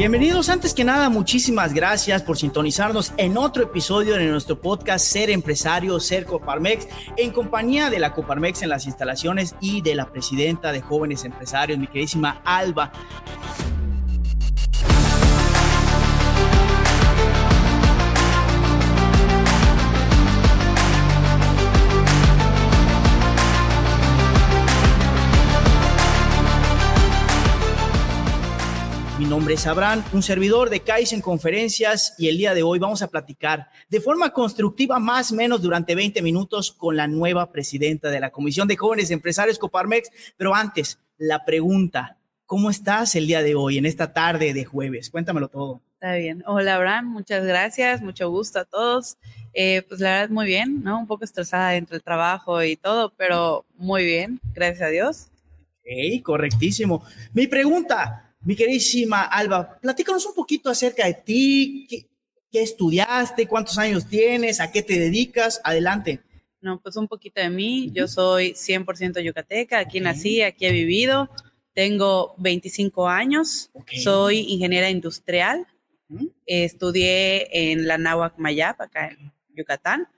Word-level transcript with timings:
Bienvenidos 0.00 0.48
antes 0.48 0.72
que 0.72 0.82
nada, 0.82 1.10
muchísimas 1.10 1.74
gracias 1.74 2.22
por 2.22 2.38
sintonizarnos 2.38 3.12
en 3.18 3.36
otro 3.36 3.64
episodio 3.64 4.14
de 4.14 4.28
nuestro 4.28 4.58
podcast 4.58 5.04
Ser 5.04 5.28
Empresario, 5.28 6.00
Ser 6.00 6.24
Coparmex, 6.24 6.88
en 7.18 7.30
compañía 7.32 7.90
de 7.90 7.98
la 7.98 8.14
Coparmex 8.14 8.62
en 8.62 8.70
las 8.70 8.86
instalaciones 8.86 9.54
y 9.60 9.82
de 9.82 9.94
la 9.94 10.10
presidenta 10.10 10.72
de 10.72 10.80
Jóvenes 10.80 11.26
Empresarios, 11.26 11.78
mi 11.78 11.86
queridísima 11.86 12.40
Alba. 12.46 12.92
Nombre 29.40 29.54
es 29.54 29.66
Abraham, 29.66 30.04
un 30.12 30.22
servidor 30.22 30.68
de 30.68 30.82
en 30.86 31.22
Conferencias 31.22 32.14
y 32.18 32.28
el 32.28 32.36
día 32.36 32.52
de 32.52 32.62
hoy 32.62 32.78
vamos 32.78 33.00
a 33.00 33.08
platicar 33.08 33.70
de 33.88 33.98
forma 33.98 34.34
constructiva 34.34 34.98
más 34.98 35.32
o 35.32 35.34
menos 35.34 35.62
durante 35.62 35.94
20 35.94 36.20
minutos 36.20 36.70
con 36.70 36.94
la 36.94 37.06
nueva 37.06 37.50
presidenta 37.50 38.10
de 38.10 38.20
la 38.20 38.28
Comisión 38.28 38.68
de 38.68 38.76
Jóvenes 38.76 39.10
Empresarios 39.10 39.58
Coparmex. 39.58 40.10
Pero 40.36 40.54
antes, 40.54 40.98
la 41.16 41.42
pregunta, 41.46 42.18
¿cómo 42.44 42.68
estás 42.68 43.14
el 43.14 43.26
día 43.26 43.42
de 43.42 43.54
hoy, 43.54 43.78
en 43.78 43.86
esta 43.86 44.12
tarde 44.12 44.52
de 44.52 44.66
jueves? 44.66 45.08
Cuéntamelo 45.08 45.48
todo. 45.48 45.80
Está 45.94 46.16
bien. 46.16 46.44
Hola 46.46 46.74
Abraham, 46.74 47.06
muchas 47.06 47.42
gracias, 47.46 48.02
mucho 48.02 48.28
gusto 48.28 48.58
a 48.58 48.66
todos. 48.66 49.16
Eh, 49.54 49.80
pues 49.88 50.02
la 50.02 50.10
verdad 50.10 50.28
muy 50.28 50.44
bien, 50.44 50.84
¿no? 50.84 50.98
Un 50.98 51.06
poco 51.06 51.24
estresada 51.24 51.76
entre 51.76 51.96
el 51.96 52.02
trabajo 52.02 52.62
y 52.62 52.76
todo, 52.76 53.14
pero 53.16 53.64
muy 53.78 54.04
bien, 54.04 54.38
gracias 54.52 54.82
a 54.82 54.90
Dios. 54.90 55.28
Ok, 55.78 56.22
correctísimo. 56.22 57.02
Mi 57.32 57.46
pregunta, 57.46 58.29
mi 58.42 58.56
queridísima 58.56 59.22
Alba, 59.24 59.78
platícanos 59.80 60.24
un 60.26 60.34
poquito 60.34 60.70
acerca 60.70 61.06
de 61.06 61.14
ti, 61.14 61.86
qué, 62.50 62.62
estudiaste, 62.62 63.46
cuántos 63.46 63.78
años 63.78 64.06
tienes, 64.06 64.60
a 64.60 64.72
qué 64.72 64.82
te 64.82 64.98
dedicas. 64.98 65.60
Adelante. 65.62 66.20
No, 66.60 66.80
pues 66.80 66.96
un 66.96 67.08
poquito 67.08 67.40
de 67.40 67.48
mí. 67.48 67.90
Yo 67.92 68.08
soy 68.08 68.52
100% 68.52 69.22
yucateca, 69.22 69.78
aquí 69.78 70.00
nací, 70.00 70.42
aquí 70.42 70.66
he 70.66 70.72
vivido. 70.72 71.30
Tengo 71.72 72.34
25 72.38 73.08
años, 73.08 73.70
soy 74.02 74.40
ingeniera 74.40 74.90
industrial. 74.90 75.66
Estudié 76.44 77.72
en 77.72 77.86
la 77.86 77.96
Nahuac 77.96 78.36
Mayap, 78.38 78.80
acá 78.80 79.08
en 79.08 79.32
Yucatán. 79.54 80.08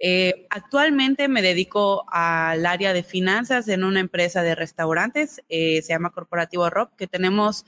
Eh, 0.00 0.46
actualmente 0.50 1.28
me 1.28 1.42
dedico 1.42 2.04
al 2.08 2.64
área 2.66 2.92
de 2.92 3.02
finanzas 3.02 3.66
en 3.68 3.84
una 3.84 4.00
empresa 4.00 4.42
de 4.42 4.54
restaurantes, 4.54 5.42
eh, 5.48 5.82
se 5.82 5.88
llama 5.88 6.10
Corporativo 6.10 6.70
Rock, 6.70 6.92
que 6.96 7.08
tenemos 7.08 7.64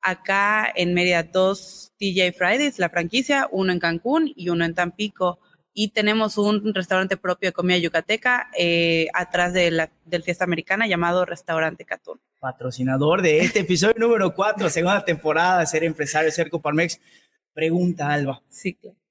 acá 0.00 0.70
en 0.74 0.94
media 0.94 1.22
dos 1.22 1.92
TJ 1.98 2.32
Fridays, 2.32 2.78
la 2.78 2.88
franquicia, 2.88 3.48
uno 3.50 3.72
en 3.72 3.78
Cancún 3.78 4.32
y 4.34 4.48
uno 4.48 4.64
en 4.64 4.74
Tampico. 4.74 5.40
Y 5.74 5.88
tenemos 5.88 6.36
un 6.36 6.74
restaurante 6.74 7.16
propio 7.16 7.48
de 7.48 7.52
comida 7.54 7.78
yucateca 7.78 8.50
eh, 8.58 9.06
atrás 9.14 9.54
de 9.54 9.70
la 9.70 9.90
del 10.04 10.22
Fiesta 10.22 10.44
Americana 10.44 10.86
llamado 10.86 11.24
Restaurante 11.24 11.86
Catún. 11.86 12.20
Patrocinador 12.40 13.22
de 13.22 13.40
este 13.40 13.60
episodio 13.60 13.94
número 13.96 14.34
4, 14.34 14.68
segunda 14.68 15.02
temporada, 15.04 15.64
Ser 15.64 15.84
Empresario, 15.84 16.30
Ser 16.30 16.50
Coparmex. 16.50 17.00
Pregunta, 17.54 18.12
Alba. 18.12 18.42
Sí, 18.48 18.74
claro. 18.74 19.01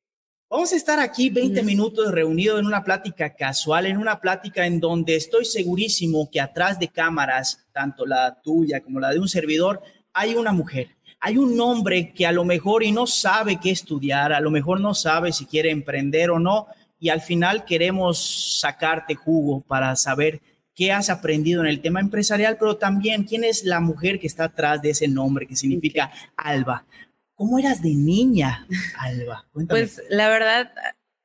Vamos 0.52 0.74
a 0.74 0.76
estar 0.76 1.00
aquí 1.00 1.30
20 1.30 1.64
minutos 1.64 2.12
reunidos 2.12 2.60
en 2.60 2.66
una 2.66 2.84
plática 2.84 3.34
casual, 3.34 3.86
en 3.86 3.96
una 3.96 4.20
plática 4.20 4.66
en 4.66 4.82
donde 4.82 5.16
estoy 5.16 5.46
segurísimo 5.46 6.30
que 6.30 6.42
atrás 6.42 6.78
de 6.78 6.90
cámaras, 6.90 7.66
tanto 7.72 8.06
la 8.06 8.42
tuya 8.42 8.82
como 8.82 9.00
la 9.00 9.12
de 9.12 9.20
un 9.20 9.30
servidor, 9.30 9.82
hay 10.12 10.36
una 10.36 10.52
mujer. 10.52 10.90
Hay 11.22 11.38
un 11.38 11.58
hombre 11.62 12.12
que 12.14 12.28
a 12.28 12.34
lo 12.34 12.44
mejor 12.44 12.84
y 12.84 12.92
no 12.92 13.08
sabe 13.08 13.62
qué 13.62 13.72
estudiar, 13.72 14.34
a 14.34 14.42
lo 14.42 14.52
mejor 14.52 14.82
no 14.82 14.94
sabe 14.94 15.32
si 15.32 15.46
quiere 15.46 15.72
emprender 15.72 16.30
o 16.32 16.38
no, 16.38 16.68
y 17.00 17.08
al 17.08 17.22
final 17.22 17.64
queremos 17.64 18.60
sacarte 18.60 19.16
jugo 19.16 19.62
para 19.62 19.96
saber 19.96 20.42
qué 20.76 20.92
has 20.92 21.10
aprendido 21.10 21.62
en 21.62 21.68
el 21.68 21.80
tema 21.80 22.02
empresarial, 22.02 22.58
pero 22.60 22.76
también 22.76 23.24
quién 23.24 23.46
es 23.46 23.64
la 23.64 23.80
mujer 23.80 24.20
que 24.20 24.28
está 24.28 24.44
atrás 24.44 24.82
de 24.82 24.90
ese 24.90 25.08
nombre 25.08 25.48
que 25.48 25.56
significa 25.56 26.12
Alba. 26.36 26.86
¿Cómo 27.42 27.58
eras 27.58 27.82
de 27.82 27.96
niña, 27.96 28.68
Alba? 29.00 29.48
Pues 29.68 30.00
la 30.12 30.30
verdad, 30.30 30.74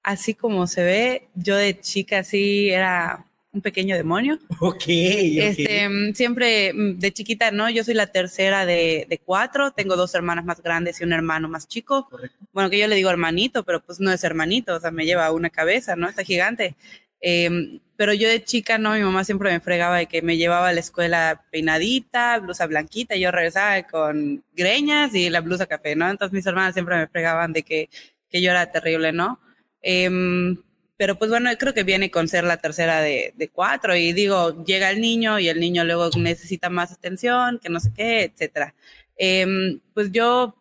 así 0.03 0.33
como 0.33 0.67
se 0.67 0.83
ve, 0.83 1.29
yo 1.35 1.57
de 1.57 1.79
chica 1.79 2.25
sí 2.25 2.71
era 2.71 3.27
un 3.53 3.61
pequeño 3.61 3.95
demonio. 3.95 4.39
Ok. 4.61 4.85
Este, 4.87 5.91
siempre 6.15 6.73
mm, 6.73 6.99
de 6.99 7.13
chiquita, 7.13 7.51
¿no? 7.51 7.69
Yo 7.69 7.85
soy 7.85 7.93
la 7.93 8.07
tercera 8.07 8.65
de, 8.65 9.21
cuatro, 9.27 9.73
tengo 9.73 9.95
dos 9.95 10.15
hermanas 10.15 10.47
más 10.47 10.63
grandes 10.63 11.03
y 11.03 11.05
un 11.05 11.13
hermano 11.13 11.51
más 11.51 11.69
chico. 11.69 12.09
Bueno, 12.55 12.71
que 12.71 12.79
yo 12.79 12.89
le 12.89 12.97
digo 12.97 13.11
hermanito, 13.11 13.63
pero 13.65 13.85
pues 13.85 14.01
no 14.01 14.11
es 14.11 14.25
hermanito, 14.25 14.77
o 14.77 14.81
sea, 14.81 14.91
me 14.91 15.05
lleva 15.05 15.31
una 15.33 15.51
cabeza, 15.51 15.97
¿no? 15.97 16.09
Está 16.09 16.25
gigante. 16.25 16.77
Em, 17.21 17.79
pero 17.97 18.13
yo 18.13 18.29
de 18.29 18.45
chica, 18.45 18.79
no, 18.79 18.95
mi 18.95 19.01
mamá 19.01 19.25
siempre 19.25 19.51
me 19.51 19.61
fregaba 19.61 19.99
de 19.99 20.07
que 20.07 20.23
me 20.23 20.37
llevaba 20.37 20.69
a 20.69 20.73
la 20.73 20.81
escuela 20.81 21.45
peinadita, 21.51 22.39
blusa 22.39 22.67
blanquita, 22.67 23.17
y 23.17 23.21
yo 23.21 23.31
regresaba 23.31 23.83
con 23.85 24.45
greñas 24.55 25.15
y 25.15 25.31
la 25.31 25.41
blusa 25.41 25.67
café, 25.67 25.97
¿no? 25.97 26.09
Entonces 26.11 26.33
mis 26.33 26.47
hermanas 26.47 26.75
siempre 26.75 26.97
me 26.97 27.09
fregaban 27.09 27.53
de 27.53 27.63
que, 27.63 27.89
que 28.29 28.43
yo 28.43 28.51
era 28.51 28.71
terrible, 28.71 29.13
¿no? 29.13 29.41
Em, 29.83 30.57
pero 30.97 31.17
pues 31.19 31.31
bueno, 31.31 31.51
creo 31.59 31.75
que 31.75 31.85
viene 31.85 32.11
con 32.11 32.29
ser 32.29 32.45
la 32.45 32.57
tercera 32.59 33.01
de, 33.01 33.33
de, 33.37 33.49
cuatro 33.49 33.97
y 33.97 34.13
digo, 34.13 34.65
llega 34.65 34.91
el 34.91 35.01
niño 35.01 35.39
y 35.39 35.49
el 35.49 35.61
niño 35.61 35.85
luego 35.85 36.11
necesita 36.17 36.71
más 36.71 36.93
atención, 36.93 37.59
que 37.63 37.69
no 37.69 37.81
sé 37.81 37.93
qué, 37.95 38.25
etcétera. 38.25 38.75
Em, 39.17 39.81
pues 39.95 40.13
yo, 40.13 40.55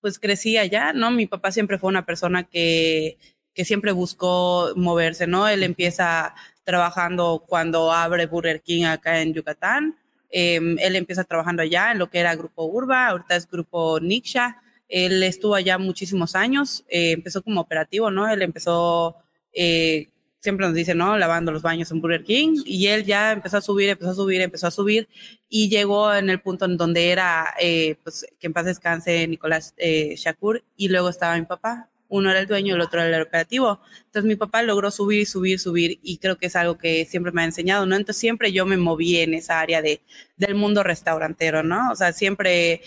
pues 0.00 0.18
crecí 0.18 0.56
allá, 0.58 0.92
¿no? 0.92 1.10
Mi 1.10 1.26
papá 1.26 1.52
siempre 1.52 1.78
fue 1.78 1.88
una 1.88 2.06
persona 2.06 2.44
que 2.44 3.18
que 3.54 3.64
siempre 3.64 3.92
buscó 3.92 4.72
moverse, 4.76 5.26
¿no? 5.26 5.48
Él 5.48 5.62
empieza 5.62 6.34
trabajando 6.64 7.44
cuando 7.46 7.92
abre 7.92 8.26
Burger 8.26 8.62
King 8.62 8.84
acá 8.84 9.20
en 9.20 9.34
Yucatán. 9.34 9.96
Em, 10.30 10.78
él 10.78 10.94
empieza 10.94 11.24
trabajando 11.24 11.62
allá 11.62 11.90
en 11.90 11.98
lo 11.98 12.08
que 12.08 12.20
era 12.20 12.36
Grupo 12.36 12.64
Urba, 12.64 13.08
ahorita 13.08 13.36
es 13.36 13.50
Grupo 13.50 13.98
Niksha. 14.00 14.62
Él 14.88 15.22
estuvo 15.22 15.54
allá 15.54 15.78
muchísimos 15.78 16.34
años, 16.34 16.84
eh, 16.88 17.12
empezó 17.12 17.42
como 17.42 17.60
operativo, 17.60 18.10
¿no? 18.10 18.28
Él 18.28 18.42
empezó, 18.42 19.16
eh, 19.52 20.08
siempre 20.40 20.66
nos 20.66 20.74
dice, 20.74 20.94
¿no? 20.94 21.18
Lavando 21.18 21.52
los 21.52 21.62
baños 21.62 21.90
en 21.90 22.00
Burger 22.00 22.24
King 22.24 22.62
y 22.64 22.86
él 22.86 23.04
ya 23.04 23.32
empezó 23.32 23.58
a 23.58 23.60
subir, 23.60 23.90
empezó 23.90 24.10
a 24.10 24.14
subir, 24.14 24.40
empezó 24.40 24.66
a 24.68 24.70
subir 24.70 25.08
y 25.48 25.68
llegó 25.68 26.14
en 26.14 26.30
el 26.30 26.40
punto 26.40 26.64
en 26.64 26.76
donde 26.76 27.10
era, 27.10 27.54
eh, 27.60 27.96
pues, 28.02 28.26
que 28.38 28.46
en 28.46 28.52
paz 28.52 28.64
descanse 28.64 29.26
Nicolás 29.28 29.74
Shakur 29.76 30.62
y 30.76 30.88
luego 30.88 31.08
estaba 31.08 31.36
mi 31.36 31.46
papá, 31.46 31.89
uno 32.10 32.30
era 32.30 32.40
el 32.40 32.46
dueño 32.46 32.74
y 32.74 32.76
el 32.76 32.80
otro 32.82 33.00
era 33.00 33.16
el 33.16 33.22
operativo. 33.22 33.80
Entonces 34.06 34.24
mi 34.24 34.36
papá 34.36 34.62
logró 34.62 34.90
subir, 34.90 35.26
subir, 35.26 35.58
subir 35.58 35.98
y 36.02 36.18
creo 36.18 36.36
que 36.36 36.46
es 36.46 36.56
algo 36.56 36.76
que 36.76 37.06
siempre 37.06 37.32
me 37.32 37.42
ha 37.42 37.44
enseñado, 37.46 37.86
¿no? 37.86 37.96
Entonces 37.96 38.20
siempre 38.20 38.52
yo 38.52 38.66
me 38.66 38.76
moví 38.76 39.18
en 39.18 39.34
esa 39.34 39.60
área 39.60 39.80
de, 39.80 40.02
del 40.36 40.54
mundo 40.54 40.82
restaurantero, 40.82 41.62
¿no? 41.62 41.90
O 41.90 41.96
sea, 41.96 42.12
siempre 42.12 42.82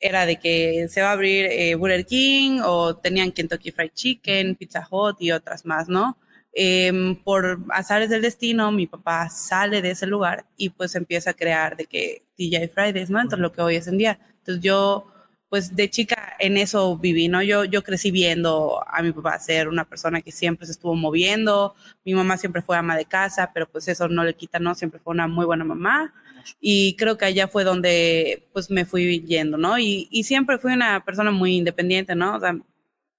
era 0.00 0.26
de 0.26 0.38
que 0.38 0.88
se 0.88 1.00
va 1.02 1.10
a 1.10 1.12
abrir 1.12 1.46
eh, 1.46 1.74
Burger 1.76 2.04
King 2.04 2.60
o 2.64 2.96
tenían 2.96 3.30
Kentucky 3.30 3.70
Fried 3.70 3.92
Chicken, 3.94 4.56
Pizza 4.56 4.86
Hut 4.90 5.16
y 5.20 5.30
otras 5.30 5.64
más, 5.64 5.88
¿no? 5.88 6.18
Em, 6.54 7.16
por 7.16 7.60
azares 7.70 8.10
del 8.10 8.22
destino, 8.22 8.72
mi 8.72 8.86
papá 8.86 9.28
sale 9.30 9.80
de 9.80 9.92
ese 9.92 10.06
lugar 10.06 10.44
y 10.56 10.68
pues 10.70 10.94
empieza 10.96 11.30
a 11.30 11.34
crear 11.34 11.76
de 11.76 11.86
que 11.86 12.24
TJ 12.36 12.68
Fridays, 12.68 13.10
¿no? 13.10 13.20
Entonces 13.20 13.40
lo 13.40 13.52
que 13.52 13.62
hoy 13.62 13.76
es 13.76 13.86
en 13.86 13.98
día. 13.98 14.18
Entonces 14.38 14.62
yo 14.62 15.11
pues 15.52 15.76
de 15.76 15.90
chica 15.90 16.34
en 16.38 16.56
eso 16.56 16.96
viví, 16.96 17.28
¿no? 17.28 17.42
Yo, 17.42 17.66
yo 17.66 17.82
crecí 17.82 18.10
viendo 18.10 18.82
a 18.88 19.02
mi 19.02 19.12
papá 19.12 19.38
ser 19.38 19.68
una 19.68 19.84
persona 19.84 20.22
que 20.22 20.32
siempre 20.32 20.64
se 20.64 20.72
estuvo 20.72 20.94
moviendo, 20.94 21.74
mi 22.06 22.14
mamá 22.14 22.38
siempre 22.38 22.62
fue 22.62 22.78
ama 22.78 22.96
de 22.96 23.04
casa, 23.04 23.50
pero 23.52 23.68
pues 23.68 23.86
eso 23.86 24.08
no 24.08 24.24
le 24.24 24.32
quita, 24.34 24.58
¿no? 24.58 24.74
Siempre 24.74 24.98
fue 24.98 25.12
una 25.12 25.28
muy 25.28 25.44
buena 25.44 25.62
mamá 25.62 26.14
y 26.58 26.96
creo 26.96 27.18
que 27.18 27.26
allá 27.26 27.48
fue 27.48 27.64
donde 27.64 28.48
pues 28.54 28.70
me 28.70 28.86
fui 28.86 29.20
yendo, 29.26 29.58
¿no? 29.58 29.78
Y, 29.78 30.08
y 30.10 30.24
siempre 30.24 30.56
fui 30.56 30.72
una 30.72 31.04
persona 31.04 31.30
muy 31.30 31.56
independiente, 31.56 32.14
¿no? 32.14 32.36
O 32.36 32.40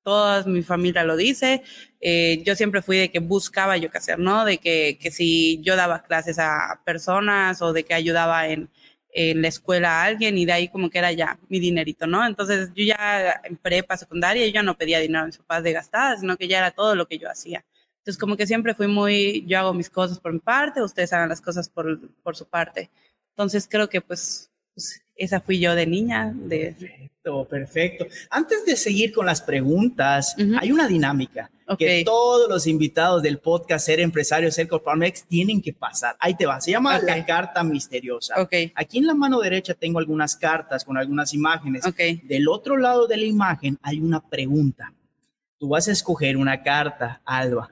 toda 0.01 0.43
mi 0.45 0.63
familia 0.63 1.03
lo 1.03 1.15
dice, 1.15 1.61
eh, 2.01 2.41
yo 2.43 2.55
siempre 2.55 2.81
fui 2.81 2.97
de 2.97 3.11
que 3.11 3.19
buscaba 3.19 3.77
yo 3.77 3.91
qué 3.91 3.99
hacer, 3.99 4.17
¿no? 4.17 4.43
De 4.43 4.57
que, 4.57 4.97
que 4.99 5.11
si 5.11 5.61
yo 5.61 5.75
daba 5.75 6.01
clases 6.01 6.39
a 6.39 6.81
personas 6.83 7.61
o 7.61 7.73
de 7.73 7.83
que 7.83 7.93
ayudaba 7.93 8.47
en 8.47 8.71
en 9.13 9.41
la 9.41 9.47
escuela 9.47 10.01
a 10.01 10.05
alguien 10.05 10.37
y 10.37 10.45
de 10.45 10.53
ahí 10.53 10.69
como 10.69 10.89
que 10.89 10.97
era 10.97 11.11
ya 11.11 11.39
mi 11.47 11.59
dinerito, 11.59 12.07
¿no? 12.07 12.25
Entonces 12.25 12.71
yo 12.75 12.83
ya 12.83 13.41
en 13.43 13.57
prepa, 13.57 13.95
secundaria, 13.95 14.45
yo 14.45 14.51
ya 14.51 14.63
no 14.63 14.77
pedía 14.77 14.99
dinero 14.99 15.23
a 15.23 15.27
mis 15.27 15.37
papás 15.37 15.63
de 15.63 15.73
gastada, 15.73 16.17
sino 16.17 16.35
que 16.37 16.47
ya 16.47 16.57
era 16.57 16.71
todo 16.71 16.95
lo 16.95 17.07
que 17.07 17.19
yo 17.19 17.29
hacía. 17.29 17.63
Entonces 17.99 18.19
como 18.19 18.35
que 18.35 18.47
siempre 18.47 18.73
fui 18.73 18.87
muy, 18.87 19.45
yo 19.47 19.59
hago 19.59 19.73
mis 19.73 19.89
cosas 19.89 20.19
por 20.19 20.33
mi 20.33 20.39
parte, 20.39 20.81
ustedes 20.81 21.13
hagan 21.13 21.29
las 21.29 21.41
cosas 21.41 21.69
por, 21.69 22.11
por 22.23 22.35
su 22.35 22.47
parte. 22.47 22.89
Entonces 23.29 23.67
creo 23.69 23.87
que 23.87 24.01
pues, 24.01 24.51
pues 24.73 25.02
esa 25.15 25.41
fui 25.41 25.59
yo 25.59 25.75
de 25.75 25.85
niña. 25.85 26.33
De... 26.33 26.75
Perfecto, 27.23 27.47
perfecto. 27.47 28.07
Antes 28.29 28.65
de 28.65 28.75
seguir 28.75 29.13
con 29.13 29.25
las 29.25 29.41
preguntas, 29.41 30.35
hay 30.59 30.71
una 30.71 30.87
dinámica 30.87 31.49
que 31.77 32.03
todos 32.03 32.49
los 32.49 32.67
invitados 32.67 33.23
del 33.23 33.39
podcast 33.39 33.85
Ser 33.85 33.99
Empresario, 33.99 34.51
Ser 34.51 34.67
Corporamex 34.67 35.25
tienen 35.25 35.61
que 35.61 35.73
pasar. 35.73 36.15
Ahí 36.19 36.35
te 36.35 36.45
va. 36.45 36.59
Se 36.59 36.71
llama 36.71 36.99
la 36.99 37.25
carta 37.25 37.63
misteriosa. 37.63 38.35
Aquí 38.75 38.97
en 38.97 39.07
la 39.07 39.15
mano 39.15 39.39
derecha 39.39 39.73
tengo 39.73 39.99
algunas 39.99 40.35
cartas 40.35 40.83
con 40.83 40.97
algunas 40.97 41.33
imágenes. 41.33 41.83
Del 42.23 42.47
otro 42.47 42.77
lado 42.77 43.07
de 43.07 43.17
la 43.17 43.25
imagen 43.25 43.77
hay 43.81 43.99
una 43.99 44.21
pregunta. 44.21 44.93
Tú 45.57 45.69
vas 45.69 45.87
a 45.87 45.93
escoger 45.93 46.35
una 46.35 46.61
carta, 46.61 47.21
Alba. 47.23 47.69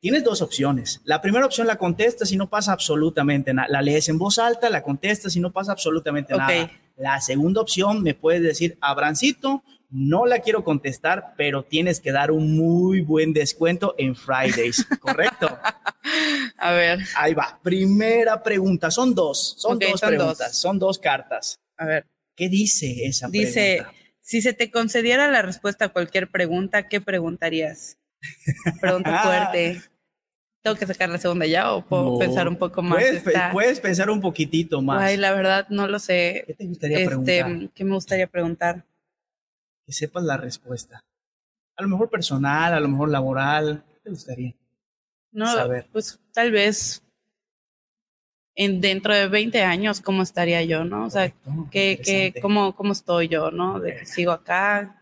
Tienes 0.00 0.24
dos 0.24 0.40
opciones. 0.40 1.02
La 1.04 1.20
primera 1.20 1.44
opción 1.44 1.66
la 1.66 1.76
contestas 1.76 2.32
y 2.32 2.36
no 2.38 2.48
pasa 2.48 2.72
absolutamente 2.72 3.52
nada. 3.52 3.68
La 3.68 3.82
lees 3.82 4.08
en 4.08 4.18
voz 4.18 4.38
alta, 4.38 4.70
la 4.70 4.82
contestas 4.82 5.36
y 5.36 5.40
no 5.40 5.52
pasa 5.52 5.72
absolutamente 5.72 6.34
nada. 6.34 6.70
La 6.96 7.20
segunda 7.20 7.60
opción 7.60 8.02
me 8.02 8.14
puedes 8.14 8.42
decir, 8.42 8.78
Abrancito, 8.80 9.62
no 9.90 10.24
la 10.24 10.38
quiero 10.38 10.64
contestar, 10.64 11.34
pero 11.36 11.64
tienes 11.64 12.00
que 12.00 12.12
dar 12.12 12.30
un 12.30 12.56
muy 12.56 13.02
buen 13.02 13.34
descuento 13.34 13.94
en 13.98 14.14
Fridays, 14.14 14.86
¿correcto? 15.00 15.58
A 16.56 16.72
ver. 16.72 17.00
Ahí 17.16 17.34
va. 17.34 17.58
Primera 17.62 18.42
pregunta. 18.42 18.90
Son 18.90 19.14
dos. 19.14 19.56
Son 19.58 19.78
dos 19.78 20.00
preguntas. 20.00 20.56
Son 20.56 20.78
dos 20.78 20.98
cartas. 20.98 21.60
A 21.76 21.84
ver. 21.84 22.06
¿Qué 22.34 22.48
dice 22.48 23.04
esa 23.04 23.28
pregunta? 23.28 23.48
Dice, 23.48 23.86
si 24.22 24.40
se 24.40 24.54
te 24.54 24.70
concediera 24.70 25.30
la 25.30 25.42
respuesta 25.42 25.86
a 25.86 25.88
cualquier 25.90 26.30
pregunta, 26.30 26.88
¿qué 26.88 27.02
preguntarías? 27.02 27.99
Pregunta 28.80 29.22
fuerte. 29.22 29.82
¿Tengo 30.62 30.76
que 30.76 30.86
sacar 30.86 31.08
la 31.08 31.18
segunda 31.18 31.46
ya 31.46 31.72
o 31.72 31.86
puedo 31.86 32.18
pensar 32.18 32.46
un 32.46 32.56
poco 32.56 32.82
más? 32.82 33.02
Puedes, 33.52 33.80
pensar 33.80 34.10
un 34.10 34.20
poquitito 34.20 34.82
más. 34.82 35.00
Ay, 35.00 35.16
la 35.16 35.32
verdad, 35.32 35.66
no 35.70 35.86
lo 35.86 35.98
sé. 35.98 36.44
¿Qué 36.46 36.54
te 36.54 36.66
gustaría 36.66 36.98
este, 36.98 37.08
preguntar? 37.08 37.70
¿Qué 37.74 37.84
me 37.84 37.94
gustaría 37.94 38.26
preguntar? 38.26 38.84
Que 39.86 39.92
sepas 39.92 40.22
la 40.22 40.36
respuesta. 40.36 41.02
A 41.76 41.82
lo 41.82 41.88
mejor 41.88 42.10
personal, 42.10 42.74
a 42.74 42.80
lo 42.80 42.88
mejor 42.88 43.08
laboral. 43.08 43.84
¿Qué 43.94 44.00
te 44.04 44.10
gustaría? 44.10 44.54
No, 45.32 45.46
saber? 45.46 45.88
pues 45.92 46.18
tal 46.32 46.50
vez 46.52 47.02
en 48.54 48.82
dentro 48.82 49.14
de 49.14 49.28
20 49.28 49.62
años, 49.62 50.02
¿cómo 50.02 50.22
estaría 50.22 50.62
yo, 50.64 50.84
no? 50.84 51.06
O 51.06 51.10
sea, 51.10 51.32
¿qué, 51.70 52.34
cómo, 52.42 52.74
¿cómo 52.76 52.92
estoy 52.92 53.28
yo, 53.28 53.50
no? 53.50 53.80
De 53.80 53.96
que 53.96 54.04
sigo 54.04 54.32
acá, 54.32 54.99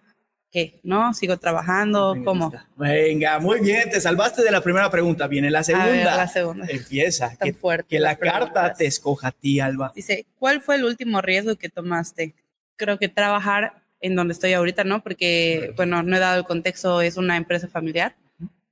¿qué? 0.50 0.81
¿No? 0.83 1.12
¿Sigo 1.15 1.37
trabajando? 1.37 2.17
¿Cómo? 2.25 2.53
Venga, 2.77 3.39
muy 3.39 3.61
bien, 3.61 3.91
te 3.91 4.00
salvaste 4.00 4.43
de 4.43 4.50
la 4.50 4.61
primera 4.61 4.91
pregunta. 4.91 5.27
Viene 5.27 5.50
la 5.50 5.62
segunda. 5.62 6.17
la 6.17 6.29
segunda. 6.29 6.67
Empieza. 6.69 7.37
que, 7.37 7.55
que 7.89 8.00
la 8.00 8.17
carta 8.17 8.73
te 8.73 8.87
escoja 8.87 9.29
a 9.29 9.33
ti, 9.33 9.61
Alba. 9.61 9.93
Dice, 9.95 10.27
¿cuál 10.39 10.61
fue 10.61 10.77
el 10.77 10.85
último 10.85 11.21
riesgo 11.21 11.56
que 11.56 11.69
tomaste? 11.69 12.35
Creo 12.77 12.99
que 12.99 13.09
trabajar 13.09 13.83
en 14.00 14.15
donde 14.15 14.33
estoy 14.33 14.53
ahorita, 14.53 14.85
¿no? 14.85 15.03
Porque, 15.03 15.73
bueno, 15.77 16.03
no 16.03 16.17
he 16.17 16.21
dado 16.21 16.39
el 16.39 16.45
contexto, 16.45 17.00
es 17.00 17.17
una 17.17 17.37
empresa 17.37 17.69
familiar. 17.69 18.17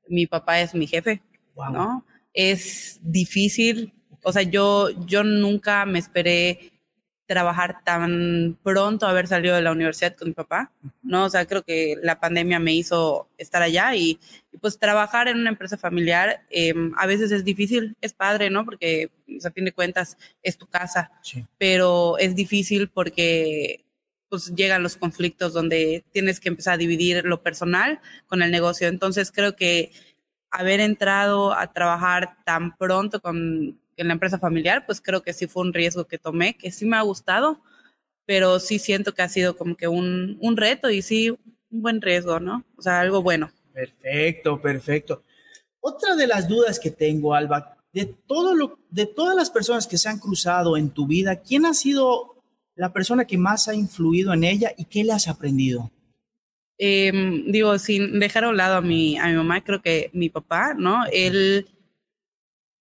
Mi 0.09 0.27
papá 0.27 0.61
es 0.61 0.75
mi 0.75 0.87
jefe, 0.87 1.21
¿no? 1.73 2.05
Es 2.33 3.01
difícil, 3.03 3.93
o 4.23 4.33
sea, 4.33 4.43
yo, 4.43 4.91
yo 5.07 5.25
nunca 5.25 5.85
me 5.87 5.99
esperé 5.99 6.73
trabajar 7.27 7.83
tan 7.85 8.57
pronto, 8.63 9.07
haber 9.07 9.27
salido 9.27 9.55
de 9.55 9.63
la 9.63 9.73
universidad 9.73 10.17
con 10.17 10.29
mi 10.29 10.35
papá, 10.35 10.73
¿no? 11.03 11.25
O 11.25 11.31
sea, 11.31 11.45
creo 11.47 11.63
que 11.63 11.97
la 12.03 12.21
pandemia 12.21 12.59
me 12.59 12.75
hizo 12.75 13.29
estar 13.37 13.63
allá 13.63 13.95
y, 13.95 14.19
pues 14.61 14.79
trabajar 14.79 15.29
en 15.29 15.39
una 15.39 15.51
empresa 15.51 15.77
familiar 15.77 16.43
em, 16.49 16.95
a 16.97 17.07
veces 17.07 17.31
es 17.31 17.45
difícil, 17.45 17.95
es 18.01 18.15
padre, 18.15 18.49
¿no? 18.49 18.65
Porque 18.65 19.11
a 19.45 19.51
fin 19.51 19.67
de 19.67 19.73
cuentas 19.73 20.17
es 20.43 20.57
tu 20.57 20.67
casa, 20.67 21.11
pero 21.59 22.17
es 22.19 22.35
difícil 22.35 22.89
porque 22.89 23.85
pues 24.29 24.55
llegan 24.55 24.83
los 24.83 24.97
conflictos 24.97 25.53
donde 25.53 26.05
tienes 26.11 26.41
que 26.41 26.49
empezar 26.49 26.75
a 26.75 26.79
dividir 26.79 27.25
lo 27.25 27.43
personal 27.43 28.01
con 28.27 28.43
el 28.43 28.51
negocio. 28.51 28.89
Entonces 28.89 29.31
creo 29.31 29.55
que 29.57 29.93
haber 30.51 30.81
entrado 30.81 31.53
a 31.53 31.73
trabajar 31.73 32.37
tan 32.45 32.77
pronto 32.77 33.21
con 33.21 33.79
en 33.97 34.09
la 34.09 34.15
empresa 34.15 34.39
familiar, 34.39 34.85
pues 34.87 35.01
creo 35.01 35.23
que 35.23 35.33
sí 35.33 35.47
fue 35.47 35.63
un 35.63 35.73
riesgo 35.73 36.07
que 36.07 36.19
tomé, 36.19 36.57
que 36.57 36.71
sí 36.71 36.85
me 36.85 36.97
ha 36.97 37.03
gustado, 37.03 37.61
pero 38.27 38.61
sí 38.61 38.79
siento 38.79 39.15
que 39.15 39.23
ha 39.23 39.29
sido 39.29 39.57
como 39.57 39.77
que 39.77 39.89
un, 39.89 40.37
un 40.41 40.57
reto 40.57 40.91
y 40.91 41.03
sí 41.03 41.31
un 41.31 41.83
buen 41.83 42.01
riesgo, 42.01 42.41
¿no? 42.41 42.65
O 42.77 42.83
sea, 42.83 43.01
algo 43.01 43.23
bueno. 43.23 43.51
Perfecto, 43.73 44.61
perfecto. 44.61 45.23
Otra 45.81 46.17
de 46.17 46.27
las 46.27 46.49
dudas 46.49 46.81
que 46.81 46.91
tengo, 46.91 47.35
Alba, 47.35 47.77
de, 47.93 48.07
todo 48.27 48.55
lo, 48.55 48.79
de 48.91 49.07
todas 49.07 49.37
las 49.37 49.51
personas 49.51 49.87
que 49.87 49.99
se 49.99 50.09
han 50.09 50.19
cruzado 50.19 50.77
en 50.77 50.91
tu 50.91 51.07
vida, 51.07 51.41
¿quién 51.41 51.65
ha 51.67 51.75
sido 51.75 52.43
la 52.75 52.93
persona 52.93 53.25
que 53.25 53.39
más 53.39 53.69
ha 53.69 53.75
influido 53.75 54.33
en 54.33 54.45
ella 54.45 54.73
y 54.77 54.85
qué 54.85 55.05
le 55.05 55.13
has 55.13 55.29
aprendido? 55.29 55.91
Em, 56.79 57.51
digo, 57.51 57.79
sin 57.79 58.19
dejar 58.19 58.45
a 58.45 58.49
un 58.51 58.57
lado 58.57 58.77
a 58.77 58.83
mi, 58.83 59.17
a 59.19 59.29
mi 59.29 59.35
mamá, 59.35 59.63
creo 59.65 59.81
que 59.81 60.11
mi 60.13 60.29
papá, 60.29 60.75
¿no? 60.75 61.05
Él, 61.11 61.67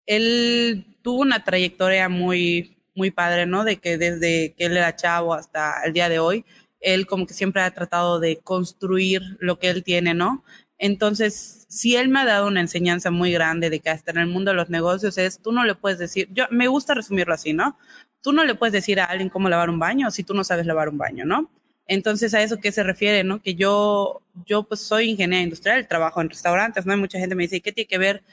él 0.07 0.92
tuvo 1.03 1.21
una 1.21 1.43
trayectoria 1.43 2.09
muy, 2.09 2.77
muy 2.95 3.11
padre, 3.11 3.45
¿no? 3.45 3.63
De 3.63 3.77
que 3.77 3.99
desde 3.99 4.55
que 4.57 4.65
él 4.65 4.77
era 4.77 4.95
chavo 4.95 5.35
hasta 5.35 5.83
el 5.85 5.93
día 5.93 6.09
de 6.09 6.19
hoy, 6.19 6.45
él 6.79 7.05
como 7.05 7.27
que 7.27 7.33
siempre 7.33 7.61
ha 7.61 7.71
tratado 7.71 8.19
de 8.19 8.39
construir 8.39 9.21
lo 9.39 9.59
que 9.59 9.69
él 9.69 9.83
tiene, 9.83 10.13
¿no? 10.15 10.43
Entonces, 10.77 11.65
si 11.69 11.95
él 11.95 12.09
me 12.09 12.19
ha 12.19 12.25
dado 12.25 12.47
una 12.47 12.59
enseñanza 12.61 13.11
muy 13.11 13.31
grande 13.31 13.69
de 13.69 13.79
que 13.79 13.89
hasta 13.89 14.11
en 14.11 14.17
el 14.17 14.27
mundo 14.27 14.51
de 14.51 14.57
los 14.57 14.69
negocios 14.69 15.17
es, 15.17 15.39
tú 15.39 15.51
no 15.51 15.63
le 15.63 15.75
puedes 15.75 15.99
decir, 15.99 16.27
yo 16.31 16.45
me 16.51 16.67
gusta 16.67 16.93
resumirlo 16.93 17.33
así, 17.33 17.53
¿no? 17.53 17.77
Tú 18.21 18.33
no 18.33 18.43
le 18.43 18.55
puedes 18.55 18.73
decir 18.73 18.99
a 18.99 19.05
alguien 19.05 19.29
cómo 19.29 19.49
lavar 19.49 19.69
un 19.69 19.79
baño 19.79 20.11
si 20.11 20.23
tú 20.23 20.33
no 20.33 20.43
sabes 20.43 20.65
lavar 20.65 20.89
un 20.89 20.97
baño, 20.97 21.25
¿no? 21.25 21.49
Entonces, 21.87 22.33
a 22.33 22.41
eso 22.41 22.59
qué 22.59 22.71
se 22.71 22.83
refiere, 22.83 23.23
¿no? 23.23 23.41
Que 23.41 23.55
yo, 23.55 24.21
yo 24.45 24.63
pues 24.63 24.81
soy 24.81 25.09
ingeniera 25.09 25.43
industrial, 25.43 25.87
trabajo 25.87 26.21
en 26.21 26.29
restaurantes, 26.29 26.85
¿no? 26.85 26.93
Hay 26.93 26.99
mucha 26.99 27.19
gente 27.19 27.35
me 27.35 27.43
dice, 27.43 27.61
¿qué 27.61 27.71
tiene 27.71 27.87
que 27.87 27.97
ver? 27.97 28.23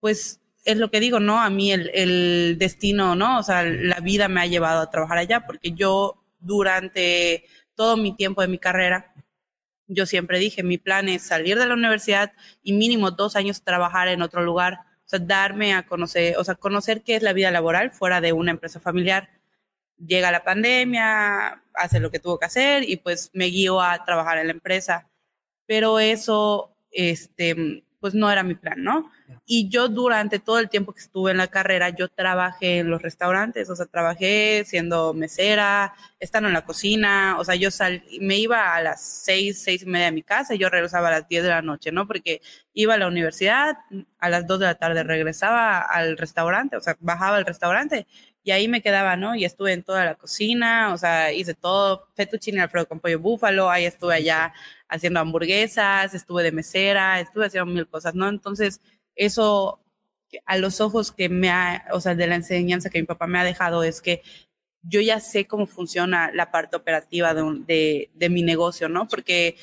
Pues 0.00 0.40
es 0.64 0.76
lo 0.76 0.90
que 0.90 1.00
digo, 1.00 1.20
¿no? 1.20 1.40
A 1.40 1.50
mí 1.50 1.72
el, 1.72 1.90
el, 1.94 2.56
destino, 2.58 3.14
¿no? 3.16 3.38
O 3.38 3.42
sea, 3.42 3.64
la 3.64 4.00
vida 4.00 4.28
me 4.28 4.40
ha 4.40 4.46
llevado 4.46 4.80
a 4.80 4.90
trabajar 4.90 5.18
allá 5.18 5.44
porque 5.46 5.72
yo 5.72 6.22
durante 6.38 7.44
todo 7.74 7.96
mi 7.96 8.14
tiempo 8.14 8.42
de 8.42 8.48
mi 8.48 8.58
carrera, 8.58 9.12
yo 9.86 10.06
siempre 10.06 10.38
dije, 10.38 10.62
mi 10.62 10.78
plan 10.78 11.08
es 11.08 11.22
salir 11.22 11.58
de 11.58 11.66
la 11.66 11.74
universidad 11.74 12.32
y 12.62 12.72
mínimo 12.72 13.10
dos 13.10 13.36
años 13.36 13.62
trabajar 13.62 14.08
en 14.08 14.22
otro 14.22 14.42
lugar, 14.42 14.80
o 15.04 15.08
sea, 15.08 15.18
darme 15.18 15.74
a 15.74 15.86
conocer, 15.86 16.36
o 16.38 16.44
sea, 16.44 16.54
conocer 16.54 17.02
qué 17.02 17.16
es 17.16 17.22
la 17.22 17.32
vida 17.32 17.50
laboral 17.50 17.90
fuera 17.90 18.20
de 18.20 18.32
una 18.32 18.52
empresa 18.52 18.80
familiar. 18.80 19.30
Llega 19.98 20.32
la 20.32 20.44
pandemia, 20.44 21.62
hace 21.74 22.00
lo 22.00 22.10
que 22.10 22.18
tuvo 22.18 22.38
que 22.38 22.46
hacer 22.46 22.88
y 22.88 22.96
pues 22.96 23.30
me 23.34 23.46
guío 23.46 23.80
a 23.80 24.04
trabajar 24.04 24.38
en 24.38 24.46
la 24.48 24.52
empresa. 24.52 25.08
Pero 25.66 26.00
eso, 26.00 26.76
este, 26.90 27.84
pues 28.00 28.14
no 28.14 28.30
era 28.30 28.42
mi 28.42 28.54
plan, 28.54 28.82
¿no? 28.82 29.10
Y 29.46 29.68
yo 29.68 29.88
durante 29.88 30.38
todo 30.38 30.58
el 30.58 30.68
tiempo 30.68 30.92
que 30.92 31.00
estuve 31.00 31.30
en 31.30 31.36
la 31.36 31.48
carrera, 31.48 31.90
yo 31.90 32.08
trabajé 32.08 32.78
en 32.78 32.90
los 32.90 33.02
restaurantes, 33.02 33.68
o 33.70 33.76
sea, 33.76 33.86
trabajé 33.86 34.64
siendo 34.66 35.14
mesera, 35.14 35.94
estando 36.20 36.48
en 36.48 36.54
la 36.54 36.64
cocina, 36.64 37.36
o 37.38 37.44
sea, 37.44 37.54
yo 37.54 37.70
sal, 37.70 38.04
me 38.20 38.36
iba 38.36 38.74
a 38.74 38.82
las 38.82 39.02
seis, 39.02 39.62
seis 39.62 39.82
y 39.82 39.86
media 39.86 40.06
de 40.06 40.12
mi 40.12 40.22
casa 40.22 40.54
y 40.54 40.58
yo 40.58 40.68
regresaba 40.68 41.08
a 41.08 41.12
las 41.12 41.28
diez 41.28 41.42
de 41.42 41.50
la 41.50 41.62
noche, 41.62 41.92
¿no? 41.92 42.06
Porque 42.06 42.40
iba 42.74 42.94
a 42.94 42.98
la 42.98 43.08
universidad, 43.08 43.76
a 44.18 44.28
las 44.28 44.46
dos 44.46 44.60
de 44.60 44.66
la 44.66 44.74
tarde 44.76 45.02
regresaba 45.02 45.78
al 45.80 46.16
restaurante, 46.16 46.76
o 46.76 46.80
sea, 46.80 46.96
bajaba 47.00 47.36
al 47.36 47.46
restaurante 47.46 48.06
y 48.44 48.50
ahí 48.50 48.68
me 48.68 48.82
quedaba, 48.82 49.16
¿no? 49.16 49.34
Y 49.36 49.44
estuve 49.44 49.72
en 49.72 49.82
toda 49.84 50.04
la 50.04 50.14
cocina, 50.16 50.92
o 50.92 50.98
sea, 50.98 51.32
hice 51.32 51.54
todo, 51.54 52.08
fettuccine 52.14 52.60
alfredo 52.60 52.88
con 52.88 53.00
pollo 53.00 53.20
búfalo, 53.20 53.70
ahí 53.70 53.84
estuve 53.84 54.14
allá 54.14 54.52
haciendo 54.88 55.20
hamburguesas, 55.20 56.12
estuve 56.14 56.42
de 56.42 56.52
mesera, 56.52 57.20
estuve 57.20 57.46
haciendo 57.46 57.72
mil 57.72 57.86
cosas, 57.88 58.14
¿no? 58.14 58.28
Entonces, 58.28 58.80
eso 59.16 59.80
a 60.46 60.56
los 60.56 60.80
ojos 60.80 61.12
que 61.12 61.28
me 61.28 61.50
ha, 61.50 61.84
o 61.92 62.00
sea, 62.00 62.14
de 62.14 62.26
la 62.26 62.36
enseñanza 62.36 62.90
que 62.90 63.00
mi 63.00 63.06
papá 63.06 63.26
me 63.26 63.38
ha 63.38 63.44
dejado 63.44 63.82
es 63.84 64.00
que 64.00 64.22
yo 64.82 65.00
ya 65.00 65.20
sé 65.20 65.46
cómo 65.46 65.66
funciona 65.66 66.30
la 66.32 66.50
parte 66.50 66.76
operativa 66.76 67.34
de, 67.34 68.10
de, 68.14 68.30
mi 68.30 68.42
negocio, 68.42 68.88
¿no? 68.88 69.06
Porque 69.06 69.56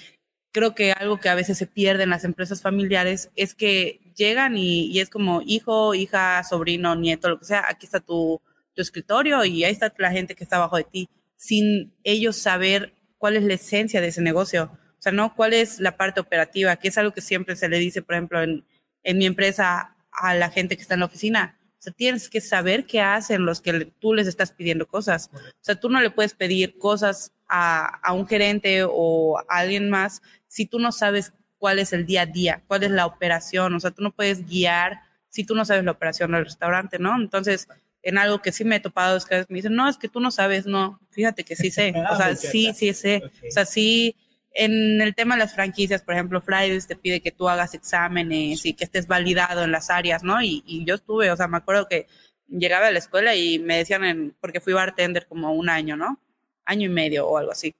creo 0.51 0.75
que 0.75 0.91
algo 0.93 1.19
que 1.19 1.29
a 1.29 1.35
veces 1.35 1.57
se 1.57 1.67
pierde 1.67 2.03
en 2.03 2.09
las 2.09 2.23
empresas 2.23 2.61
familiares 2.61 3.29
es 3.35 3.53
que 3.53 3.99
llegan 4.15 4.57
y, 4.57 4.97
es 4.99 5.09
como 5.09 5.41
hijo, 5.45 5.93
hija, 5.93 6.43
sobrino, 6.43 6.95
nieto, 6.95 7.29
lo 7.29 7.39
que 7.39 7.45
sea, 7.45 7.65
aquí 7.67 7.85
está 7.85 7.99
tu, 7.99 8.41
tu 8.73 8.81
escritorio 8.81 9.43
y 9.45 9.63
ahí 9.63 9.71
está 9.71 9.93
la 9.97 10.11
gente 10.11 10.35
que 10.35 10.43
está 10.43 10.57
abajo 10.57 10.77
de 10.77 10.85
ti, 10.85 11.09
sin 11.35 11.93
ellos 12.03 12.37
saber 12.37 12.93
cuál 13.17 13.35
es 13.35 13.43
la 13.43 13.55
esencia 13.55 14.01
de 14.01 14.07
ese 14.07 14.21
negocio. 14.21 14.71
O 14.99 15.01
sea, 15.01 15.11
¿no? 15.11 15.33
¿Cuál 15.35 15.53
es 15.53 15.79
la 15.79 15.97
parte 15.97 16.19
operativa? 16.19 16.75
Que 16.75 16.89
es 16.89 16.97
algo 16.97 17.13
que 17.13 17.21
siempre 17.21 17.55
se 17.55 17.69
le 17.69 17.79
dice, 17.79 18.01
por 18.01 18.15
ejemplo, 18.15 18.41
en, 18.43 18.65
en 19.09 19.17
mi 19.17 19.25
empresa 19.25 19.95
a 20.11 20.35
la 20.35 20.51
gente 20.51 20.75
que 20.75 20.83
está 20.83 20.93
en 20.93 20.99
la 20.99 21.07
oficina. 21.07 21.57
O 21.79 21.81
sea, 21.81 21.93
tienes 21.93 22.29
que 22.29 22.41
saber 22.41 22.85
qué 22.85 23.01
hacen 23.01 23.45
los 23.45 23.59
que 23.59 23.85
tú 23.99 24.13
les 24.13 24.27
estás 24.27 24.51
pidiendo 24.51 24.85
cosas. 24.87 25.31
O 25.33 25.61
sea, 25.61 25.75
tú 25.75 25.89
no 25.89 25.99
le 25.99 26.11
puedes 26.11 26.33
pedir 26.33 26.77
cosas 26.77 27.31
a, 27.47 27.85
a 28.03 28.13
un 28.13 28.27
gerente 28.27 28.83
o 28.87 29.39
a 29.39 29.43
alguien 29.47 29.89
más 29.89 30.21
si 30.47 30.65
tú 30.65 30.77
no 30.77 30.91
sabes 30.91 31.33
cuál 31.57 31.79
es 31.79 31.91
el 31.93 32.05
día 32.05 32.23
a 32.23 32.25
día, 32.25 32.63
cuál 32.67 32.83
es 32.83 32.91
la 32.91 33.05
operación. 33.05 33.73
O 33.73 33.79
sea, 33.79 33.91
tú 33.91 34.03
no 34.03 34.11
puedes 34.11 34.45
guiar 34.47 35.01
si 35.29 35.43
tú 35.43 35.55
no 35.55 35.65
sabes 35.65 35.83
la 35.83 35.91
operación 35.91 36.31
del 36.31 36.45
restaurante, 36.45 36.99
¿no? 36.99 37.15
Entonces, 37.15 37.67
en 38.03 38.17
algo 38.17 38.41
que 38.41 38.51
sí 38.51 38.63
me 38.63 38.75
he 38.75 38.79
topado 38.79 39.17
es 39.17 39.25
que 39.25 39.45
me 39.49 39.55
dicen, 39.57 39.75
no, 39.75 39.89
es 39.89 39.97
que 39.97 40.09
tú 40.09 40.19
no 40.19 40.31
sabes, 40.31 40.65
no, 40.65 40.99
fíjate 41.11 41.43
que 41.43 41.55
sí 41.55 41.71
sé, 41.71 41.93
o 42.11 42.15
sea, 42.15 42.35
sí, 42.35 42.73
sí 42.73 42.93
sé, 42.93 43.23
o 43.47 43.51
sea, 43.51 43.65
sí, 43.65 44.15
en 44.59 45.01
el 45.01 45.15
tema 45.15 45.35
de 45.35 45.39
las 45.39 45.55
franquicias, 45.55 46.01
por 46.01 46.13
ejemplo, 46.15 46.41
Fridays 46.41 46.85
te 46.85 46.97
pide 46.97 47.21
que 47.21 47.31
tú 47.31 47.47
hagas 47.47 47.73
exámenes 47.73 48.65
y 48.65 48.73
que 48.73 48.83
estés 48.83 49.07
validado 49.07 49.63
en 49.63 49.71
las 49.71 49.89
áreas, 49.89 50.21
¿no? 50.23 50.41
Y, 50.41 50.63
y 50.65 50.83
yo 50.83 50.95
estuve, 50.95 51.31
o 51.31 51.37
sea, 51.37 51.47
me 51.47 51.57
acuerdo 51.57 51.87
que 51.87 52.07
llegaba 52.49 52.87
a 52.87 52.91
la 52.91 52.99
escuela 52.99 53.35
y 53.35 53.59
me 53.59 53.77
decían, 53.77 54.03
en, 54.03 54.35
porque 54.41 54.59
fui 54.59 54.73
bartender 54.73 55.27
como 55.27 55.53
un 55.53 55.69
año, 55.69 55.95
¿no? 55.95 56.19
Año 56.65 56.87
y 56.87 56.89
medio 56.89 57.27
o 57.27 57.37
algo 57.37 57.51
así. 57.53 57.73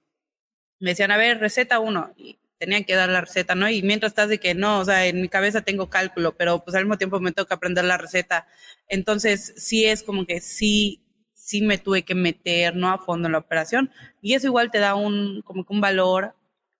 Me 0.78 0.90
decían, 0.90 1.10
a 1.10 1.18
ver, 1.18 1.38
receta 1.38 1.80
uno. 1.80 2.12
Y 2.16 2.38
tenían 2.58 2.84
que 2.84 2.94
dar 2.94 3.10
la 3.10 3.20
receta, 3.20 3.54
¿no? 3.54 3.68
Y 3.68 3.82
mientras 3.82 4.12
estás 4.12 4.30
de 4.30 4.38
que 4.38 4.54
no, 4.54 4.80
o 4.80 4.84
sea, 4.84 5.06
en 5.06 5.20
mi 5.20 5.28
cabeza 5.28 5.62
tengo 5.62 5.90
cálculo, 5.90 6.36
pero 6.36 6.64
pues 6.64 6.74
al 6.76 6.84
mismo 6.84 6.98
tiempo 6.98 7.20
me 7.20 7.32
toca 7.32 7.56
aprender 7.56 7.84
la 7.84 7.98
receta. 7.98 8.46
Entonces, 8.88 9.54
sí 9.56 9.84
es 9.86 10.02
como 10.02 10.26
que 10.26 10.40
sí, 10.40 11.02
sí 11.34 11.62
me 11.62 11.78
tuve 11.78 12.04
que 12.04 12.14
meter, 12.14 12.76
¿no? 12.76 12.90
A 12.90 12.98
fondo 12.98 13.28
en 13.28 13.32
la 13.32 13.38
operación. 13.38 13.90
Y 14.22 14.34
eso 14.34 14.46
igual 14.46 14.70
te 14.70 14.78
da 14.78 14.94
un, 14.94 15.42
como 15.42 15.66
que 15.66 15.72
un 15.74 15.80
valor 15.80 16.34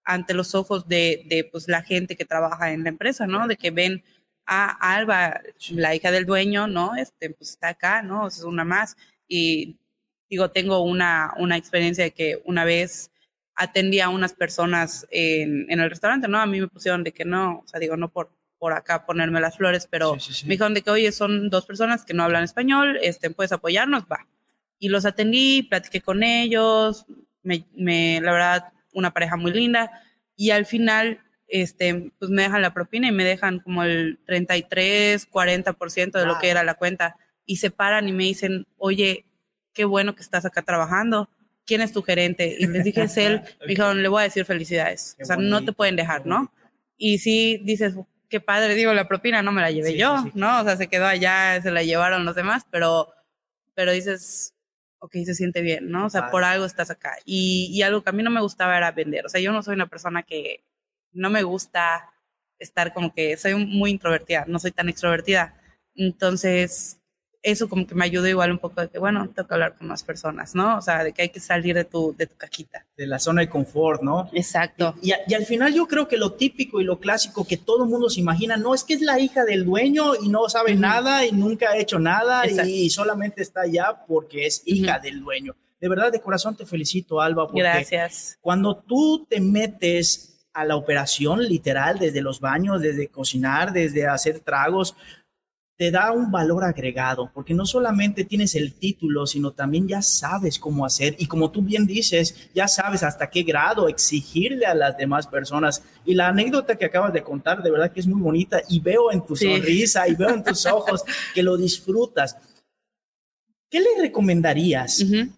ante 0.05 0.35
los 0.35 0.55
ojos 0.55 0.89
de, 0.89 1.25
de 1.27 1.45
pues 1.45 1.69
la 1.69 1.83
gente 1.83 2.17
que 2.17 2.25
trabaja 2.25 2.73
en 2.73 2.83
la 2.83 2.89
empresa, 2.89 3.27
¿no? 3.27 3.47
De 3.47 3.57
que 3.57 3.71
ven 3.71 4.03
a 4.47 4.95
Alba, 4.95 5.41
la 5.71 5.95
hija 5.95 6.11
del 6.11 6.27
dueño, 6.27 6.67
¿no? 6.67 6.97
Este, 6.97 7.31
pues 7.31 7.51
está 7.51 7.69
acá, 7.69 8.03
¿no? 8.03 8.27
Es 8.27 8.43
una 8.43 8.65
más. 8.65 8.97
Y 9.29 9.77
digo, 10.29 10.51
tengo 10.51 10.83
una, 10.83 11.33
una 11.39 11.57
experiencia 11.57 12.05
de 12.05 12.11
que 12.13 12.43
una 12.45 12.65
vez 12.65 13.11
atendía 13.55 14.07
a 14.07 14.09
unas 14.09 14.33
personas 14.33 15.07
en, 15.11 15.71
en, 15.71 15.81
el 15.81 15.91
restaurante, 15.91 16.29
¿no? 16.29 16.39
A 16.41 16.47
mí 16.47 16.61
me 16.61 16.69
pusieron 16.69 17.05
de 17.05 17.13
que 17.13 17.25
no, 17.25 17.59
o 17.65 17.69
sea, 17.69 17.79
digo, 17.79 17.97
no 17.97 18.09
por, 18.09 18.31
por 18.59 18.73
acá 18.73 19.05
ponerme 19.05 19.41
las 19.41 19.57
flores, 19.57 19.87
pero 19.91 20.15
sí, 20.15 20.33
sí, 20.33 20.35
sí. 20.35 20.47
me 20.47 20.55
dijeron 20.55 20.75
de 20.75 20.83
que, 20.83 20.91
oye, 20.91 21.13
son 21.13 21.51
dos 21.51 21.67
personas 21.67 22.05
que 22.05 22.15
no 22.15 22.23
hablan 22.23 22.45
español, 22.45 22.99
este, 23.03 23.31
puedes 23.31 23.53
apoyarnos, 23.53 24.05
va. 24.11 24.27
Y 24.79 24.89
los 24.89 25.05
atendí, 25.05 25.63
platiqué 25.63 26.01
con 26.01 26.23
ellos, 26.23 27.05
me, 27.43 27.67
me, 27.75 28.21
la 28.21 28.33
verdad, 28.33 28.73
una 28.93 29.13
pareja 29.13 29.37
muy 29.37 29.53
linda, 29.53 29.91
y 30.37 30.51
al 30.51 30.67
final, 30.67 31.21
este, 31.49 32.13
pues 32.19 32.31
me 32.31 32.43
dejan 32.43 32.63
la 32.63 32.73
propina 32.73 33.09
y 33.09 33.13
me 33.13 33.25
dejan 33.25 33.61
como 33.61 33.83
el 33.83 34.19
33, 34.27 35.31
40% 35.31 36.13
de 36.13 36.25
wow. 36.25 36.27
lo 36.27 36.39
que 36.39 36.49
era 36.49 36.65
la 36.65 36.75
cuenta, 36.75 37.17
y 37.45 37.57
se 37.57 37.71
paran 37.71 38.09
y 38.09 38.13
me 38.13 38.25
dicen, 38.25 38.67
oye, 38.77 39.27
qué 39.73 39.85
bueno 39.85 40.15
que 40.15 40.23
estás 40.23 40.45
acá 40.45 40.63
trabajando, 40.63 41.29
¿quién 41.67 41.81
es 41.81 41.93
tu 41.93 42.03
gerente? 42.03 42.57
Y 42.59 42.67
les 42.67 42.85
dije, 42.85 43.03
es 43.03 43.17
él. 43.17 43.43
Me 43.61 43.69
dijeron, 43.69 44.03
le 44.03 44.09
voy 44.09 44.21
a 44.21 44.25
decir 44.25 44.45
felicidades. 44.45 45.15
Qué 45.17 45.23
o 45.23 45.27
sea, 45.27 45.37
bonito, 45.37 45.61
no 45.61 45.65
te 45.65 45.73
pueden 45.73 45.97
dejar, 45.97 46.27
¿no? 46.27 46.53
Y 46.97 47.19
sí 47.19 47.61
dices, 47.65 47.95
qué 48.29 48.41
padre, 48.41 48.75
digo, 48.75 48.93
la 48.93 49.09
propina 49.09 49.43
no 49.43 49.53
me 49.53 49.61
la 49.61 49.71
llevé 49.71 49.93
sí, 49.93 49.99
yo, 49.99 50.23
sí. 50.23 50.31
¿no? 50.35 50.61
O 50.61 50.65
sea, 50.65 50.77
se 50.77 50.89
quedó 50.89 51.07
allá, 51.07 51.61
se 51.63 51.71
la 51.71 51.83
llevaron 51.83 52.25
los 52.25 52.35
demás, 52.35 52.65
pero, 52.71 53.13
pero 53.75 53.93
dices, 53.93 54.55
ok, 55.01 55.13
se 55.25 55.35
siente 55.35 55.63
bien, 55.63 55.91
¿no? 55.91 56.07
O 56.07 56.11
sea, 56.11 56.31
por 56.31 56.45
algo 56.45 56.65
estás 56.65 56.91
acá. 56.91 57.17
Y, 57.25 57.71
y 57.73 57.83
algo 57.83 58.03
que 58.03 58.11
a 58.11 58.13
mí 58.13 58.23
no 58.23 58.31
me 58.31 58.41
gustaba 58.41 58.77
era 58.77 58.93
vender. 58.93 59.27
O 59.27 59.29
sea, 59.29 59.41
yo 59.41 59.53
no 59.53 59.63
soy 59.63 59.75
una 59.75 59.89
persona 59.89 60.23
que 60.23 60.65
no 61.13 61.31
me 61.31 61.43
gusta 61.43 62.13
estar 62.59 62.93
como 62.93 63.13
que 63.13 63.37
soy 63.37 63.55
muy 63.55 63.91
introvertida, 63.91 64.45
no 64.47 64.59
soy 64.59 64.71
tan 64.71 64.89
extrovertida. 64.89 65.61
Entonces, 65.95 67.00
eso 67.43 67.69
como 67.69 67.87
que 67.87 67.95
me 67.95 68.05
ayudó 68.05 68.27
igual 68.29 68.53
un 68.53 68.59
poco 68.59 68.81
de 68.81 68.89
que, 68.89 68.99
bueno, 68.99 69.29
tengo 69.35 69.49
que 69.49 69.55
hablar 69.55 69.75
con 69.75 69.89
más 69.89 70.03
personas, 70.03 70.55
¿no? 70.55 70.79
O 70.79 70.83
sea, 70.83 71.03
de 71.05 71.13
que 71.13 71.23
hay 71.23 71.29
que 71.31 71.41
salir 71.41 71.75
de 71.75 71.85
tu, 71.85 72.15
de 72.17 72.27
tu 72.27 72.37
cajita. 72.37 72.87
De 72.97 73.07
la 73.07 73.19
zona 73.19 73.41
de 73.41 73.49
confort, 73.49 74.03
¿no? 74.03 74.29
Exacto. 74.33 74.95
Y, 75.01 75.13
y, 75.13 75.15
y 75.29 75.35
al 75.35 75.47
final 75.47 75.73
yo 75.73 75.87
creo 75.87 76.07
que 76.07 76.17
lo 76.17 76.33
típico 76.33 76.81
y 76.81 76.85
lo 76.85 77.01
clásico 77.01 77.47
que 77.47 77.57
todo 77.57 77.85
el 77.85 77.91
mundo 77.91 78.11
se 78.11 78.21
imagina, 78.21 78.57
no, 78.57 78.75
es 78.75 78.85
que 78.85 78.95
es 78.95 79.01
la 79.01 79.19
hija 79.19 79.45
del 79.45 79.65
dueño 79.65 80.15
y 80.23 80.29
no 80.29 80.49
sabe 80.49 80.73
uh 80.73 80.77
-huh. 80.77 80.81
nada 80.81 81.25
y 81.25 81.33
nunca 81.33 81.71
ha 81.71 81.79
hecho 81.79 81.99
nada 81.99 82.47
y 82.47 82.91
solamente 82.91 83.43
está 83.43 83.63
allá 83.63 84.05
porque 84.07 84.47
es 84.47 84.63
hija 84.67 84.97
uh 84.97 84.99
-huh. 84.99 85.03
del 85.03 85.21
dueño. 85.21 85.57
De 85.81 85.89
verdad, 85.89 86.13
de 86.13 86.21
corazón 86.21 86.57
te 86.57 86.67
felicito, 86.67 87.23
Alba, 87.23 87.47
porque 87.47 87.61
Gracias. 87.61 88.37
cuando 88.43 88.77
tú 88.77 89.27
te 89.31 89.41
metes 89.41 90.27
a 90.53 90.65
la 90.65 90.77
operación 90.77 91.43
literal, 91.43 91.99
desde 91.99 92.21
los 92.21 92.41
baños, 92.41 92.83
desde 92.83 93.09
cocinar, 93.09 93.73
desde 93.73 94.07
hacer 94.07 94.41
tragos, 94.41 94.95
te 95.81 95.91
da 95.91 96.13
un 96.13 96.31
valor 96.31 96.63
agregado, 96.63 97.31
porque 97.33 97.55
no 97.55 97.65
solamente 97.65 98.27
tienes 98.27 98.55
el 98.55 98.75
título, 98.75 99.27
sino 99.27 99.53
también 99.53 99.89
ya 99.89 100.03
sabes 100.03 100.59
cómo 100.59 100.85
hacer 100.85 101.17
y 101.19 101.25
como 101.25 101.51
tú 101.51 101.63
bien 101.63 101.87
dices, 101.87 102.51
ya 102.55 102.69
sabes 102.69 103.03
hasta 103.03 103.31
qué 103.31 103.45
grado 103.45 103.89
exigirle 103.89 104.67
a 104.67 104.75
las 104.75 104.99
demás 104.99 105.27
personas. 105.27 105.83
Y 106.05 106.17
la 106.17 106.29
anécdota 106.29 106.77
que 106.77 106.85
acabas 106.85 107.15
de 107.15 107.23
contar, 107.23 107.63
de 107.63 107.71
verdad 107.71 107.93
que 107.93 108.01
es 108.01 108.07
muy 108.07 108.21
bonita 108.21 108.61
y 108.69 108.81
veo 108.81 109.11
en 109.11 109.25
tu 109.25 109.35
sí. 109.35 109.47
sonrisa 109.47 110.07
y 110.07 110.17
veo 110.17 110.29
en 110.29 110.45
tus 110.45 110.67
ojos 110.71 111.03
que 111.35 111.43
lo 111.43 111.57
disfrutas. 111.57 112.37
¿Qué 113.71 113.81
le 113.81 114.03
recomendarías 114.03 115.01
uh 115.01 115.05
-huh. 115.07 115.33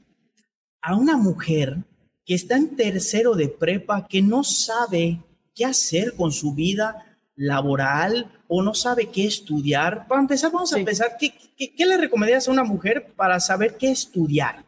a 0.80 0.96
una 0.96 1.16
mujer 1.16 1.76
que 2.25 2.34
está 2.34 2.56
en 2.56 2.75
tercero 2.75 3.37
de 3.37 3.46
prepa, 3.46 4.08
que 4.08 4.22
no 4.22 4.42
sabe 4.42 5.22
qué 5.54 5.66
hacer 5.66 6.14
con 6.16 6.32
su 6.32 6.52
vida 6.52 7.12
laboral 7.37 8.41
o 8.54 8.62
no 8.62 8.75
sabe 8.75 9.09
qué 9.11 9.25
estudiar. 9.25 10.06
Para 10.06 10.21
empezar, 10.21 10.52
vamos 10.52 10.68
sí. 10.68 10.76
a 10.76 10.78
empezar, 10.78 11.16
¿qué, 11.18 11.32
¿qué, 11.56 11.75
qué, 11.75 11.87
le 11.87 11.97
recomendarías 11.97 12.47
a 12.47 12.50
una 12.50 12.64
mujer 12.64 13.06
para 13.16 13.40
saber 13.40 13.78
qué 13.78 13.90
estudiar? 13.90 14.62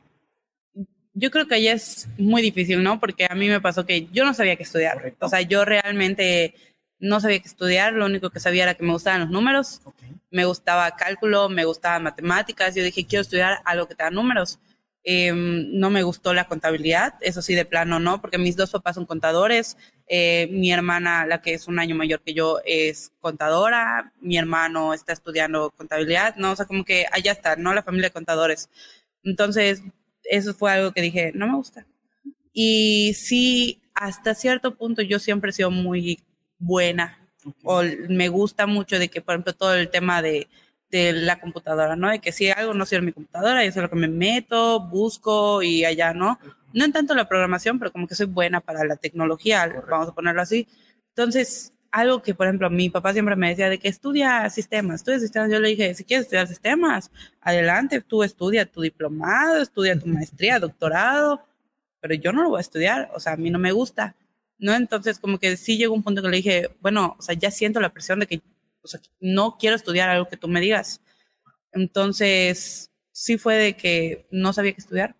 Yo 1.13 1.31
creo 1.31 1.47
que 1.47 1.57
allá 1.57 1.75
es 1.75 2.09
muy 2.17 2.41
difícil, 2.41 2.83
¿no? 2.83 2.99
Porque 2.99 3.27
a 3.29 3.35
mí 3.35 3.47
me 3.47 3.61
pasó 3.61 3.85
que 3.85 4.07
yo 4.11 4.25
no 4.25 4.33
sabía 4.33 4.57
qué 4.57 4.63
estudiar. 4.63 4.95
Correcto. 4.95 5.27
O 5.27 5.29
sea, 5.29 5.43
yo 5.43 5.67
realmente 5.67 6.55
no 6.99 7.21
sabía 7.21 7.41
qué 7.41 7.49
estudiar, 7.49 7.93
lo 7.93 8.07
único 8.07 8.31
que 8.31 8.41
sabía 8.41 8.63
era 8.63 8.75
que 8.75 8.85
me 8.85 8.93
gustaban 8.93 9.21
los 9.21 9.31
números, 9.31 9.83
okay. 9.85 10.09
me 10.31 10.47
gustaba 10.47 10.91
cálculo, 10.97 11.51
me 11.51 11.67
gustaban 11.67 12.05
matemáticas, 12.05 12.75
yo 12.75 12.83
dije, 12.83 13.05
quiero 13.05 13.21
estudiar 13.21 13.59
algo 13.67 13.87
que 13.87 13.95
te 13.95 14.03
da 14.03 14.11
números. 14.11 14.59
Eh, 15.07 15.33
no 15.35 15.91
me 15.91 16.03
gustó 16.03 16.33
la 16.33 16.47
contabilidad, 16.47 17.15
eso 17.21 17.43
sí, 17.43 17.55
de 17.55 17.67
plano 17.67 18.01
no, 18.01 18.23
porque 18.23 18.39
mis 18.39 18.57
dos 18.57 18.71
papás 18.71 18.95
son 18.95 19.05
contadores, 19.05 19.77
eh, 20.09 20.49
mi 20.51 20.73
hermana, 20.73 21.27
la 21.27 21.43
que 21.43 21.53
es 21.53 21.69
un 21.69 21.79
año 21.79 21.95
mayor 21.95 22.23
que 22.23 22.33
yo, 22.33 22.61
es 22.65 23.13
contadora, 23.21 24.15
mi 24.23 24.39
hermano 24.39 24.95
está 24.95 25.13
estudiando 25.13 25.71
contabilidad, 25.73 26.37
no, 26.37 26.53
o 26.53 26.57
sea, 26.57 26.65
como 26.65 26.87
que 26.87 27.05
allá 27.13 27.33
está, 27.33 27.57
¿no? 27.57 27.75
La 27.75 27.83
familia 27.83 28.09
de 28.09 28.15
contadores. 28.15 28.71
Entonces, 29.23 29.83
eso 30.25 30.55
fue 30.55 30.73
algo 30.73 30.93
que 30.93 31.03
dije, 31.03 31.33
no 31.35 31.49
me 31.49 31.57
gusta. 31.57 31.87
Y 32.55 33.13
sí, 33.15 33.83
hasta 33.95 34.35
cierto 34.35 34.75
punto 34.75 35.03
yo 35.03 35.19
siempre 35.19 35.51
he 35.51 35.53
sido 35.53 35.71
muy 35.71 36.23
buena, 36.59 37.19
okay. 37.45 37.63
o 37.65 37.83
me 38.09 38.29
gusta 38.29 38.67
mucho 38.67 38.99
de 38.99 39.11
que, 39.11 39.21
por 39.21 39.35
ejemplo, 39.35 39.53
todo 39.53 39.75
el 39.75 39.91
tema 39.91 40.23
de 40.23 40.49
de 40.91 41.13
la 41.13 41.41
computadora, 41.41 41.97
¿no? 41.97 42.11
De 42.11 42.21
que 42.21 42.33
si 42.33 42.51
algo 42.51 42.75
no 42.75 42.87
sirve 42.87 43.01
en 43.01 43.07
mi 43.07 43.13
computadora, 43.13 43.63
yo 43.65 43.71
es 43.71 43.77
lo 43.77 43.91
que 43.91 43.97
me 43.97 44.09
meto, 44.09 44.81
busco 44.81 45.63
y 45.63 45.85
allá, 45.85 46.15
¿no? 46.15 46.39
No 46.73 46.85
en 46.85 46.93
tanto 46.93 47.15
la 47.15 47.29
programación, 47.29 47.79
pero 47.79 47.93
como 47.93 48.07
que 48.07 48.15
soy 48.15 48.27
buena 48.27 48.61
para 48.61 48.85
la 48.85 48.97
tecnología, 48.97 49.67
Correcto. 49.67 49.91
vamos 49.91 50.09
a 50.09 50.15
ponerlo 50.15 50.43
así. 50.43 50.69
Entonces, 51.11 51.73
algo 51.95 52.23
que, 52.23 52.35
por 52.35 52.47
ejemplo, 52.47 52.69
mi 52.71 52.91
papá 52.91 53.13
siempre 53.13 53.37
me 53.37 53.51
decía 53.51 53.69
de 53.71 53.79
que 53.79 53.89
estudia 53.89 54.51
sistemas, 54.51 54.97
estudia 54.97 55.21
sistemas. 55.21 55.51
Yo 55.51 55.61
le 55.61 55.69
dije, 55.69 55.95
si 55.95 56.05
quieres 56.05 56.25
estudiar 56.27 56.49
sistemas, 56.49 57.11
adelante, 57.41 58.01
tú 58.01 58.25
estudia 58.25 58.67
tu 58.67 58.81
diplomado, 58.81 59.63
estudia 59.63 59.99
tu 59.99 60.07
maestría, 60.09 60.59
doctorado, 60.59 61.41
pero 62.01 62.15
yo 62.15 62.33
no 62.33 62.43
lo 62.43 62.51
voy 62.51 62.59
a 62.59 62.61
estudiar, 62.63 63.11
o 63.15 63.21
sea, 63.21 63.35
a 63.35 63.37
mí 63.37 63.49
no 63.51 63.61
me 63.61 63.73
gusta, 63.73 64.17
¿no? 64.59 64.75
Entonces, 64.75 65.21
como 65.21 65.39
que 65.39 65.57
sí 65.57 65.79
llegó 65.79 65.95
un 65.95 66.03
punto 66.03 66.21
que 66.21 66.29
le 66.29 66.37
dije, 66.39 66.71
bueno, 66.81 67.17
o 67.19 67.23
sea, 67.23 67.35
ya 67.37 67.51
siento 67.51 67.81
la 67.81 67.93
presión 67.93 68.19
de 68.21 68.27
que 68.27 68.43
o 68.85 68.89
sea, 68.89 69.01
no 69.21 69.57
quiero 69.59 69.77
estudiar 69.77 70.11
algo 70.11 70.29
que 70.29 70.37
tú 70.37 70.47
me 70.47 70.61
digas. 70.61 71.01
Entonces, 71.73 72.91
sí 73.13 73.39
fue 73.39 73.57
de 73.57 73.77
que 73.77 74.27
no 74.31 74.53
sabía 74.53 74.73
qué 74.73 74.81
estudiar. 74.81 75.17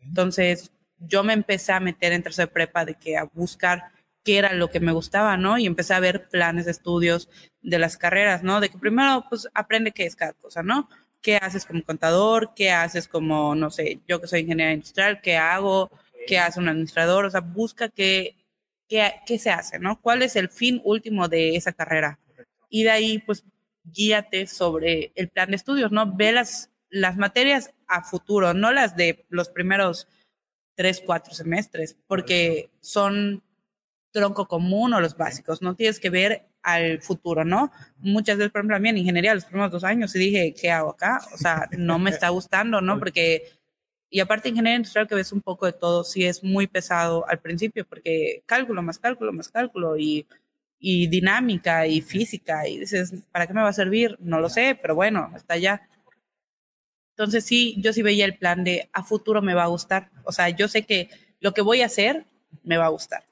Entonces, 0.00 0.70
yo 0.98 1.24
me 1.24 1.32
empecé 1.32 1.72
a 1.72 1.80
meter 1.80 2.12
en 2.12 2.22
tercer 2.22 2.50
prepa 2.50 2.84
de 2.84 2.94
que 2.94 3.16
a 3.16 3.24
buscar 3.24 3.92
qué 4.24 4.38
era 4.38 4.52
lo 4.52 4.70
que 4.70 4.80
me 4.80 4.92
gustaba, 4.92 5.36
¿no? 5.36 5.58
Y 5.58 5.66
empecé 5.66 5.94
a 5.94 6.00
ver 6.00 6.28
planes 6.28 6.64
de 6.66 6.70
estudios 6.70 7.28
de 7.62 7.78
las 7.78 7.96
carreras, 7.96 8.42
¿no? 8.42 8.60
De 8.60 8.68
que 8.68 8.78
primero, 8.78 9.24
pues, 9.28 9.48
aprende 9.54 9.92
qué 9.92 10.06
es 10.06 10.16
cada 10.16 10.32
cosa, 10.34 10.62
¿no? 10.62 10.88
¿Qué 11.20 11.36
haces 11.36 11.64
como 11.64 11.82
contador? 11.82 12.52
¿Qué 12.54 12.70
haces 12.70 13.08
como, 13.08 13.54
no 13.54 13.70
sé, 13.70 14.00
yo 14.06 14.20
que 14.20 14.28
soy 14.28 14.40
ingeniera 14.40 14.72
industrial, 14.72 15.20
qué 15.20 15.36
hago? 15.36 15.90
¿Qué 16.26 16.38
hace 16.38 16.60
un 16.60 16.68
administrador? 16.68 17.24
O 17.24 17.30
sea, 17.30 17.40
busca 17.40 17.88
qué, 17.88 18.36
qué, 18.88 19.14
qué 19.26 19.38
se 19.38 19.50
hace, 19.50 19.78
¿no? 19.78 20.00
¿Cuál 20.00 20.22
es 20.22 20.36
el 20.36 20.48
fin 20.48 20.80
último 20.84 21.28
de 21.28 21.56
esa 21.56 21.72
carrera? 21.72 22.18
Y 22.68 22.84
de 22.84 22.90
ahí 22.90 23.18
pues 23.18 23.44
guíate 23.84 24.46
sobre 24.46 25.12
el 25.14 25.28
plan 25.28 25.50
de 25.50 25.56
estudios, 25.56 25.92
¿no? 25.92 26.14
Ve 26.14 26.32
las, 26.32 26.70
las 26.90 27.16
materias 27.16 27.72
a 27.86 28.02
futuro, 28.02 28.54
no 28.54 28.72
las 28.72 28.96
de 28.96 29.24
los 29.28 29.48
primeros 29.48 30.08
tres, 30.74 31.02
cuatro 31.04 31.34
semestres, 31.34 31.96
porque 32.06 32.70
son 32.80 33.42
tronco 34.10 34.46
común 34.46 34.94
o 34.94 35.00
los 35.00 35.16
básicos, 35.16 35.62
no 35.62 35.74
tienes 35.74 36.00
que 36.00 36.10
ver 36.10 36.46
al 36.62 37.00
futuro, 37.00 37.44
¿no? 37.44 37.70
Muchas 37.98 38.36
veces, 38.36 38.52
por 38.52 38.60
ejemplo, 38.60 38.76
a 38.76 38.80
mí 38.80 38.88
en 38.88 38.98
ingeniería 38.98 39.34
los 39.34 39.44
primeros 39.44 39.70
dos 39.70 39.84
años 39.84 40.14
y 40.14 40.18
dije, 40.18 40.54
¿qué 40.54 40.70
hago 40.70 40.90
acá? 40.90 41.20
O 41.32 41.36
sea, 41.36 41.68
no 41.76 41.98
me 41.98 42.10
está 42.10 42.28
gustando, 42.30 42.80
¿no? 42.80 42.98
Porque, 42.98 43.52
y 44.10 44.20
aparte 44.20 44.48
ingeniería 44.48 44.76
industrial 44.76 45.08
que 45.08 45.14
ves 45.14 45.32
un 45.32 45.40
poco 45.40 45.66
de 45.66 45.72
todo, 45.72 46.04
sí 46.04 46.24
es 46.24 46.42
muy 46.42 46.66
pesado 46.66 47.28
al 47.28 47.40
principio, 47.40 47.86
porque 47.86 48.42
cálculo, 48.46 48.82
más 48.82 48.98
cálculo, 48.98 49.34
más 49.34 49.50
cálculo 49.50 49.98
y, 49.98 50.26
y 50.78 51.08
dinámica 51.08 51.86
y 51.86 52.00
física, 52.00 52.68
y 52.68 52.78
dices, 52.78 53.12
¿para 53.32 53.46
qué 53.46 53.54
me 53.54 53.62
va 53.62 53.68
a 53.68 53.72
servir? 53.72 54.16
No 54.20 54.40
lo 54.40 54.48
sé, 54.48 54.78
pero 54.80 54.94
bueno, 54.94 55.30
está 55.34 55.56
ya. 55.56 55.88
Entonces 57.16 57.44
sí, 57.44 57.74
yo 57.78 57.92
sí 57.92 58.02
veía 58.02 58.24
el 58.24 58.38
plan 58.38 58.62
de 58.62 58.88
a 58.92 59.02
futuro 59.02 59.42
me 59.42 59.54
va 59.54 59.64
a 59.64 59.68
gustar. 59.68 60.10
O 60.24 60.32
sea, 60.32 60.50
yo 60.50 60.68
sé 60.68 60.84
que 60.84 61.10
lo 61.40 61.52
que 61.52 61.62
voy 61.62 61.82
a 61.82 61.86
hacer 61.86 62.26
me 62.62 62.76
va 62.76 62.86
a 62.86 62.90
gustar. 62.90 63.24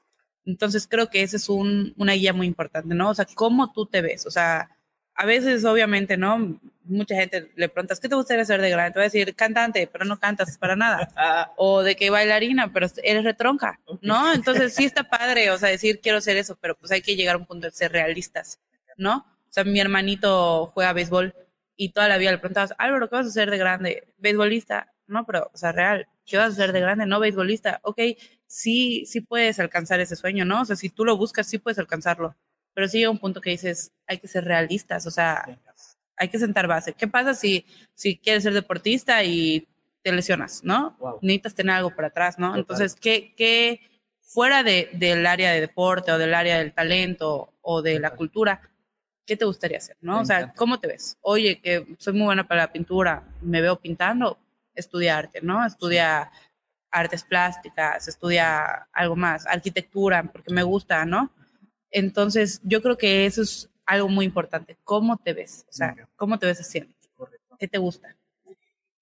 Entonces 0.45 0.87
creo 0.87 1.09
que 1.09 1.23
esa 1.23 1.37
es 1.37 1.49
un, 1.49 1.93
una 1.97 2.13
guía 2.13 2.33
muy 2.33 2.47
importante, 2.47 2.93
¿no? 2.95 3.09
O 3.09 3.13
sea, 3.13 3.25
cómo 3.35 3.71
tú 3.71 3.85
te 3.85 4.01
ves. 4.01 4.25
O 4.25 4.31
sea, 4.31 4.76
a 5.17 5.25
veces 5.25 5.65
obviamente, 5.65 6.15
¿no? 6.15 6.59
Mucha 6.85 7.15
gente 7.15 7.51
le 7.55 7.67
preguntas, 7.67 7.99
¿qué 7.99 8.07
te 8.07 8.15
gustaría 8.15 8.43
hacer 8.43 8.61
de 8.61 8.69
grande? 8.69 8.93
Te 8.93 8.99
va 8.99 9.03
a 9.03 9.09
decir 9.09 9.35
cantante, 9.35 9.87
pero 9.91 10.05
no 10.05 10.19
cantas 10.19 10.57
para 10.57 10.75
nada. 10.75 11.09
o 11.57 11.81
de 11.81 11.95
que 11.95 12.11
bailarina, 12.11 12.71
pero 12.71 12.87
eres 13.03 13.23
retronca, 13.23 13.79
¿no? 14.01 14.31
Entonces 14.31 14.75
sí 14.75 14.85
está 14.85 15.03
padre, 15.09 15.49
o 15.49 15.57
sea, 15.57 15.69
decir 15.69 15.99
quiero 16.01 16.21
ser 16.21 16.37
eso, 16.37 16.55
pero 16.61 16.75
pues 16.75 16.91
hay 16.91 17.01
que 17.01 17.15
llegar 17.15 17.35
a 17.35 17.39
un 17.39 17.47
punto 17.47 17.67
de 17.67 17.73
ser 17.73 17.91
realistas, 17.91 18.59
¿no? 18.95 19.17
O 19.17 19.51
sea, 19.51 19.63
mi 19.63 19.79
hermanito 19.79 20.67
juega 20.67 20.93
béisbol 20.93 21.33
y 21.75 21.89
toda 21.89 22.07
la 22.07 22.17
vida 22.17 22.31
le 22.31 22.37
preguntabas, 22.37 22.75
Álvaro, 22.77 23.09
¿qué 23.09 23.15
vas 23.15 23.25
a 23.25 23.29
hacer 23.29 23.49
de 23.49 23.57
grande? 23.57 24.07
¿Beisbolista? 24.19 24.93
No, 25.07 25.25
pero, 25.25 25.49
o 25.51 25.57
sea, 25.57 25.71
real, 25.71 26.07
¿qué 26.25 26.37
vas 26.37 26.49
a 26.49 26.53
hacer 26.53 26.73
de 26.73 26.81
grande? 26.81 27.07
No, 27.07 27.19
beisbolista. 27.19 27.79
Ok, 27.81 27.99
sí, 28.45 29.05
sí 29.07 29.21
puedes 29.21 29.59
alcanzar 29.59 29.99
ese 29.99 30.15
sueño, 30.15 30.45
¿no? 30.45 30.61
O 30.61 30.65
sea, 30.65 30.75
si 30.75 30.89
tú 30.89 31.05
lo 31.05 31.17
buscas, 31.17 31.47
sí 31.47 31.57
puedes 31.57 31.79
alcanzarlo. 31.79 32.35
Pero 32.77 32.87
sí 32.87 32.99
llega 32.99 33.09
un 33.09 33.17
punto 33.17 33.41
que 33.41 33.49
dices, 33.49 33.91
hay 34.05 34.19
que 34.19 34.27
ser 34.27 34.45
realistas, 34.45 35.07
o 35.07 35.09
sea, 35.09 35.43
hay 36.15 36.27
que 36.29 36.37
sentar 36.37 36.67
base. 36.67 36.93
¿Qué 36.93 37.07
pasa 37.07 37.33
si, 37.33 37.65
si 37.95 38.19
quieres 38.19 38.43
ser 38.43 38.53
deportista 38.53 39.23
y 39.23 39.67
te 40.03 40.11
lesionas, 40.11 40.63
¿no? 40.63 40.95
Necesitas 41.23 41.55
tener 41.55 41.77
algo 41.77 41.89
por 41.89 42.05
atrás, 42.05 42.37
¿no? 42.37 42.55
Entonces, 42.55 42.93
¿qué, 42.93 43.33
qué 43.35 43.81
fuera 44.21 44.61
de, 44.61 44.91
del 44.93 45.25
área 45.25 45.53
de 45.53 45.59
deporte 45.59 46.11
o 46.11 46.19
del 46.19 46.35
área 46.35 46.59
del 46.59 46.71
talento 46.71 47.51
o 47.61 47.81
de 47.81 47.99
la 47.99 48.11
cultura, 48.11 48.61
¿qué 49.25 49.35
te 49.35 49.45
gustaría 49.45 49.79
hacer, 49.79 49.97
no? 50.01 50.19
o 50.19 50.25
sea, 50.25 50.53
¿cómo 50.53 50.79
te 50.79 50.87
ves? 50.87 51.17
Oye, 51.21 51.59
que 51.59 51.95
soy 51.97 52.13
muy 52.13 52.25
buena 52.25 52.47
para 52.47 52.61
la 52.61 52.71
pintura, 52.71 53.23
me 53.41 53.61
veo 53.61 53.79
pintando, 53.79 54.37
estudia 54.75 55.17
arte, 55.17 55.39
¿no? 55.41 55.65
Estudia 55.65 56.31
artes 56.91 57.23
plásticas, 57.23 58.07
estudia 58.07 58.87
algo 58.93 59.15
más, 59.15 59.47
arquitectura, 59.47 60.21
porque 60.31 60.53
me 60.53 60.61
gusta, 60.61 61.05
¿no? 61.05 61.31
Entonces, 61.91 62.61
yo 62.63 62.81
creo 62.81 62.97
que 62.97 63.25
eso 63.25 63.41
es 63.41 63.69
algo 63.85 64.09
muy 64.09 64.25
importante. 64.25 64.77
¿Cómo 64.83 65.17
te 65.17 65.33
ves? 65.33 65.65
O 65.69 65.73
sea, 65.73 65.95
¿cómo 66.15 66.37
te 66.37 66.45
ves 66.45 66.59
haciendo? 66.59 66.93
¿Qué 67.57 67.67
te 67.67 67.77
gusta? 67.77 68.15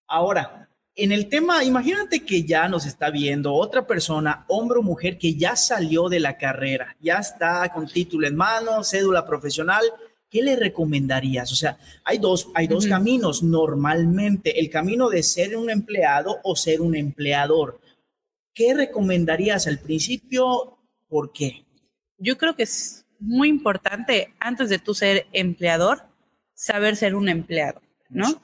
Ahora, 0.07 0.69
en 0.95 1.11
el 1.11 1.27
tema, 1.27 1.63
imagínate 1.63 2.23
que 2.23 2.43
ya 2.43 2.69
nos 2.69 2.85
está 2.85 3.09
viendo 3.09 3.53
otra 3.53 3.85
persona, 3.85 4.45
hombre 4.47 4.79
o 4.79 4.81
mujer, 4.81 5.17
que 5.17 5.35
ya 5.35 5.57
salió 5.57 6.07
de 6.07 6.21
la 6.21 6.37
carrera, 6.37 6.95
ya 7.01 7.17
está 7.17 7.69
con 7.73 7.87
título 7.87 8.27
en 8.27 8.35
mano, 8.35 8.83
cédula 8.83 9.25
profesional. 9.25 9.83
¿Qué 10.29 10.41
le 10.41 10.55
recomendarías? 10.55 11.51
O 11.51 11.55
sea, 11.55 11.77
hay 12.03 12.17
dos, 12.17 12.49
hay 12.55 12.67
dos 12.67 12.87
caminos 12.87 13.43
normalmente, 13.43 14.59
el 14.59 14.69
camino 14.69 15.09
de 15.09 15.23
ser 15.23 15.57
un 15.57 15.69
empleado 15.69 16.39
o 16.43 16.55
ser 16.55 16.79
un 16.79 16.95
empleador. 16.95 17.79
¿Qué 18.53 18.73
recomendarías 18.73 19.67
al 19.67 19.79
principio? 19.79 20.77
¿Por 21.09 21.33
qué? 21.33 21.64
Yo 22.17 22.37
creo 22.37 22.55
que 22.55 22.63
es 22.63 23.05
muy 23.19 23.49
importante, 23.49 24.33
antes 24.39 24.69
de 24.69 24.79
tú 24.79 24.93
ser 24.93 25.27
empleador, 25.31 26.03
saber 26.53 26.95
ser 26.95 27.15
un 27.15 27.29
empleado, 27.29 27.81
¿no? 28.09 28.41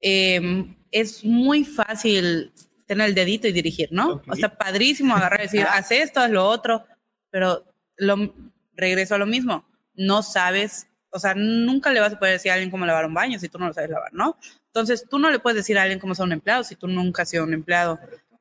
Em, 0.00 0.76
es 0.90 1.24
muy 1.24 1.64
fácil 1.64 2.52
tener 2.86 3.08
el 3.08 3.14
dedito 3.14 3.46
y 3.46 3.52
dirigir, 3.52 3.88
¿no? 3.92 4.22
O 4.26 4.34
sea, 4.34 4.56
padrísimo 4.56 5.14
agarrar 5.14 5.40
y 5.40 5.42
decir, 5.44 5.66
haz 5.70 5.90
esto, 5.90 6.20
haz 6.20 6.30
lo 6.30 6.46
otro, 6.46 6.84
pero 7.30 7.64
lo, 7.96 8.34
regreso 8.80 9.14
a 9.14 9.18
lo 9.18 9.26
mismo, 9.26 9.64
no 9.94 10.22
sabes, 10.22 10.88
o 11.10 11.18
sea, 11.18 11.34
nunca 11.34 11.92
le 11.92 12.00
vas 12.00 12.14
a 12.14 12.18
poder 12.18 12.34
decir 12.34 12.50
a 12.50 12.54
alguien 12.54 12.70
cómo 12.70 12.86
lavar 12.86 13.06
un 13.06 13.14
baño 13.14 13.38
si 13.38 13.48
tú 13.48 13.58
no 13.58 13.68
lo 13.68 13.74
sabes 13.74 13.90
lavar, 13.90 14.12
¿no? 14.12 14.36
Entonces, 14.66 15.06
tú 15.08 15.18
no 15.18 15.30
le 15.30 15.38
puedes 15.38 15.56
decir 15.56 15.78
a 15.78 15.82
alguien 15.82 15.98
cómo 15.98 16.14
ser 16.14 16.24
un 16.24 16.32
empleado 16.32 16.64
si 16.64 16.76
tú 16.76 16.86
nunca 16.88 17.22
has 17.22 17.30
sido 17.30 17.44
un 17.44 17.54
empleado. 17.54 17.98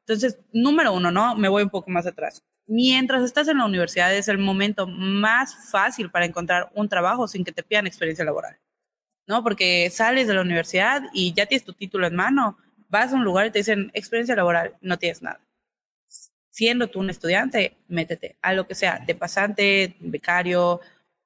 Entonces, 0.10 0.40
número 0.52 0.92
uno, 0.92 1.12
¿no? 1.12 1.36
Me 1.36 1.50
voy 1.50 1.62
un 1.62 1.70
poco 1.70 1.92
más 1.92 2.08
atrás. 2.08 2.44
Mientras 2.66 3.24
estás 3.24 3.48
en 3.48 3.60
la 3.60 3.66
universidad 3.66 4.14
es 4.16 4.28
el 4.28 4.40
momento 4.40 4.88
más 4.88 5.70
fácil 5.70 6.10
para 6.10 6.26
encontrar 6.26 6.72
un 6.74 6.90
trabajo 6.90 7.28
sin 7.28 7.44
que 7.44 7.52
te 7.52 7.62
pidan 7.62 7.86
experiencia 7.86 8.26
laboral. 8.26 8.58
¿no? 9.28 9.44
Porque 9.44 9.92
sales 9.92 10.28
de 10.28 10.34
la 10.34 10.42
universidad 10.42 11.04
y 11.14 11.34
ya 11.34 11.46
tienes 11.46 11.64
tu 11.64 11.74
título 11.74 12.08
en 12.08 12.16
mano, 12.16 12.58
vas 12.90 13.14
a 13.14 13.16
un 13.16 13.24
lugar 13.24 13.46
y 13.46 13.52
te 13.52 13.60
dicen 13.60 13.92
experiencia 13.94 14.36
laboral, 14.36 14.74
no 14.82 14.98
tienes 14.98 15.22
nada. 15.22 15.40
Siendo 16.50 16.88
tú 16.88 17.00
un 17.00 17.12
estudiante, 17.12 17.78
métete 17.88 18.38
a 18.42 18.54
lo 18.54 18.66
que 18.66 18.74
sea, 18.74 19.04
de 19.06 19.14
pasante, 19.14 19.96
becario. 20.00 20.82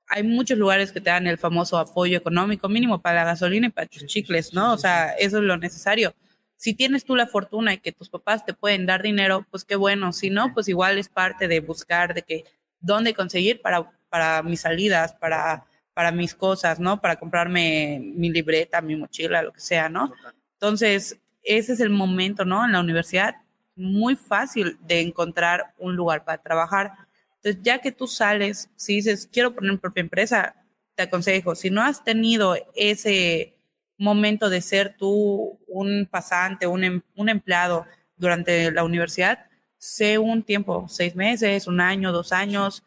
Hay 0.07 0.23
muchos 0.23 0.57
lugares 0.57 0.91
que 0.91 0.99
te 0.99 1.09
dan 1.09 1.27
el 1.27 1.37
famoso 1.37 1.77
apoyo 1.77 2.17
económico 2.17 2.67
mínimo 2.67 3.01
para 3.01 3.23
la 3.23 3.23
gasolina 3.23 3.67
y 3.67 3.69
para 3.69 3.87
tus 3.87 4.05
chicles, 4.05 4.53
¿no? 4.53 4.73
O 4.73 4.77
sea, 4.77 5.13
eso 5.13 5.37
es 5.37 5.43
lo 5.43 5.55
necesario. 5.55 6.13
Si 6.57 6.73
tienes 6.73 7.05
tú 7.05 7.15
la 7.15 7.27
fortuna 7.27 7.73
y 7.73 7.79
que 7.79 7.91
tus 7.91 8.09
papás 8.09 8.45
te 8.45 8.53
pueden 8.53 8.85
dar 8.85 9.01
dinero, 9.01 9.45
pues 9.51 9.65
qué 9.65 9.75
bueno. 9.75 10.13
Si 10.13 10.29
no, 10.29 10.53
pues 10.53 10.67
igual 10.67 10.97
es 10.97 11.09
parte 11.09 11.47
de 11.47 11.59
buscar 11.59 12.13
de 12.13 12.21
que 12.21 12.45
dónde 12.79 13.13
conseguir 13.13 13.61
para, 13.61 13.91
para 14.09 14.43
mis 14.43 14.61
salidas, 14.61 15.13
para 15.13 15.65
para 15.93 16.11
mis 16.11 16.33
cosas, 16.33 16.79
¿no? 16.79 16.99
Para 16.99 17.17
comprarme 17.17 17.99
mi 18.15 18.29
libreta, 18.31 18.81
mi 18.81 18.95
mochila, 18.95 19.41
lo 19.41 19.53
que 19.53 19.61
sea, 19.61 19.89
¿no? 19.89 20.11
Entonces, 20.53 21.19
ese 21.43 21.73
es 21.73 21.79
el 21.79 21.89
momento, 21.89 22.45
¿no? 22.45 22.65
En 22.65 22.71
la 22.71 22.79
universidad, 22.79 23.35
muy 23.75 24.15
fácil 24.15 24.77
de 24.81 25.01
encontrar 25.01 25.73
un 25.77 25.95
lugar 25.95 26.25
para 26.25 26.41
trabajar. 26.41 26.93
Entonces, 27.37 27.61
ya 27.63 27.79
que 27.79 27.91
tú 27.91 28.07
sales, 28.07 28.69
si 28.75 28.95
dices, 28.95 29.29
quiero 29.31 29.53
poner 29.53 29.71
mi 29.71 29.77
propia 29.77 30.01
empresa, 30.01 30.55
te 30.95 31.03
aconsejo, 31.03 31.55
si 31.55 31.69
no 31.69 31.81
has 31.81 32.03
tenido 32.03 32.55
ese 32.75 33.55
momento 33.97 34.49
de 34.49 34.61
ser 34.61 34.95
tú 34.97 35.59
un 35.67 36.07
pasante, 36.09 36.67
un, 36.67 36.83
em, 36.83 37.01
un 37.15 37.29
empleado 37.29 37.85
durante 38.17 38.71
la 38.71 38.83
universidad, 38.83 39.45
sé 39.77 40.17
un 40.17 40.43
tiempo, 40.43 40.87
seis 40.89 41.15
meses, 41.15 41.67
un 41.67 41.81
año, 41.81 42.11
dos 42.11 42.31
años, 42.31 42.83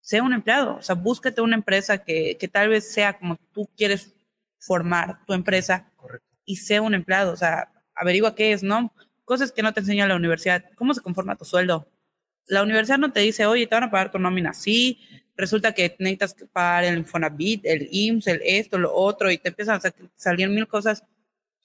sea 0.00 0.22
un 0.22 0.32
empleado, 0.32 0.76
o 0.76 0.82
sea, 0.82 0.94
búscate 0.94 1.40
una 1.40 1.56
empresa 1.56 1.98
que, 1.98 2.36
que 2.38 2.48
tal 2.48 2.68
vez 2.68 2.92
sea 2.92 3.18
como 3.18 3.36
tú 3.52 3.68
quieres 3.76 4.14
formar 4.60 5.24
tu 5.26 5.32
empresa 5.32 5.90
y 6.44 6.56
sea 6.56 6.82
un 6.82 6.94
empleado, 6.94 7.32
o 7.32 7.36
sea, 7.36 7.72
averigua 7.94 8.34
qué 8.34 8.52
es, 8.52 8.62
¿no? 8.62 8.92
Cosas 9.24 9.50
que 9.50 9.62
no 9.62 9.72
te 9.72 9.80
enseña 9.80 10.06
la 10.06 10.16
universidad, 10.16 10.64
cómo 10.76 10.94
se 10.94 11.00
conforma 11.00 11.36
tu 11.36 11.44
sueldo. 11.44 11.88
La 12.46 12.62
universidad 12.62 12.98
no 12.98 13.12
te 13.12 13.20
dice, 13.20 13.46
oye, 13.46 13.66
te 13.66 13.74
van 13.74 13.84
a 13.84 13.90
pagar 13.90 14.12
tu 14.12 14.18
nómina, 14.18 14.54
sí, 14.54 15.00
resulta 15.36 15.72
que 15.72 15.94
necesitas 15.98 16.36
pagar 16.52 16.84
el 16.84 16.98
Infonavit, 16.98 17.64
el 17.64 17.88
IMSS, 17.90 18.26
el 18.28 18.40
esto, 18.44 18.78
lo 18.78 18.94
otro, 18.94 19.30
y 19.30 19.38
te 19.38 19.48
empiezan 19.48 19.80
a 19.82 19.92
salir 20.16 20.48
mil 20.48 20.66
cosas 20.66 21.04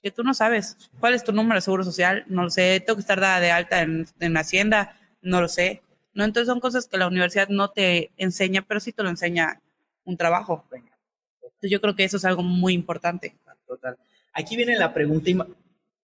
que 0.02 0.12
tú 0.12 0.24
no 0.24 0.34
sabes. 0.34 0.78
¿Cuál 1.00 1.14
es 1.14 1.24
tu 1.24 1.32
número 1.32 1.56
de 1.56 1.62
seguro 1.62 1.84
social? 1.84 2.26
No 2.28 2.44
lo 2.44 2.50
sé. 2.50 2.82
Tengo 2.86 2.98
que 2.98 3.02
estar 3.02 3.20
dada 3.20 3.40
de 3.40 3.52
alta 3.52 3.82
en, 3.82 4.08
en 4.20 4.38
Hacienda, 4.38 4.98
no 5.22 5.42
lo 5.42 5.48
sé. 5.48 5.82
¿no? 6.14 6.24
Entonces 6.24 6.48
son 6.48 6.60
cosas 6.60 6.88
que 6.88 6.98
la 6.98 7.08
universidad 7.08 7.50
no 7.50 7.70
te 7.72 8.12
enseña, 8.18 8.64
pero 8.64 8.80
sí 8.80 8.92
te 8.92 9.04
lo 9.04 9.10
enseña 9.10 9.62
un 10.04 10.18
trabajo. 10.18 10.66
Entonces 10.72 11.72
yo 11.72 11.80
creo 11.80 11.96
que 11.96 12.04
eso 12.04 12.18
es 12.18 12.26
algo 12.26 12.44
muy 12.44 12.74
importante. 12.74 13.36
Total. 13.68 13.98
Aquí 14.34 14.56
viene 14.56 14.78
la 14.78 14.94
pregunta, 14.94 15.30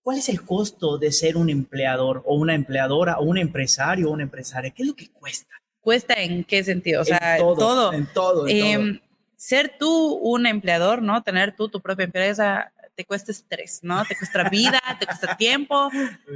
¿cuál 0.01 0.17
es 0.17 0.29
el 0.29 0.43
costo 0.43 0.97
de 0.97 1.11
ser 1.11 1.37
un 1.37 1.49
empleador 1.49 2.23
o 2.25 2.35
una 2.35 2.55
empleadora 2.55 3.17
o 3.17 3.23
un 3.23 3.37
empresario 3.37 4.09
o 4.09 4.13
una 4.13 4.23
empresaria? 4.23 4.71
¿Qué 4.71 4.83
es 4.83 4.87
lo 4.87 4.95
que 4.95 5.09
cuesta? 5.09 5.53
¿Cuesta 5.87 6.15
en 6.15 6.43
qué 6.43 6.65
sentido? 6.65 7.01
O 7.01 7.05
sea, 7.05 7.37
todo. 7.37 7.55
todo. 7.55 7.93
En 7.93 8.07
todo. 8.07 8.45
Em, 8.49 8.99
ser 9.37 9.77
tú 9.79 10.15
un 10.15 10.45
empleador, 10.45 11.01
¿no? 11.01 11.23
Tener 11.23 11.55
tú 11.55 11.69
tu 11.69 11.79
propia 11.79 12.03
empresa, 12.03 12.73
te 12.93 13.05
cuesta 13.05 13.31
estrés, 13.31 13.79
¿no? 13.83 14.03
Te 14.03 14.17
cuesta 14.17 14.49
vida, 14.49 14.81
te 14.99 15.05
cuesta 15.05 15.37
tiempo, 15.37 15.89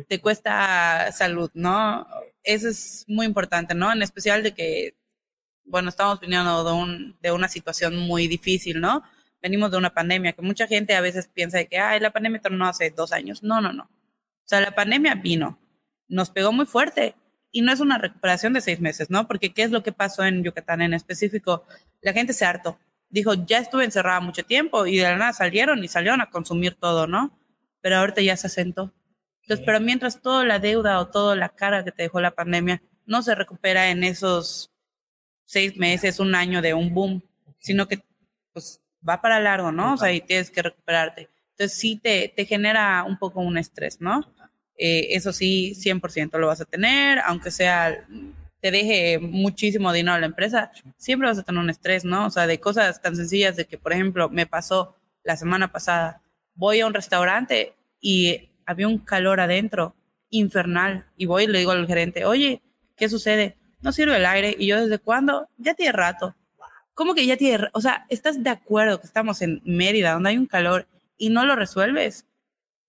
te 0.08 0.22
cuesta 0.22 1.12
salud, 1.12 1.52
¿no? 1.54 2.08
Eso 2.44 2.70
es 2.70 3.04
muy 3.10 3.26
importante, 3.26 3.76
¿no? 3.76 3.92
En 3.92 4.02
especial 4.02 4.42
de 4.42 4.54
que, 4.54 4.96
bueno, 5.66 5.90
estamos 5.90 6.22
viniendo 6.22 6.64
de, 6.64 6.72
un, 6.72 7.18
de 7.22 7.34
una 7.34 7.50
situación 7.50 7.98
muy 7.98 8.30
difícil, 8.30 8.80
¿no? 8.80 9.04
Venimos 9.42 9.70
de 9.70 9.76
una 9.76 9.94
pandemia 9.94 10.32
que 10.32 10.44
mucha 10.44 10.66
gente 10.66 10.96
a 10.96 11.02
veces 11.02 11.28
piensa 11.28 11.62
que, 11.66 11.78
ay, 11.78 12.00
la 12.00 12.14
pandemia 12.14 12.40
terminó 12.40 12.70
hace 12.70 12.90
dos 12.92 13.12
años. 13.12 13.44
No, 13.44 13.60
no, 13.60 13.74
no. 13.74 13.84
O 13.84 14.46
sea, 14.46 14.62
la 14.62 14.74
pandemia 14.74 15.16
vino, 15.16 15.60
nos 16.08 16.30
pegó 16.30 16.54
muy 16.54 16.66
fuerte 16.66 17.16
y 17.52 17.62
no 17.62 17.72
es 17.72 17.80
una 17.80 17.98
recuperación 17.98 18.54
de 18.54 18.62
seis 18.62 18.80
meses, 18.80 19.10
¿no? 19.10 19.28
Porque 19.28 19.54
¿qué 19.54 19.64
es 19.64 19.72
lo 19.72 19.84
que 19.84 19.92
pasó 19.92 20.24
en 20.24 20.44
Yucatán 20.44 20.82
en 20.82 20.94
específico? 20.94 21.66
La 22.02 22.14
gente 22.14 22.34
se 22.34 22.46
hartó 22.46 22.80
dijo, 23.12 23.34
ya 23.34 23.60
estuve 23.60 23.86
encerrada 23.86 24.20
mucho 24.22 24.44
tiempo 24.44 24.88
y 24.88 24.98
de 24.98 25.04
la 25.04 25.18
nada 25.18 25.34
salieron 25.34 25.84
y 25.84 25.88
salieron 25.88 26.22
a 26.22 26.30
consumir 26.30 26.76
todo, 26.76 27.08
¿no? 27.08 27.38
Pero 27.82 27.98
ahorita 27.98 28.22
ya 28.22 28.38
se 28.38 28.48
asentó. 28.48 28.94
Entonces, 29.44 29.66
pero 29.66 29.80
mientras 29.80 30.22
toda 30.22 30.46
la 30.46 30.60
deuda 30.60 31.00
o 31.00 31.08
toda 31.10 31.36
la 31.36 31.50
cara 31.50 31.84
que 31.84 31.92
te 31.92 32.04
dejó 32.04 32.22
la 32.22 32.32
pandemia 32.32 32.82
no 33.06 33.22
se 33.22 33.36
recupera 33.36 33.90
en 33.90 34.04
esos 34.04 34.72
seis 35.46 35.76
meses, 35.78 36.20
un 36.20 36.34
año 36.36 36.62
de 36.62 36.74
un 36.74 36.94
boom, 36.94 37.22
sino 37.60 37.88
que 37.88 38.02
pues 38.54 38.82
va 39.08 39.22
para 39.22 39.40
largo, 39.40 39.72
¿no? 39.72 39.96
O 39.96 39.98
sea, 39.98 40.14
y 40.14 40.22
tienes 40.22 40.50
que 40.50 40.62
recuperarte. 40.62 41.30
Entonces 41.52 41.78
sí 41.78 42.00
te, 42.02 42.32
te 42.36 42.46
genera 42.46 43.04
un 43.04 43.18
poco 43.18 43.42
un 43.42 43.58
estrés, 43.58 44.00
¿no? 44.00 44.22
Eh, 44.84 45.16
eso 45.16 45.32
sí, 45.32 45.76
100% 45.76 46.40
lo 46.40 46.48
vas 46.48 46.60
a 46.60 46.66
tener, 46.66 47.20
aunque 47.20 47.52
sea, 47.52 48.04
te 48.62 48.72
deje 48.72 49.20
muchísimo 49.20 49.94
dinero 49.94 50.16
a 50.16 50.20
la 50.20 50.26
empresa, 50.26 50.72
siempre 50.98 51.28
vas 51.28 51.38
a 51.38 51.44
tener 51.44 51.62
un 51.62 51.70
estrés, 51.70 52.04
¿no? 52.04 52.26
O 52.26 52.30
sea, 52.32 52.48
de 52.48 52.60
cosas 52.60 53.00
tan 53.00 53.16
sencillas 53.16 53.56
de 53.56 53.68
que, 53.68 53.78
por 53.78 53.94
ejemplo, 53.94 54.28
me 54.30 54.48
pasó 54.48 54.96
la 55.24 55.38
semana 55.38 55.72
pasada, 55.72 56.24
voy 56.56 56.80
a 56.80 56.88
un 56.88 56.96
restaurante 56.96 57.76
y 58.00 58.50
había 58.66 58.88
un 58.88 58.98
calor 58.98 59.40
adentro 59.40 59.96
infernal 60.32 61.06
y 61.16 61.28
voy 61.28 61.44
y 61.44 61.48
le 61.48 61.60
digo 61.60 61.70
al 61.70 61.86
gerente, 61.86 62.26
oye, 62.26 62.64
¿qué 62.98 63.08
sucede? 63.08 63.58
No 63.82 63.92
sirve 63.92 64.16
el 64.16 64.26
aire 64.26 64.56
y 64.58 64.66
yo 64.66 64.82
desde 64.82 64.98
cuándo? 64.98 65.48
Ya 65.60 65.76
tiene 65.76 65.92
rato. 65.92 66.36
¿Cómo 66.96 67.14
que 67.14 67.28
ya 67.28 67.38
tiene? 67.38 67.68
O 67.74 67.82
sea, 67.82 68.08
¿estás 68.10 68.42
de 68.42 68.50
acuerdo 68.50 69.00
que 69.00 69.06
estamos 69.06 69.44
en 69.44 69.62
Mérida, 69.64 70.14
donde 70.14 70.32
hay 70.32 70.38
un 70.40 70.48
calor 70.48 70.88
y 71.20 71.30
no 71.30 71.46
lo 71.46 71.56
resuelves? 71.56 72.26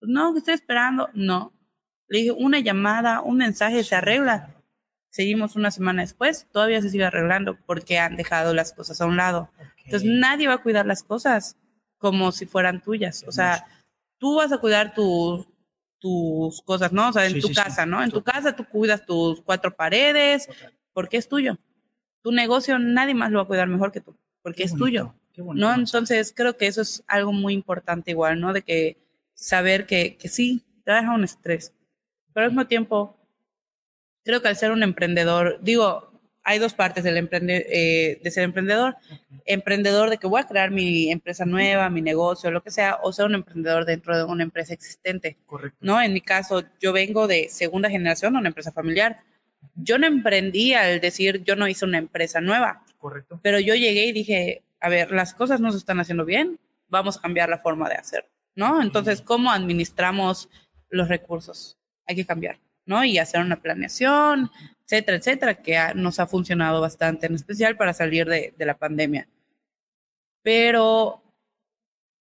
No, 0.01 0.33
que 0.33 0.39
estoy 0.39 0.55
esperando. 0.55 1.11
No. 1.13 1.53
Le 2.13 2.19
dije, 2.19 2.33
una 2.33 2.61
llamada, 2.61 3.23
un 3.23 3.39
mensaje 3.39 3.83
se 3.85 3.95
arregla. 3.95 4.55
Seguimos 5.09 5.57
una 5.57 5.71
semana 5.71 6.03
después, 6.03 6.47
todavía 6.53 6.83
se 6.83 6.91
sigue 6.91 7.07
arreglando 7.07 7.57
porque 7.65 7.99
han 7.99 8.17
dejado 8.17 8.53
las 8.53 8.75
cosas 8.75 9.01
a 9.01 9.07
un 9.07 9.17
lado. 9.17 9.51
Entonces 9.83 10.07
nadie 10.07 10.47
va 10.47 10.55
a 10.55 10.63
cuidar 10.63 10.85
las 10.85 11.03
cosas 11.03 11.57
como 11.97 12.31
si 12.31 12.45
fueran 12.45 12.83
tuyas. 12.83 13.25
O 13.27 13.33
sea, 13.33 13.65
tú 14.19 14.37
vas 14.37 14.53
a 14.53 14.59
cuidar 14.59 14.93
tus 14.93 15.47
tus 16.01 16.61
cosas, 16.61 16.93
¿no? 16.93 17.09
O 17.09 17.13
sea, 17.15 17.25
en 17.25 17.41
tu 17.41 17.51
casa, 17.51 17.87
¿no? 17.87 18.03
En 18.03 18.11
tu 18.11 18.23
casa 18.23 18.55
tú 18.55 18.67
cuidas 18.67 19.07
tus 19.07 19.41
cuatro 19.41 19.75
paredes 19.75 20.51
porque 20.93 21.17
es 21.17 21.29
tuyo. 21.29 21.57
Tu 22.21 22.31
negocio 22.31 22.79
nadie 22.79 23.15
más 23.15 23.31
lo 23.31 23.39
va 23.39 23.45
a 23.45 23.47
cuidar 23.47 23.69
mejor 23.69 23.91
que 23.91 24.03
tú 24.03 24.15
porque 24.43 24.65
es 24.65 24.77
tuyo. 24.77 25.15
¿No? 25.35 25.73
Entonces 25.73 26.35
creo 26.37 26.59
que 26.59 26.67
eso 26.67 26.83
es 26.83 27.05
algo 27.07 27.33
muy 27.33 27.55
importante 27.55 28.11
igual, 28.11 28.39
¿no? 28.39 28.53
De 28.53 28.61
que 28.61 28.99
saber 29.33 29.87
que, 29.87 30.19
que 30.19 30.29
sí, 30.29 30.63
te 30.85 30.93
deja 30.93 31.15
un 31.15 31.25
estrés. 31.25 31.73
Pero 32.33 32.45
al 32.45 32.51
mismo 32.51 32.67
tiempo, 32.67 33.17
creo 34.25 34.43
que 34.43 34.49
al 34.49 34.57
ser 34.57 34.73
un 34.73 34.83
emprendedor, 34.83 35.59
digo, 35.63 36.13
hay 36.45 36.59
dos 36.59 36.75
partes 36.75 37.05
del 37.05 37.17
emprende, 37.17 37.67
eh, 37.69 38.21
de 38.23 38.31
ser 38.31 38.45
emprendedor. 38.45 38.97
Emprendedor 39.45 40.11
de 40.11 40.19
que 40.19 40.27
voy 40.27 40.41
a 40.41 40.47
crear 40.47 40.71
mi 40.71 41.11
empresa 41.11 41.45
nueva, 41.45 41.89
mi 41.91 42.03
negocio, 42.03 42.51
lo 42.51 42.63
que 42.63 42.71
sea, 42.71 42.99
o 43.03 43.13
ser 43.13 43.27
un 43.27 43.35
emprendedor 43.35 43.85
dentro 43.85 44.17
de 44.17 44.25
una 44.25 44.43
empresa 44.43 44.75
existente. 44.75 45.37
Correcto. 45.47 45.79
¿no? 45.81 46.01
En 46.01 46.13
mi 46.13 46.21
caso, 46.21 46.65
yo 46.81 46.93
vengo 46.93 47.27
de 47.27 47.49
segunda 47.49 47.89
generación, 47.91 48.37
una 48.37 48.49
empresa 48.49 48.73
familiar. 48.73 49.19
Yo 49.75 49.99
no 49.99 50.07
emprendí 50.07 50.75
al 50.75 51.01
decir, 51.01 51.45
yo 51.45 51.55
no 51.55 51.69
hice 51.69 51.85
una 51.85 51.99
empresa 51.99 52.41
nueva. 52.41 52.85
Correcto. 52.99 53.39
Pero 53.43 53.61
yo 53.61 53.75
llegué 53.75 54.07
y 54.07 54.13
dije, 54.13 54.63
a 54.81 54.89
ver, 54.89 55.13
las 55.13 55.35
cosas 55.35 55.61
no 55.61 55.71
se 55.71 55.79
están 55.79 56.01
haciendo 56.01 56.25
bien, 56.25 56.59
vamos 56.89 57.17
a 57.17 57.21
cambiar 57.21 57.49
la 57.49 57.59
forma 57.59 57.89
de 57.89 57.95
hacer, 57.95 58.29
¿no? 58.55 58.83
Entonces, 58.83 59.23
¿cómo 59.23 59.51
administramos 59.51 60.49
los 60.91 61.09
recursos? 61.09 61.79
Hay 62.07 62.17
que 62.17 62.27
cambiar, 62.27 62.59
¿no? 62.87 63.05
Y 63.05 63.19
hacer 63.19 63.41
una 63.41 63.61
planeación, 63.61 64.51
etcétera, 64.85 65.19
etcétera, 65.19 65.55
que 65.63 65.79
nos 65.95 66.21
ha 66.21 66.27
funcionado 66.27 66.81
bastante, 66.81 67.27
en 67.27 67.35
especial 67.35 67.77
para 67.77 67.95
salir 67.95 68.27
de, 68.27 68.55
de 68.57 68.67
la 68.67 68.79
pandemia. 68.79 69.29
Pero 70.43 71.23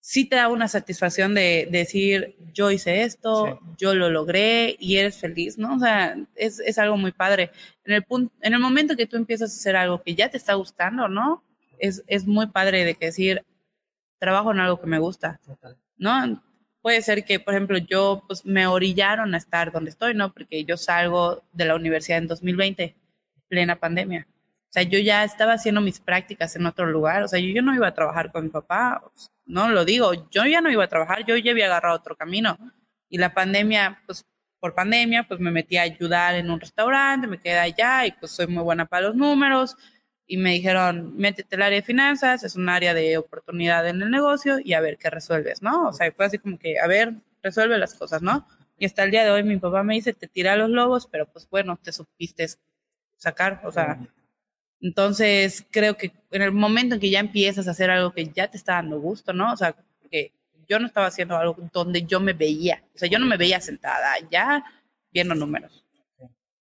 sí 0.01 0.25
te 0.25 0.35
da 0.35 0.49
una 0.49 0.67
satisfacción 0.67 1.33
de, 1.33 1.69
decir, 1.71 2.35
yo 2.53 2.71
hice 2.71 3.03
esto, 3.03 3.59
yo 3.77 3.93
lo 3.95 4.09
logré 4.09 4.75
y 4.79 4.97
eres 4.97 5.17
feliz, 5.17 5.57
¿no? 5.57 5.75
O 5.75 5.79
sea, 5.79 6.17
es, 6.35 6.59
es 6.59 6.77
algo 6.79 6.97
muy 6.97 7.11
padre. 7.11 7.51
En 7.85 7.93
el, 7.93 8.03
punto, 8.03 8.33
en 8.41 8.53
el 8.53 8.59
momento 8.59 8.97
que 8.97 9.05
tú 9.05 9.15
empiezas 9.15 9.51
a 9.51 9.55
hacer 9.55 9.75
algo 9.75 10.01
que 10.01 10.15
ya 10.15 10.29
te 10.29 10.37
está 10.37 10.55
gustando, 10.55 11.07
¿no? 11.07 11.43
Es, 11.79 12.03
es 12.07 12.27
muy 12.27 12.47
padre 12.47 12.83
de 12.83 12.95
que 12.95 13.05
decir, 13.05 13.45
trabajo 14.19 14.51
en 14.51 14.59
algo 14.59 14.81
que 14.81 14.87
me 14.87 14.99
gusta, 14.99 15.39
¿no? 15.97 16.41
Puede 16.81 17.01
ser 17.01 17.25
que, 17.25 17.39
por 17.39 17.53
ejemplo, 17.53 17.77
yo 17.77 18.23
pues 18.27 18.45
me 18.45 18.67
orillaron 18.67 19.33
a 19.33 19.37
estar 19.37 19.71
donde 19.71 19.91
estoy, 19.91 20.13
¿no? 20.13 20.33
Porque 20.33 20.65
yo 20.65 20.77
salgo 20.77 21.43
de 21.53 21.65
la 21.65 21.75
universidad 21.75 22.17
en 22.19 22.27
2020, 22.27 22.95
plena 23.47 23.79
pandemia. 23.79 24.27
O 24.71 24.73
sea, 24.73 24.83
yo 24.83 24.99
ya 24.99 25.23
estaba 25.23 25.53
haciendo 25.53 25.81
mis 25.81 25.99
prácticas 25.99 26.55
en 26.55 26.65
otro 26.65 26.85
lugar, 26.85 27.23
o 27.23 27.27
sea, 27.27 27.39
yo, 27.39 27.47
yo 27.47 27.61
no 27.61 27.75
iba 27.75 27.87
a 27.87 27.93
trabajar 27.93 28.31
con 28.31 28.45
mi 28.45 28.49
papá, 28.49 29.03
no 29.45 29.69
lo 29.69 29.83
digo, 29.83 30.13
yo 30.31 30.45
ya 30.45 30.61
no 30.61 30.71
iba 30.71 30.85
a 30.85 30.87
trabajar, 30.87 31.25
yo 31.25 31.35
ya 31.37 31.51
había 31.51 31.65
agarrado 31.65 31.97
otro 31.97 32.15
camino. 32.15 32.57
Y 33.09 33.17
la 33.17 33.33
pandemia, 33.33 34.01
pues 34.05 34.25
por 34.61 34.73
pandemia, 34.75 35.27
pues 35.27 35.39
me 35.39 35.51
metí 35.51 35.75
a 35.77 35.81
ayudar 35.81 36.35
en 36.35 36.49
un 36.49 36.59
restaurante, 36.59 37.27
me 37.27 37.39
quedé 37.39 37.59
allá 37.59 38.05
y 38.05 38.11
pues 38.13 38.31
soy 38.31 38.47
muy 38.47 38.63
buena 38.63 38.85
para 38.85 39.07
los 39.07 39.15
números, 39.15 39.75
y 40.31 40.37
me 40.37 40.51
dijeron, 40.51 41.17
métete 41.17 41.57
al 41.57 41.63
área 41.63 41.75
de 41.75 41.85
finanzas, 41.85 42.45
es 42.45 42.55
un 42.55 42.69
área 42.69 42.93
de 42.93 43.17
oportunidad 43.17 43.85
en 43.89 44.01
el 44.01 44.09
negocio 44.09 44.59
y 44.63 44.71
a 44.71 44.79
ver 44.79 44.97
qué 44.97 45.09
resuelves, 45.09 45.61
¿no? 45.61 45.89
O 45.89 45.91
sea, 45.91 46.09
fue 46.13 46.23
así 46.23 46.37
como 46.37 46.57
que, 46.57 46.79
a 46.79 46.87
ver, 46.87 47.15
resuelve 47.43 47.77
las 47.77 47.95
cosas, 47.95 48.21
¿no? 48.21 48.47
Y 48.77 48.85
hasta 48.85 49.03
el 49.03 49.11
día 49.11 49.25
de 49.25 49.31
hoy 49.31 49.43
mi 49.43 49.57
papá 49.57 49.83
me 49.83 49.95
dice, 49.95 50.13
te 50.13 50.27
tira 50.29 50.55
los 50.55 50.69
lobos, 50.69 51.05
pero 51.11 51.25
pues 51.25 51.49
bueno, 51.49 51.77
te 51.83 51.91
supiste 51.91 52.47
sacar, 53.17 53.59
o 53.65 53.73
sea, 53.73 53.99
entonces 54.79 55.65
creo 55.69 55.97
que 55.97 56.13
en 56.31 56.43
el 56.43 56.53
momento 56.53 56.95
en 56.95 57.01
que 57.01 57.09
ya 57.09 57.19
empiezas 57.19 57.67
a 57.67 57.71
hacer 57.71 57.89
algo 57.89 58.13
que 58.13 58.27
ya 58.27 58.47
te 58.47 58.55
está 58.55 58.75
dando 58.75 59.01
gusto, 59.01 59.33
¿no? 59.33 59.51
O 59.51 59.57
sea, 59.57 59.75
porque 59.99 60.31
yo 60.65 60.79
no 60.79 60.87
estaba 60.87 61.07
haciendo 61.07 61.35
algo 61.35 61.57
donde 61.73 62.03
yo 62.03 62.21
me 62.21 62.31
veía, 62.31 62.81
o 62.95 62.97
sea, 62.97 63.09
yo 63.09 63.19
no 63.19 63.25
me 63.25 63.35
veía 63.35 63.59
sentada 63.59 64.13
ya 64.31 64.63
viendo 65.11 65.35
números. 65.35 65.83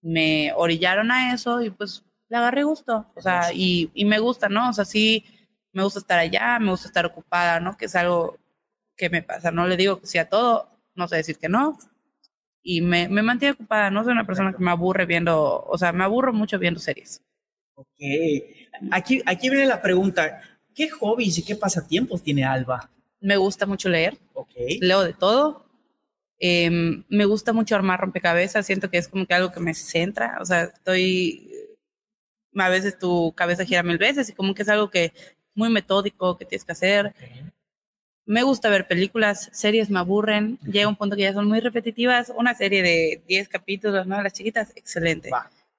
Me 0.03 0.53
orillaron 0.57 1.13
a 1.13 1.35
eso 1.35 1.63
y 1.63 1.71
pues 1.71 2.03
le 2.31 2.37
agarré 2.37 2.63
gusto, 2.63 3.07
o 3.15 3.21
sea, 3.21 3.53
y, 3.53 3.91
y, 3.93 4.05
me 4.05 4.21
gusta, 4.21 4.49
¿no? 4.49 4.71
O 4.71 4.73
sea, 4.73 4.85
sí, 4.85 5.25
me 5.73 5.83
gusta 5.83 5.99
estar 5.99 6.19
allá, 6.19 6.59
me 6.61 6.71
gusta 6.71 6.87
estar 6.87 7.05
ocupada, 7.05 7.59
¿no? 7.59 7.77
Que 7.77 7.87
es 7.87 7.97
algo 7.97 8.39
que 8.97 9.11
me 9.11 9.23
pasa, 9.23 9.51
no 9.51 9.67
le 9.67 9.77
digo 9.77 10.01
que 10.01 10.07
sí 10.07 10.17
a 10.17 10.29
todo, 10.29 10.71
no 10.95 11.09
sé 11.09 11.17
decir 11.17 11.39
que 11.39 11.49
no, 11.49 11.77
y 12.63 12.83
me, 12.83 13.09
me 13.09 13.23
mantiene 13.23 13.55
ocupada, 13.55 13.91
no 13.91 14.05
soy 14.05 14.13
una 14.13 14.27
persona 14.27 14.53
que 14.53 14.63
me 14.63 14.71
aburre 14.71 15.07
viendo, 15.07 15.65
o 15.65 15.77
sea, 15.77 15.93
me 15.93 16.05
aburro 16.05 16.33
mucho 16.33 16.59
viendo 16.59 16.79
series. 16.79 17.21
Ok, 17.75 17.89
aquí, 18.93 19.23
aquí 19.27 19.51
viene 19.51 19.67
la 19.67 19.83
pregunta, 19.83 20.41
¿qué 20.73 20.89
hobbies 20.89 21.39
y 21.39 21.45
qué 21.45 21.57
pasatiempos 21.57 22.23
tiene 22.23 22.45
Alba? 22.45 22.91
Me 23.21 23.39
gusta 23.39 23.67
mucho 23.67 23.89
leer, 23.89 24.17
okay. 24.35 24.79
leo 24.79 25.03
de 25.03 25.15
todo, 25.15 25.65
eh, 26.39 26.71
me 27.09 27.25
gusta 27.25 27.53
mucho 27.53 27.75
armar 27.75 28.01
rompecabezas, 28.01 28.67
siento 28.67 28.89
que 28.89 28.99
es 28.99 29.09
como 29.09 29.27
que 29.27 29.35
algo 29.35 29.51
que 29.51 29.61
me 29.61 29.75
centra, 29.75 30.39
o 30.41 30.45
sea, 30.45 30.65
estoy 30.65 31.51
a 32.57 32.69
veces 32.69 32.99
tu 32.99 33.33
cabeza 33.33 33.65
gira 33.65 33.83
mil 33.83 33.99
veces 33.99 34.29
y 34.29 34.33
como 34.33 34.55
que 34.55 34.63
es 34.63 34.69
algo 34.69 34.91
que 34.91 35.13
muy 35.55 35.69
metódico 35.69 36.37
que 36.37 36.45
tienes 36.45 36.65
que 36.65 36.73
hacer. 36.73 37.15
Me 38.27 38.43
gusta 38.43 38.69
ver 38.69 38.87
películas, 38.87 39.49
series 39.53 39.91
me 39.91 39.99
aburren, 39.99 40.59
llega 40.59 40.89
un 40.89 40.97
punto 40.97 41.17
que 41.17 41.23
ya 41.23 41.33
son 41.33 41.49
muy 41.49 41.61
repetitivas, 41.61 42.33
una 42.37 42.55
serie 42.55 42.83
de 42.83 43.23
10 43.27 43.49
capítulos, 43.49 44.07
¿no? 44.07 44.23
Las 44.23 44.33
chiquitas, 44.33 44.73
excelente. 44.77 45.31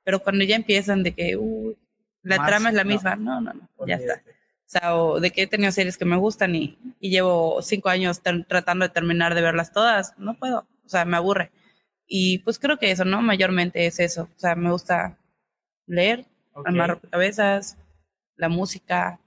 Pero 0.03 0.21
cuando 0.21 0.43
ya 0.43 0.55
empiezan 0.55 1.03
de 1.03 1.13
que 1.13 1.38
uh, 1.38 1.75
la 2.23 2.45
trama 2.45 2.69
es 2.69 2.75
la 2.75 2.84
misma, 2.84 3.15
no, 3.15 3.39
no, 3.39 3.53
no, 3.53 3.88
ya 3.88 3.95
está. 3.95 4.21
O 4.65 4.69
sea, 4.71 4.95
o 4.95 5.19
de 5.19 5.31
que 5.31 5.43
he 5.43 5.47
tenido 5.47 5.71
series 5.71 5.97
que 5.97 6.05
me 6.05 6.17
gustan 6.17 6.55
y, 6.55 6.77
y 6.99 7.10
llevo 7.10 7.62
cinco 7.62 7.89
años 7.89 8.21
tratando 8.21 8.86
de 8.88 8.93
terminar 8.93 9.36
de 9.36 9.41
verlas 9.41 9.71
todas, 9.71 10.13
no 10.17 10.34
puedo, 10.34 10.65
o 10.86 10.89
sea, 10.89 11.05
me 11.05 11.17
aburre. 11.17 11.51
Y 12.07 12.39
pues 12.39 12.60
creo 12.60 12.77
que 12.77 12.91
eso, 12.91 13.05
¿no? 13.05 13.21
Mayormente 13.21 13.86
es 13.86 13.99
eso, 13.99 14.23
o 14.23 14.39
sea, 14.39 14.55
me 14.55 14.71
gusta 14.71 15.17
leer, 15.88 16.25
okay. 16.54 16.72
armar 16.72 17.00
cabezas, 17.10 17.78
la 18.36 18.50
música. 18.50 19.20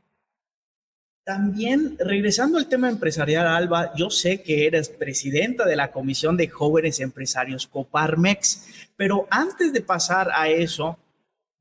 También, 1.25 1.97
regresando 1.99 2.59
al 2.59 2.69
tema 2.69 2.91
empresarial, 2.91 3.47
Alba, 3.47 3.95
yo 3.97 4.11
sé 4.11 4.43
que 4.43 4.67
eres 4.67 4.91
presidenta 4.91 5.65
de 5.65 5.77
la 5.77 5.91
Comisión 5.91 6.37
de 6.37 6.49
Jóvenes 6.49 7.01
Empresarios 7.01 7.67
Coparmex, 7.67 8.91
pero 8.97 9.27
antes 9.31 9.73
de 9.73 9.81
pasar 9.81 10.31
a 10.35 10.49
eso, 10.49 10.99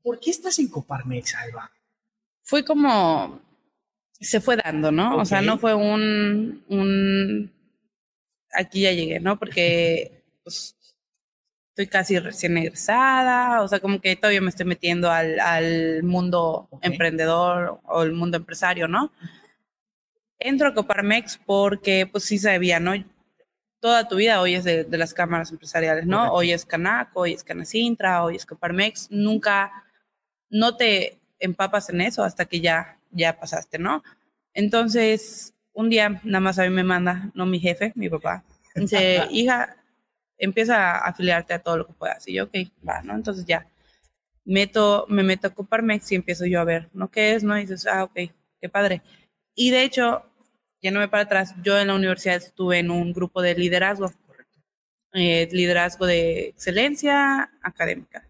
¿por 0.02 0.20
qué 0.20 0.30
estás 0.30 0.58
en 0.58 0.68
Coparmex, 0.68 1.34
Alba? 1.36 1.70
Fue 2.42 2.62
como, 2.62 3.40
se 4.20 4.40
fue 4.40 4.56
dando, 4.56 4.92
¿no? 4.92 5.12
Okay. 5.12 5.22
O 5.22 5.24
sea, 5.24 5.40
no 5.40 5.58
fue 5.58 5.74
un, 5.74 6.62
un, 6.68 7.50
aquí 8.52 8.82
ya 8.82 8.92
llegué, 8.92 9.20
¿no? 9.20 9.38
Porque 9.38 10.24
pues, 10.44 10.76
estoy 11.74 11.88
casi 11.88 12.20
recién 12.20 12.56
egresada, 12.56 13.60
o 13.60 13.66
sea, 13.66 13.80
como 13.80 14.00
que 14.00 14.14
todavía 14.14 14.40
me 14.40 14.50
estoy 14.50 14.64
metiendo 14.64 15.10
al, 15.10 15.40
al 15.40 16.04
mundo 16.04 16.68
okay. 16.70 16.92
emprendedor 16.92 17.80
o 17.86 18.04
el 18.04 18.12
mundo 18.12 18.36
empresario, 18.36 18.86
¿no? 18.86 19.10
Entro 20.38 20.68
a 20.68 20.74
Coparmex 20.74 21.40
porque, 21.44 22.06
pues 22.06 22.22
sí 22.22 22.38
sabía, 22.38 22.78
¿no? 22.78 22.92
Toda 23.80 24.06
tu 24.06 24.14
vida 24.14 24.40
hoy 24.40 24.54
es 24.54 24.62
de, 24.62 24.84
de 24.84 24.98
las 24.98 25.14
cámaras 25.14 25.50
empresariales, 25.50 26.06
¿no? 26.06 26.28
Okay. 26.28 26.30
Hoy 26.32 26.52
es 26.52 26.64
Canaco, 26.64 27.22
hoy 27.22 27.32
es 27.32 27.42
Canacintra, 27.42 28.22
hoy 28.22 28.36
es 28.36 28.46
Coparmex, 28.46 29.10
nunca, 29.10 29.72
no 30.50 30.76
te 30.76 31.18
empapas 31.40 31.90
en 31.90 32.02
eso 32.02 32.22
hasta 32.22 32.44
que 32.44 32.60
ya, 32.60 33.00
ya 33.10 33.40
pasaste, 33.40 33.80
¿no? 33.80 34.04
Entonces, 34.52 35.54
un 35.72 35.90
día 35.90 36.20
nada 36.22 36.40
más 36.40 36.56
a 36.60 36.62
mí 36.62 36.70
me 36.70 36.84
manda, 36.84 37.32
no 37.34 37.46
mi 37.46 37.58
jefe, 37.58 37.92
mi 37.96 38.08
papá, 38.08 38.44
dice, 38.76 39.26
hija, 39.32 39.76
empieza 40.38 40.92
a 40.92 41.08
afiliarte 41.08 41.54
a 41.54 41.60
todo 41.60 41.78
lo 41.78 41.86
que 41.86 41.92
puedas. 41.94 42.26
Y 42.28 42.34
yo, 42.34 42.44
ok, 42.44 42.56
va, 42.86 43.02
¿no? 43.02 43.14
Entonces 43.14 43.44
ya, 43.46 43.66
meto, 44.44 45.06
me 45.08 45.22
meto 45.22 45.48
a 45.48 45.54
Coparmex 45.54 46.12
y 46.12 46.16
empiezo 46.16 46.46
yo 46.46 46.60
a 46.60 46.64
ver, 46.64 46.88
¿no? 46.92 47.10
¿Qué 47.10 47.34
es? 47.34 47.44
¿No? 47.44 47.56
Y 47.58 47.62
dices, 47.62 47.86
ah, 47.86 48.04
ok, 48.04 48.14
qué 48.60 48.68
padre. 48.68 49.02
Y 49.54 49.70
de 49.70 49.84
hecho, 49.84 50.24
yéndome 50.80 51.08
para 51.08 51.24
atrás, 51.24 51.54
yo 51.62 51.78
en 51.78 51.88
la 51.88 51.94
universidad 51.94 52.36
estuve 52.36 52.78
en 52.78 52.90
un 52.90 53.12
grupo 53.12 53.42
de 53.42 53.54
liderazgo, 53.54 54.12
eh, 55.12 55.48
liderazgo 55.52 56.06
de 56.06 56.48
excelencia 56.48 57.50
académica. 57.62 58.28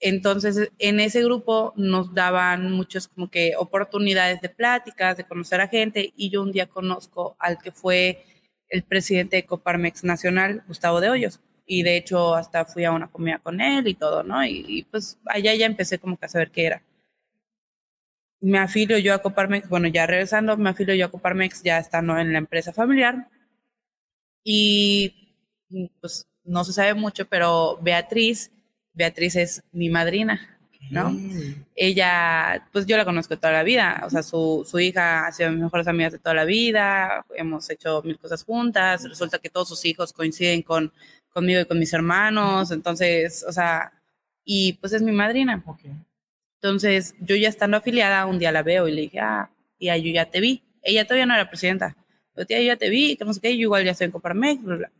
Entonces, 0.00 0.70
en 0.78 1.00
ese 1.00 1.24
grupo 1.24 1.72
nos 1.76 2.12
daban 2.12 2.70
muchas 2.70 3.08
como 3.08 3.30
que 3.30 3.54
oportunidades 3.56 4.40
de 4.42 4.50
pláticas, 4.50 5.16
de 5.16 5.24
conocer 5.24 5.62
a 5.62 5.68
gente, 5.68 6.12
y 6.14 6.28
yo 6.28 6.42
un 6.42 6.52
día 6.52 6.66
conozco 6.66 7.36
al 7.38 7.58
que 7.58 7.72
fue 7.72 8.22
el 8.68 8.82
presidente 8.84 9.36
de 9.36 9.46
Coparmex 9.46 10.04
Nacional, 10.04 10.62
Gustavo 10.66 11.00
de 11.00 11.10
Hoyos, 11.10 11.40
y 11.66 11.82
de 11.82 11.96
hecho 11.96 12.34
hasta 12.34 12.64
fui 12.64 12.84
a 12.84 12.92
una 12.92 13.10
comida 13.10 13.38
con 13.38 13.60
él 13.60 13.88
y 13.88 13.94
todo, 13.94 14.22
¿no? 14.22 14.44
Y, 14.44 14.86
pues 14.90 15.18
allá 15.26 15.54
ya 15.54 15.66
empecé 15.66 15.98
como 15.98 16.18
que 16.18 16.26
a 16.26 16.28
saber 16.28 16.50
qué 16.50 16.66
era. 16.66 16.82
Me 18.40 18.58
afilio 18.58 18.98
yo 18.98 19.14
a 19.14 19.18
Coparmex, 19.22 19.68
bueno, 19.68 19.88
ya 19.88 20.06
regresando, 20.06 20.56
me 20.56 20.70
afilio 20.70 20.94
yo 20.94 21.06
a 21.06 21.10
Coparmex 21.10 21.62
ya 21.62 21.78
estando 21.78 22.18
en 22.18 22.32
la 22.32 22.38
empresa 22.38 22.72
familiar, 22.72 23.28
y 24.44 25.34
pues 26.00 26.28
no 26.44 26.64
se 26.64 26.72
sabe 26.72 26.94
mucho, 26.94 27.26
pero 27.26 27.78
Beatriz 27.82 28.50
Beatriz 28.94 29.36
es 29.36 29.64
mi 29.72 29.90
madrina, 29.90 30.53
¿no? 30.90 31.16
Ella, 31.74 32.66
pues 32.72 32.86
yo 32.86 32.96
la 32.96 33.04
conozco 33.04 33.36
toda 33.36 33.52
la 33.52 33.62
vida, 33.62 34.02
o 34.04 34.10
sea, 34.10 34.22
su, 34.22 34.66
su 34.68 34.78
hija 34.78 35.26
ha 35.26 35.32
sido 35.32 35.50
mis 35.50 35.60
mejores 35.60 35.86
amigas 35.88 36.12
de 36.12 36.18
toda 36.18 36.34
la 36.34 36.44
vida, 36.44 37.24
hemos 37.36 37.68
hecho 37.70 38.02
mil 38.02 38.18
cosas 38.18 38.44
juntas, 38.44 39.04
resulta 39.08 39.38
que 39.38 39.50
todos 39.50 39.68
sus 39.68 39.84
hijos 39.84 40.12
coinciden 40.12 40.62
con, 40.62 40.92
conmigo 41.30 41.60
y 41.60 41.64
con 41.64 41.78
mis 41.78 41.92
hermanos, 41.92 42.70
entonces, 42.70 43.44
o 43.48 43.52
sea, 43.52 43.92
y 44.44 44.74
pues 44.74 44.92
es 44.92 45.02
mi 45.02 45.12
madrina. 45.12 45.62
Entonces, 46.56 47.14
yo 47.20 47.36
ya 47.36 47.48
estando 47.48 47.76
afiliada, 47.76 48.26
un 48.26 48.38
día 48.38 48.52
la 48.52 48.62
veo 48.62 48.88
y 48.88 48.92
le 48.92 49.02
dije, 49.02 49.20
ah, 49.20 49.50
tía, 49.78 49.96
yo 49.96 50.12
ya 50.12 50.30
te 50.30 50.40
vi. 50.40 50.62
Ella 50.82 51.04
todavía 51.04 51.26
no 51.26 51.34
era 51.34 51.48
presidenta, 51.48 51.96
pero 52.34 52.46
tía, 52.46 52.60
yo 52.60 52.66
ya 52.66 52.76
te 52.76 52.88
vi, 52.88 53.16
que 53.16 53.24
no 53.24 53.32
sé 53.32 53.40
qué, 53.40 53.56
yo 53.56 53.62
igual 53.62 53.84
ya 53.84 53.92
estoy 53.92 54.06
en 54.06 54.12
Coparmex, 54.12 54.62
bla, 54.62 54.76
bla. 54.76 54.92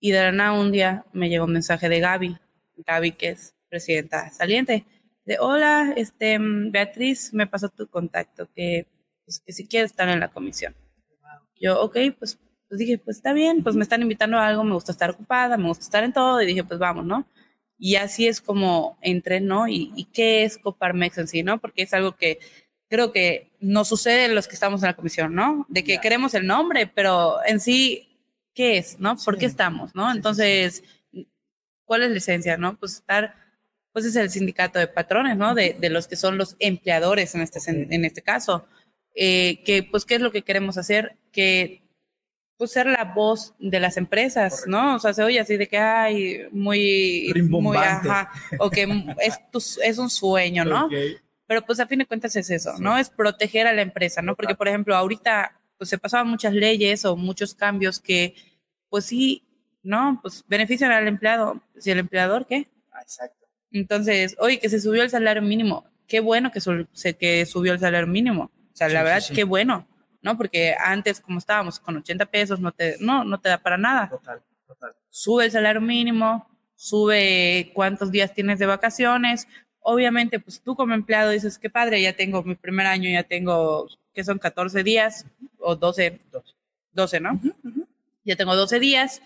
Y 0.00 0.10
de 0.12 0.22
la 0.22 0.32
nada 0.32 0.52
un 0.52 0.72
día 0.72 1.04
me 1.12 1.28
llegó 1.28 1.44
un 1.44 1.52
mensaje 1.52 1.88
de 1.88 2.00
Gaby, 2.00 2.38
Gaby, 2.86 3.12
que 3.12 3.28
es 3.30 3.54
presidenta 3.70 4.30
saliente, 4.30 4.84
de 5.24 5.38
hola, 5.38 5.94
este, 5.96 6.38
mm, 6.38 6.72
Beatriz, 6.72 7.32
me 7.32 7.46
pasó 7.46 7.68
tu 7.68 7.86
contacto, 7.88 8.48
que, 8.54 8.86
pues, 9.24 9.40
que 9.40 9.52
si 9.52 9.66
quieres 9.66 9.92
estar 9.92 10.08
en 10.08 10.20
la 10.20 10.28
comisión. 10.28 10.74
Yo, 11.58 11.80
ok, 11.80 11.96
pues, 12.18 12.38
pues 12.68 12.78
dije, 12.78 12.98
pues 12.98 13.18
está 13.18 13.32
bien, 13.32 13.62
pues 13.62 13.76
me 13.76 13.82
están 13.82 14.02
invitando 14.02 14.38
a 14.38 14.46
algo, 14.46 14.64
me 14.64 14.74
gusta 14.74 14.92
estar 14.92 15.10
ocupada, 15.10 15.56
me 15.56 15.68
gusta 15.68 15.84
estar 15.84 16.04
en 16.04 16.12
todo, 16.12 16.40
y 16.42 16.46
dije, 16.46 16.64
pues 16.64 16.78
vamos, 16.78 17.04
¿no? 17.04 17.26
Y 17.78 17.96
así 17.96 18.26
es 18.26 18.40
como 18.40 18.98
entré, 19.02 19.40
¿no? 19.40 19.68
¿Y, 19.68 19.92
y 19.96 20.04
qué 20.06 20.44
es 20.44 20.58
Coparmex 20.58 21.18
en 21.18 21.28
sí, 21.28 21.42
no? 21.42 21.60
Porque 21.60 21.82
es 21.82 21.94
algo 21.94 22.16
que 22.16 22.38
creo 22.88 23.12
que 23.12 23.52
no 23.60 23.84
sucede 23.84 24.26
en 24.26 24.34
los 24.34 24.48
que 24.48 24.54
estamos 24.54 24.82
en 24.82 24.88
la 24.88 24.96
comisión, 24.96 25.34
¿no? 25.34 25.66
De 25.68 25.84
que 25.84 25.98
queremos 26.00 26.34
el 26.34 26.46
nombre, 26.46 26.86
pero 26.86 27.44
en 27.46 27.60
sí, 27.60 28.08
¿qué 28.54 28.78
es, 28.78 28.98
no? 28.98 29.16
¿Por 29.16 29.38
qué 29.38 29.46
estamos, 29.46 29.94
no? 29.94 30.10
Entonces, 30.12 30.82
¿Cuál 31.90 32.04
es 32.04 32.10
la 32.12 32.18
esencia, 32.18 32.56
no? 32.56 32.78
Pues 32.78 32.94
estar, 32.94 33.34
pues 33.92 34.04
es 34.04 34.16
el 34.16 34.30
sindicato 34.30 34.78
de 34.78 34.86
patrones, 34.86 35.36
¿no? 35.36 35.54
De, 35.54 35.76
de 35.78 35.90
los 35.90 36.06
que 36.06 36.16
son 36.16 36.38
los 36.38 36.56
empleadores 36.58 37.34
en 37.34 37.42
este, 37.42 37.58
en 37.68 38.04
este 38.04 38.22
caso. 38.22 38.66
Eh, 39.14 39.62
que, 39.64 39.82
pues, 39.82 40.04
¿qué 40.04 40.14
es 40.14 40.20
lo 40.20 40.32
que 40.32 40.42
queremos 40.42 40.78
hacer? 40.78 41.16
Que, 41.32 41.82
pues, 42.56 42.72
ser 42.72 42.86
la 42.86 43.04
voz 43.04 43.54
de 43.58 43.80
las 43.80 43.96
empresas, 43.96 44.64
¿no? 44.66 44.96
O 44.96 44.98
sea, 44.98 45.12
se 45.12 45.22
oye 45.22 45.40
así 45.40 45.56
de 45.56 45.66
que, 45.66 45.78
ay, 45.78 46.42
muy, 46.52 47.32
muy, 47.48 47.76
ajá, 47.76 48.30
o 48.58 48.70
que 48.70 48.86
es, 49.20 49.78
es 49.82 49.98
un 49.98 50.10
sueño, 50.10 50.64
¿no? 50.64 50.88
Pero, 51.46 51.66
pues, 51.66 51.80
a 51.80 51.86
fin 51.86 51.98
de 51.98 52.06
cuentas 52.06 52.36
es 52.36 52.50
eso, 52.50 52.78
¿no? 52.78 52.96
Es 52.96 53.10
proteger 53.10 53.66
a 53.66 53.72
la 53.72 53.82
empresa, 53.82 54.22
¿no? 54.22 54.36
Porque, 54.36 54.54
por 54.54 54.68
ejemplo, 54.68 54.94
ahorita, 54.94 55.60
pues, 55.76 55.90
se 55.90 55.98
pasaban 55.98 56.28
muchas 56.28 56.52
leyes 56.52 57.04
o 57.04 57.16
muchos 57.16 57.54
cambios 57.54 57.98
que, 57.98 58.34
pues, 58.88 59.06
sí, 59.06 59.42
no, 59.82 60.18
pues 60.22 60.44
benefician 60.46 60.92
al 60.92 61.08
empleado. 61.08 61.60
¿Si 61.78 61.90
el 61.90 61.98
empleador 61.98 62.46
qué? 62.46 62.68
Exacto. 63.00 63.39
Entonces, 63.72 64.36
oye, 64.38 64.58
que 64.58 64.68
se 64.68 64.80
subió 64.80 65.02
el 65.02 65.10
salario 65.10 65.42
mínimo. 65.42 65.84
Qué 66.06 66.20
bueno 66.20 66.50
que, 66.50 66.60
que 67.18 67.46
subió 67.46 67.72
el 67.72 67.78
salario 67.78 68.06
mínimo. 68.06 68.50
O 68.72 68.76
sea, 68.76 68.88
la 68.88 69.02
verdad, 69.02 69.22
qué 69.34 69.44
bueno, 69.44 69.86
¿no? 70.22 70.36
Porque 70.36 70.74
antes, 70.78 71.20
como 71.20 71.38
estábamos 71.38 71.78
con 71.78 71.96
80 71.96 72.26
pesos, 72.26 72.60
no 72.60 72.72
te, 72.72 72.96
no, 73.00 73.24
no 73.24 73.40
te 73.40 73.48
da 73.48 73.58
para 73.58 73.78
nada. 73.78 74.08
Total, 74.08 74.42
total. 74.66 74.94
Sube 75.08 75.44
el 75.44 75.50
salario 75.50 75.80
mínimo, 75.80 76.48
sube 76.74 77.70
cuántos 77.74 78.10
días 78.10 78.32
tienes 78.34 78.58
de 78.58 78.66
vacaciones. 78.66 79.46
Obviamente, 79.80 80.40
pues 80.40 80.60
tú 80.60 80.74
como 80.74 80.94
empleado 80.94 81.30
dices, 81.30 81.58
qué 81.58 81.70
padre, 81.70 82.02
ya 82.02 82.14
tengo 82.14 82.42
mi 82.42 82.54
primer 82.54 82.86
año, 82.86 83.08
ya 83.08 83.22
tengo, 83.22 83.86
que 84.12 84.24
son 84.24 84.38
14 84.38 84.82
días 84.82 85.26
o 85.58 85.76
12, 85.76 86.20
12, 86.92 87.20
¿no? 87.20 87.40
Ya 88.24 88.36
tengo 88.36 88.54
12 88.54 88.78
días, 88.80 89.22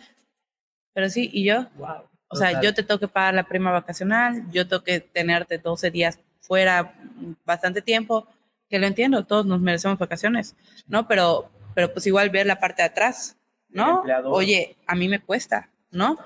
pero 0.92 1.10
sí, 1.10 1.28
y 1.32 1.44
yo, 1.44 1.68
o 2.34 2.36
sea, 2.36 2.60
yo 2.60 2.74
te 2.74 2.82
tengo 2.82 2.98
que 2.98 3.06
pagar 3.06 3.34
la 3.34 3.44
prima 3.44 3.70
vacacional, 3.70 4.42
yo 4.50 4.66
tengo 4.66 4.82
que 4.82 4.98
tenerte 4.98 5.58
12 5.58 5.90
días 5.92 6.18
fuera 6.40 6.94
bastante 7.44 7.80
tiempo, 7.80 8.26
que 8.68 8.80
lo 8.80 8.86
entiendo, 8.86 9.24
todos 9.24 9.46
nos 9.46 9.60
merecemos 9.60 9.98
vacaciones, 9.98 10.56
¿no? 10.88 11.06
Pero, 11.06 11.48
pero 11.74 11.92
pues 11.92 12.06
igual 12.08 12.30
ver 12.30 12.46
la 12.46 12.58
parte 12.58 12.82
de 12.82 12.88
atrás, 12.88 13.36
¿no? 13.68 14.02
Oye, 14.24 14.76
a 14.86 14.96
mí 14.96 15.08
me 15.08 15.20
cuesta, 15.20 15.70
¿no? 15.92 16.18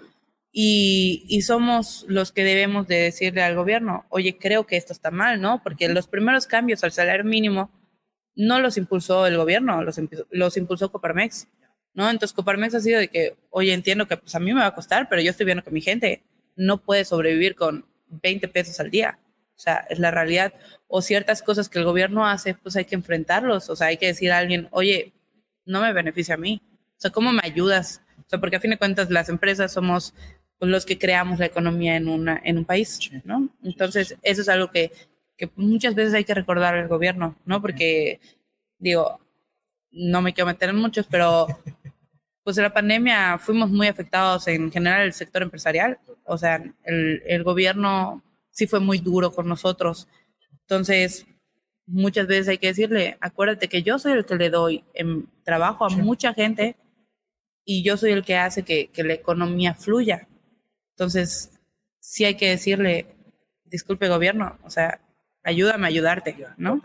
Y, 0.51 1.27
y, 1.29 1.43
somos 1.43 2.07
los 2.09 2.33
que 2.33 2.43
debemos 2.43 2.89
de 2.89 2.97
decirle 2.97 3.43
al 3.43 3.55
gobierno, 3.55 4.07
oye, 4.09 4.39
creo 4.39 4.67
que 4.67 4.79
esto 4.79 4.95
está 4.95 5.11
mal, 5.11 5.43
¿no? 5.43 5.63
Porque 5.63 5.91
los 5.91 6.09
primeros 6.09 6.47
cambios 6.47 6.83
al 6.83 6.91
salario 6.91 7.25
mínimo 7.25 7.71
no 8.35 8.59
los 8.61 8.79
impulsó 8.79 9.27
el 9.27 9.37
gobierno, 9.37 9.83
los, 9.83 10.01
los 10.31 10.57
impulsó 10.57 10.91
Coparmex. 10.91 11.49
¿No? 11.95 12.09
Entonces 12.09 12.35
Coparmex 12.35 12.75
ha 12.75 12.81
sido 12.81 13.01
de 13.01 13.09
que, 13.09 13.37
oye, 13.51 13.73
entiendo 13.73 14.07
que 14.07 14.17
pues 14.17 14.35
a 14.35 14.41
mí 14.41 14.53
me 14.53 14.61
va 14.61 14.67
a 14.67 14.75
costar, 14.75 15.09
pero 15.09 15.23
yo 15.23 15.31
estoy 15.31 15.47
viendo 15.47 15.65
que 15.65 15.71
mi 15.71 15.81
gente 15.81 16.23
no 16.57 16.83
puede 16.83 17.05
sobrevivir 17.05 17.55
con 17.55 17.87
20 18.09 18.49
pesos 18.49 18.79
al 18.81 18.91
día. 18.91 19.19
O 19.57 19.61
sea, 19.61 19.87
es 19.91 19.99
la 19.99 20.11
realidad. 20.11 20.55
O 20.87 21.03
ciertas 21.03 21.43
cosas 21.43 21.69
que 21.69 21.79
el 21.79 21.85
gobierno 21.85 22.27
hace, 22.27 22.55
pues 22.55 22.77
hay 22.77 22.85
que 22.85 22.95
enfrentarlos. 22.95 23.71
O 23.71 23.77
sea, 23.77 23.89
hay 23.89 23.97
que 23.97 24.07
decir 24.07 24.31
a 24.31 24.39
alguien, 24.39 24.69
oye, 24.71 25.13
no 25.65 25.81
me 25.81 25.93
beneficia 25.93 26.35
a 26.35 26.39
mí. 26.39 26.63
O 26.97 27.01
sea, 27.01 27.11
¿cómo 27.11 27.33
me 27.33 27.41
ayudas? 27.43 28.03
O 28.19 28.29
sea, 28.29 28.41
porque 28.41 28.57
a 28.57 28.61
fin 28.61 28.71
de 28.71 28.79
cuentas 28.79 29.11
las 29.11 29.29
empresas 29.29 29.73
somos 29.73 30.15
pues, 30.59 30.71
los 30.71 30.87
que 30.87 30.99
creamos 30.99 31.39
la 31.39 31.47
economía 31.47 31.97
en, 31.97 32.09
una, 32.09 32.41
en 32.45 32.59
un 32.59 32.65
país, 32.65 33.11
¿no? 33.25 33.49
Entonces, 33.63 34.17
eso 34.23 34.43
es 34.43 34.49
algo 34.49 34.71
que, 34.71 34.93
que 35.37 35.51
muchas 35.57 35.95
veces 35.95 36.15
hay 36.15 36.25
que 36.25 36.35
recordar 36.35 36.75
al 36.75 36.89
gobierno, 36.89 37.37
¿no? 37.45 37.63
Porque, 37.63 38.21
digo, 38.79 39.21
no 39.91 40.23
me 40.23 40.35
quiero 40.35 40.47
meter 40.47 40.71
en 40.71 40.77
muchos, 40.77 41.07
pero 41.07 41.47
pues 42.49 42.57
en 42.57 42.65
la 42.65 42.73
pandemia 42.73 43.37
fuimos 43.37 43.69
muy 43.69 43.89
afectados 43.89 44.49
en 44.49 44.73
general 44.73 45.03
el 45.03 45.13
sector 45.13 45.43
empresarial. 45.43 45.99
O 46.25 46.39
sea, 46.39 46.65
el, 46.83 47.23
el 47.27 47.45
gobierno 47.45 48.23
sí 48.49 48.67
fue 48.67 48.81
muy 48.81 48.97
duro 49.01 49.33
con 49.33 49.47
nosotros. 49.47 50.09
Entonces, 50.63 51.27
muchas 51.85 52.27
veces 52.27 52.49
hay 52.49 52.57
que 52.57 52.69
decirle, 52.69 53.19
acuérdate 53.21 53.69
que 53.69 53.83
yo 53.83 53.99
soy 53.99 54.13
el 54.13 54.25
que 54.25 54.37
le 54.37 54.49
doy 54.49 54.83
en 54.95 55.29
trabajo 55.45 55.85
a 55.85 55.91
mucha 55.91 56.33
gente 56.33 56.77
y 57.67 57.83
yo 57.83 57.99
soy 57.99 58.13
el 58.13 58.25
que 58.25 58.39
hace 58.39 58.63
que, 58.63 58.89
que, 58.89 59.05
la 59.05 59.13
economía 59.13 59.75
fluya. 59.75 60.27
Entonces, 60.93 61.51
sí 62.01 62.25
hay 62.25 62.37
que 62.37 62.49
decirle, 62.49 63.15
disculpe 63.67 64.09
gobierno, 64.09 64.59
o 64.65 64.71
sea, 64.71 65.03
ayúdame 65.43 65.85
a 65.85 65.89
ayudarte, 65.89 66.35
¿no? 66.57 66.81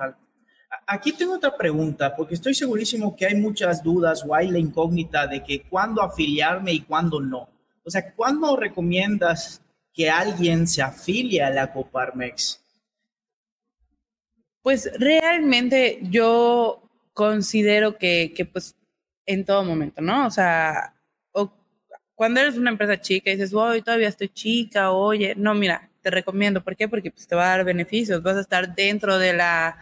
Aquí 0.85 1.13
tengo 1.13 1.35
otra 1.35 1.55
pregunta, 1.55 2.15
porque 2.15 2.33
estoy 2.33 2.53
segurísimo 2.53 3.15
que 3.15 3.25
hay 3.25 3.35
muchas 3.35 3.81
dudas 3.81 4.23
o 4.27 4.35
hay 4.35 4.49
la 4.49 4.59
incógnita 4.59 5.27
de 5.27 5.43
que 5.43 5.61
cuándo 5.63 6.01
afiliarme 6.01 6.73
y 6.73 6.81
cuándo 6.81 7.19
no. 7.19 7.49
O 7.83 7.89
sea, 7.89 8.13
¿cuándo 8.13 8.55
recomiendas 8.55 9.61
que 9.93 10.09
alguien 10.09 10.67
se 10.67 10.81
afilie 10.81 11.41
a 11.43 11.49
la 11.49 11.71
Coparmex? 11.71 12.61
Pues 14.61 14.89
realmente 14.97 15.99
yo 16.03 16.81
considero 17.13 17.97
que, 17.97 18.33
que 18.35 18.45
pues 18.45 18.75
en 19.25 19.45
todo 19.45 19.63
momento, 19.63 20.01
¿no? 20.01 20.27
O 20.27 20.31
sea, 20.31 20.93
cuando 22.15 22.39
eres 22.39 22.57
una 22.57 22.69
empresa 22.69 22.99
chica 23.01 23.29
y 23.29 23.35
dices, 23.35 23.53
hoy 23.53 23.81
todavía 23.81 24.07
estoy 24.07 24.29
chica, 24.29 24.91
oye, 24.91 25.33
no, 25.35 25.53
mira, 25.55 25.89
te 26.01 26.11
recomiendo. 26.11 26.63
¿Por 26.63 26.75
qué? 26.75 26.87
Porque 26.87 27.11
pues, 27.11 27.27
te 27.27 27.35
va 27.35 27.45
a 27.45 27.57
dar 27.57 27.65
beneficios, 27.65 28.21
vas 28.21 28.37
a 28.37 28.41
estar 28.41 28.75
dentro 28.75 29.17
de 29.17 29.33
la 29.33 29.77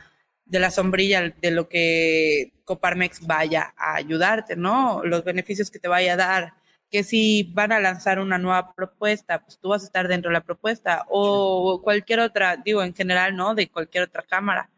de 0.51 0.59
la 0.59 0.69
sombrilla 0.69 1.33
de 1.41 1.51
lo 1.51 1.69
que 1.69 2.51
Coparmex 2.65 3.25
vaya 3.25 3.73
a 3.77 3.95
ayudarte, 3.95 4.57
¿no? 4.57 5.01
Los 5.05 5.23
beneficios 5.23 5.71
que 5.71 5.79
te 5.79 5.87
vaya 5.87 6.13
a 6.13 6.17
dar, 6.17 6.53
que 6.89 7.03
si 7.03 7.43
van 7.53 7.71
a 7.71 7.79
lanzar 7.79 8.19
una 8.19 8.37
nueva 8.37 8.75
propuesta, 8.75 9.41
pues 9.41 9.57
tú 9.59 9.69
vas 9.69 9.83
a 9.83 9.85
estar 9.85 10.09
dentro 10.09 10.29
de 10.29 10.33
la 10.33 10.43
propuesta 10.43 11.05
o 11.09 11.81
cualquier 11.81 12.19
otra, 12.19 12.57
digo 12.57 12.83
en 12.83 12.93
general, 12.93 13.33
¿no? 13.33 13.55
De 13.55 13.69
cualquier 13.69 14.03
otra 14.03 14.23
cámara, 14.23 14.69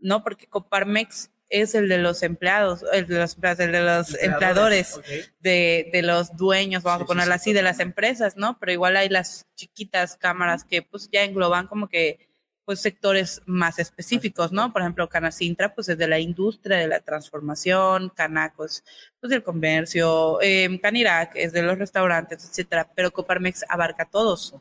¿no? 0.00 0.22
Porque 0.22 0.46
Coparmex 0.46 1.32
es 1.48 1.74
el 1.74 1.88
de 1.88 1.98
los 1.98 2.22
empleados, 2.22 2.84
el 2.92 3.08
de 3.08 3.18
los, 3.18 3.36
el 3.58 3.72
de 3.72 3.80
los 3.80 4.22
empleadores, 4.22 5.00
de, 5.40 5.90
de, 5.92 6.02
los 6.02 6.36
dueños, 6.36 6.84
vamos 6.84 7.02
a 7.02 7.06
ponerlo 7.06 7.34
así, 7.34 7.52
de 7.52 7.62
las 7.62 7.80
empresas, 7.80 8.36
¿no? 8.36 8.56
Pero 8.60 8.70
igual 8.70 8.96
hay 8.96 9.08
las 9.08 9.48
chiquitas 9.56 10.16
cámaras 10.16 10.62
que 10.62 10.82
pues 10.82 11.08
ya 11.10 11.24
engloban 11.24 11.66
como 11.66 11.88
que 11.88 12.27
pues 12.68 12.82
sectores 12.82 13.40
más 13.46 13.78
específicos, 13.78 14.52
¿no? 14.52 14.74
Por 14.74 14.82
ejemplo, 14.82 15.08
Canacintra, 15.08 15.74
pues 15.74 15.88
es 15.88 15.96
de 15.96 16.06
la 16.06 16.18
industria 16.18 16.76
de 16.76 16.86
la 16.86 17.00
transformación, 17.00 18.12
Canacos, 18.14 18.84
pues 19.18 19.30
del 19.30 19.42
comercio, 19.42 20.38
eh, 20.42 20.78
Canirac 20.82 21.34
es 21.34 21.54
de 21.54 21.62
los 21.62 21.78
restaurantes, 21.78 22.44
etcétera, 22.44 22.86
pero 22.94 23.10
Coparmex 23.10 23.64
abarca 23.70 24.02
a 24.02 24.10
todos. 24.10 24.54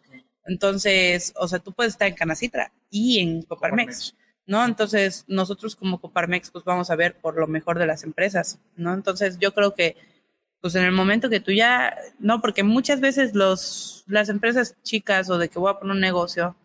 Entonces, 0.45 1.33
o 1.35 1.49
sea, 1.49 1.59
tú 1.59 1.73
puedes 1.73 1.95
estar 1.95 2.07
en 2.07 2.15
Canacintra 2.15 2.71
y 2.89 3.19
en 3.19 3.41
Coparmex, 3.41 4.15
¿no? 4.45 4.63
Entonces, 4.63 5.25
nosotros 5.27 5.75
como 5.75 5.99
Coparmex, 5.99 6.49
pues 6.49 6.63
vamos 6.63 6.89
a 6.89 6.95
ver 6.95 7.19
por 7.19 7.35
lo 7.37 7.47
mejor 7.47 7.77
de 7.77 7.87
las 7.87 8.05
empresas, 8.05 8.61
¿no? 8.77 8.93
Entonces, 8.93 9.37
yo 9.37 9.53
creo 9.53 9.73
que, 9.73 9.97
pues 10.61 10.75
en 10.75 10.85
el 10.85 10.93
momento 10.93 11.29
que 11.29 11.41
tú 11.41 11.51
ya, 11.51 11.93
no, 12.19 12.39
porque 12.39 12.63
muchas 12.63 13.01
veces 13.01 13.35
los, 13.35 14.05
las 14.07 14.29
empresas 14.29 14.77
chicas 14.81 15.29
o 15.29 15.37
de 15.37 15.49
que 15.49 15.59
voy 15.59 15.71
a 15.71 15.79
poner 15.79 15.93
un 15.93 15.99
negocio, 15.99 16.55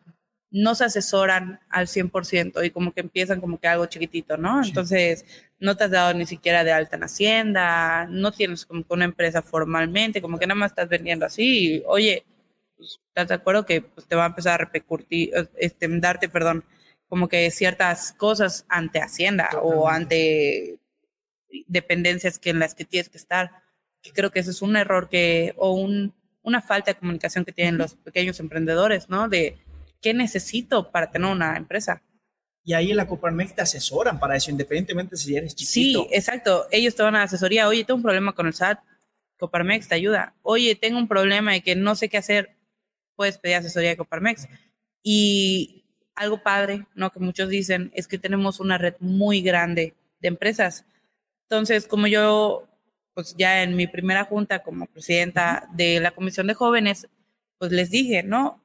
no 0.52 0.74
se 0.74 0.84
asesoran 0.84 1.60
al 1.70 1.86
100% 1.86 2.64
y 2.64 2.70
como 2.70 2.92
que 2.92 3.00
empiezan 3.00 3.40
como 3.40 3.58
que 3.58 3.68
algo 3.68 3.86
chiquitito, 3.86 4.36
¿no? 4.36 4.62
Entonces, 4.62 5.24
no 5.58 5.76
te 5.76 5.84
has 5.84 5.90
dado 5.90 6.12
ni 6.12 6.26
siquiera 6.26 6.62
de 6.62 6.72
alta 6.72 6.96
en 6.96 7.04
Hacienda, 7.04 8.06
no 8.10 8.32
tienes 8.32 8.66
como 8.66 8.84
que 8.86 8.92
una 8.92 9.06
empresa 9.06 9.40
formalmente, 9.40 10.20
como 10.20 10.38
que 10.38 10.46
nada 10.46 10.58
más 10.58 10.72
estás 10.72 10.90
vendiendo 10.90 11.24
así, 11.24 11.82
oye, 11.86 12.26
pues, 12.76 13.00
¿estás 13.08 13.28
de 13.28 13.34
acuerdo 13.34 13.64
que 13.64 13.80
pues, 13.80 14.06
te 14.06 14.14
va 14.14 14.24
a 14.24 14.28
empezar 14.28 14.54
a 14.54 14.64
repercutir, 14.64 15.30
este, 15.56 15.88
darte, 15.88 16.28
perdón, 16.28 16.64
como 17.08 17.28
que 17.28 17.50
ciertas 17.50 18.12
cosas 18.12 18.66
ante 18.68 19.00
Hacienda 19.00 19.50
o 19.62 19.88
ante 19.88 20.78
dependencias 21.66 22.38
que 22.38 22.50
en 22.50 22.58
las 22.58 22.74
que 22.74 22.84
tienes 22.84 23.08
que 23.08 23.18
estar? 23.18 23.52
Que 24.02 24.12
creo 24.12 24.30
que 24.30 24.40
ese 24.40 24.50
es 24.50 24.62
un 24.62 24.76
error 24.76 25.08
que, 25.08 25.54
o 25.56 25.72
un, 25.72 26.14
una 26.42 26.60
falta 26.60 26.92
de 26.92 26.98
comunicación 26.98 27.44
que 27.44 27.52
tienen 27.52 27.78
los 27.78 27.94
pequeños 27.94 28.40
emprendedores, 28.40 29.08
¿no? 29.08 29.28
De 29.28 29.58
¿qué 30.02 30.12
necesito 30.12 30.90
para 30.90 31.10
tener 31.10 31.30
una 31.30 31.56
empresa? 31.56 32.02
Y 32.64 32.74
ahí 32.74 32.90
en 32.90 32.96
la 32.96 33.06
Coparmex 33.06 33.54
te 33.54 33.62
asesoran 33.62 34.20
para 34.20 34.36
eso, 34.36 34.50
independientemente 34.50 35.16
si 35.16 35.34
eres 35.34 35.54
chiquito. 35.54 36.02
Sí, 36.02 36.08
exacto. 36.12 36.66
Ellos 36.70 36.94
te 36.94 37.02
van 37.02 37.16
a 37.16 37.22
asesoría. 37.22 37.66
Oye, 37.66 37.84
tengo 37.84 37.96
un 37.96 38.02
problema 38.02 38.34
con 38.34 38.46
el 38.46 38.54
SAT. 38.54 38.80
Coparmex 39.38 39.88
te 39.88 39.96
ayuda. 39.96 40.34
Oye, 40.42 40.76
tengo 40.76 40.98
un 40.98 41.08
problema 41.08 41.52
de 41.52 41.62
que 41.62 41.74
no 41.74 41.96
sé 41.96 42.08
qué 42.08 42.18
hacer. 42.18 42.56
Puedes 43.16 43.38
pedir 43.38 43.56
asesoría 43.56 43.90
de 43.90 43.96
Coparmex. 43.96 44.46
Y 45.02 45.84
algo 46.14 46.42
padre, 46.42 46.86
¿no? 46.94 47.10
Que 47.10 47.18
muchos 47.18 47.48
dicen 47.48 47.90
es 47.94 48.06
que 48.06 48.18
tenemos 48.18 48.60
una 48.60 48.78
red 48.78 48.94
muy 49.00 49.42
grande 49.42 49.94
de 50.20 50.28
empresas. 50.28 50.84
Entonces, 51.48 51.88
como 51.88 52.06
yo, 52.06 52.68
pues 53.14 53.34
ya 53.36 53.64
en 53.64 53.74
mi 53.74 53.88
primera 53.88 54.24
junta 54.24 54.62
como 54.62 54.86
presidenta 54.86 55.68
de 55.74 55.98
la 55.98 56.12
Comisión 56.12 56.46
de 56.46 56.54
Jóvenes, 56.54 57.08
pues 57.58 57.72
les 57.72 57.90
dije, 57.90 58.22
¿no? 58.22 58.64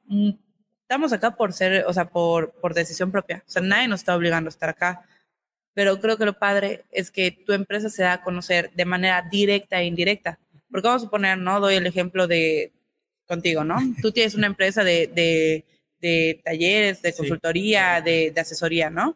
Estamos 0.88 1.12
acá 1.12 1.32
por 1.32 1.52
ser, 1.52 1.84
o 1.86 1.92
sea, 1.92 2.08
por, 2.08 2.50
por 2.52 2.72
decisión 2.72 3.12
propia. 3.12 3.44
O 3.46 3.50
sea, 3.50 3.60
nadie 3.60 3.88
nos 3.88 4.00
está 4.00 4.16
obligando 4.16 4.48
a 4.48 4.54
estar 4.56 4.70
acá. 4.70 5.06
Pero 5.74 6.00
creo 6.00 6.16
que 6.16 6.24
lo 6.24 6.38
padre 6.38 6.86
es 6.90 7.10
que 7.10 7.30
tu 7.30 7.52
empresa 7.52 7.90
se 7.90 8.04
da 8.04 8.14
a 8.14 8.22
conocer 8.22 8.70
de 8.72 8.86
manera 8.86 9.20
directa 9.30 9.78
e 9.78 9.84
indirecta. 9.84 10.38
Porque 10.70 10.88
vamos 10.88 11.04
a 11.04 11.10
poner, 11.10 11.36
¿no? 11.36 11.60
Doy 11.60 11.74
el 11.74 11.86
ejemplo 11.86 12.26
de 12.26 12.72
contigo, 13.26 13.64
¿no? 13.64 13.76
Tú 14.02 14.12
tienes 14.12 14.34
una 14.34 14.46
empresa 14.46 14.82
de, 14.82 15.08
de, 15.08 15.66
de 16.00 16.40
talleres, 16.42 17.02
de 17.02 17.12
consultoría, 17.12 18.00
de, 18.00 18.30
de 18.30 18.40
asesoría, 18.40 18.88
¿no? 18.88 19.14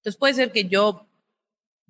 Entonces 0.00 0.18
puede 0.18 0.34
ser 0.34 0.52
que 0.52 0.66
yo 0.66 1.08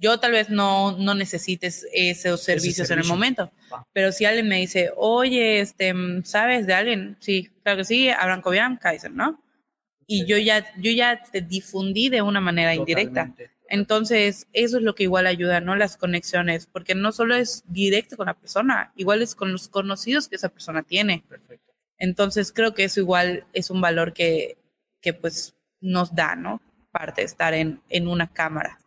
yo 0.02 0.18
tal 0.18 0.32
vez 0.32 0.50
no, 0.50 0.98
no 0.98 1.14
necesites 1.14 1.86
esos 1.92 2.42
servicios 2.42 2.90
en 2.90 2.98
el 2.98 3.06
momento, 3.06 3.52
pero 3.92 4.10
si 4.10 4.24
alguien 4.24 4.48
me 4.48 4.58
dice, 4.58 4.90
oye, 4.96 5.60
este, 5.60 5.94
¿sabes 6.24 6.66
de 6.66 6.74
alguien? 6.74 7.16
Sí, 7.20 7.48
claro 7.62 7.78
que 7.78 7.84
sí, 7.84 8.08
Abraham 8.10 8.42
Cobian, 8.42 8.76
Kaiser, 8.78 9.12
¿no? 9.12 9.40
Y 10.08 10.26
yo 10.26 10.36
ya, 10.38 10.66
yo 10.76 10.90
ya 10.90 11.22
te 11.22 11.40
difundí 11.40 12.08
de 12.08 12.20
una 12.20 12.40
manera 12.40 12.74
indirecta. 12.74 13.32
Entonces, 13.68 14.48
eso 14.52 14.78
es 14.78 14.82
lo 14.82 14.96
que 14.96 15.04
igual 15.04 15.28
ayuda, 15.28 15.60
¿no? 15.60 15.76
Las 15.76 15.96
conexiones, 15.96 16.66
porque 16.66 16.96
no 16.96 17.12
solo 17.12 17.36
es 17.36 17.62
directo 17.68 18.16
con 18.16 18.26
la 18.26 18.34
persona, 18.34 18.92
igual 18.96 19.22
es 19.22 19.36
con 19.36 19.52
los 19.52 19.68
conocidos 19.68 20.28
que 20.28 20.34
esa 20.34 20.48
persona 20.48 20.82
tiene. 20.82 21.22
Entonces, 21.96 22.52
creo 22.52 22.74
que 22.74 22.84
eso 22.84 22.98
igual 22.98 23.46
es 23.52 23.70
un 23.70 23.80
valor 23.80 24.12
que, 24.12 24.58
que 25.00 25.14
pues 25.14 25.54
nos 25.80 26.12
da, 26.12 26.34
¿no? 26.34 26.60
Parte 26.90 27.20
de 27.20 27.26
estar 27.26 27.54
en, 27.54 27.80
en 27.88 28.08
una 28.08 28.26
cámara. 28.32 28.81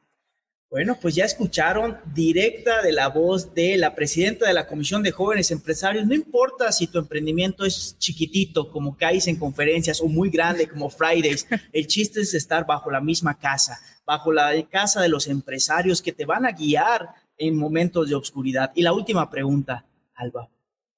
Bueno, 0.69 0.97
pues 0.99 1.15
ya 1.15 1.25
escucharon 1.25 1.97
directa 2.13 2.81
de 2.81 2.91
la 2.91 3.07
voz 3.09 3.53
de 3.53 3.77
la 3.77 3.93
presidenta 3.93 4.47
de 4.47 4.53
la 4.53 4.67
Comisión 4.67 5.03
de 5.03 5.11
Jóvenes 5.11 5.51
Empresarios. 5.51 6.05
No 6.07 6.15
importa 6.15 6.71
si 6.71 6.87
tu 6.87 6.97
emprendimiento 6.97 7.65
es 7.65 7.95
chiquitito, 7.99 8.69
como 8.71 8.97
CAIS 8.97 9.27
en 9.27 9.37
conferencias, 9.37 10.01
o 10.01 10.07
muy 10.07 10.29
grande, 10.29 10.67
como 10.67 10.89
Fridays. 10.89 11.47
El 11.71 11.87
chiste 11.87 12.21
es 12.21 12.33
estar 12.33 12.65
bajo 12.65 12.89
la 12.89 12.99
misma 12.99 13.37
casa, 13.37 13.79
bajo 14.05 14.31
la 14.31 14.51
casa 14.67 15.01
de 15.01 15.09
los 15.09 15.27
empresarios 15.27 16.01
que 16.01 16.11
te 16.11 16.25
van 16.25 16.45
a 16.45 16.51
guiar 16.51 17.09
en 17.37 17.55
momentos 17.55 18.09
de 18.09 18.15
obscuridad. 18.15 18.71
Y 18.75 18.81
la 18.81 18.93
última 18.93 19.29
pregunta, 19.29 19.85
Alba, 20.15 20.49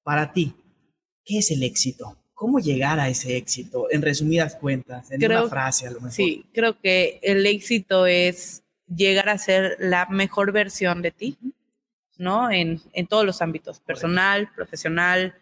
para 0.02 0.32
ti, 0.32 0.54
¿qué 1.24 1.38
es 1.38 1.50
el 1.50 1.62
éxito? 1.62 2.16
¿Cómo 2.32 2.58
llegar 2.58 3.00
a 3.00 3.08
ese 3.08 3.36
éxito? 3.36 3.88
En 3.90 4.00
resumidas 4.00 4.54
cuentas, 4.56 5.10
en 5.10 5.24
una 5.24 5.46
frase 5.48 5.86
a 5.86 5.90
lo 5.90 6.00
mejor. 6.00 6.12
Sí, 6.12 6.46
creo 6.52 6.80
que 6.80 7.18
el 7.22 7.44
éxito 7.46 8.06
es 8.06 8.62
llegar 8.94 9.28
a 9.28 9.38
ser 9.38 9.76
la 9.78 10.06
mejor 10.06 10.52
versión 10.52 11.02
de 11.02 11.10
ti, 11.10 11.38
¿no? 12.16 12.50
En, 12.50 12.80
en 12.92 13.06
todos 13.06 13.24
los 13.24 13.42
ámbitos, 13.42 13.80
personal, 13.80 14.50
profesional, 14.54 15.34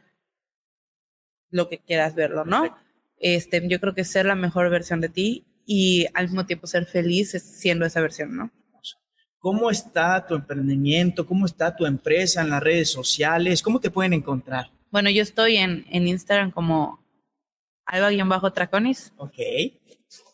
lo 1.51 1.69
que 1.69 1.79
quieras 1.79 2.15
verlo, 2.15 2.45
¿no? 2.45 2.77
Este, 3.19 3.67
yo 3.67 3.81
creo 3.81 3.95
que 3.95 4.05
ser 4.05 4.27
la 4.27 4.35
mejor 4.35 4.71
versión 4.71 5.01
de 5.01 5.09
ti 5.09 5.47
y 5.65 6.07
al 6.15 6.27
mismo 6.27 6.47
tiempo 6.47 6.67
ser 6.67 6.87
feliz 6.87 7.31
siendo 7.31 7.87
esa 7.87 8.01
versión, 8.01 8.37
¿no? 8.37 8.51
¿Cómo 9.39 9.71
está 9.71 10.27
tu 10.27 10.35
emprendimiento? 10.35 11.25
¿Cómo 11.25 11.47
está 11.47 11.75
tu 11.75 11.87
empresa 11.87 12.43
en 12.43 12.51
las 12.51 12.63
redes 12.63 12.91
sociales? 12.91 13.63
¿Cómo 13.63 13.79
te 13.79 13.91
pueden 13.91 14.13
encontrar? 14.13 14.71
Bueno, 14.91 15.09
yo 15.11 15.23
estoy 15.23 15.57
en, 15.57 15.85
en 15.91 16.09
Instagram 16.09 16.51
como 16.51 17.05
alba-traconis. 17.85 19.13
Ok. 19.17 19.39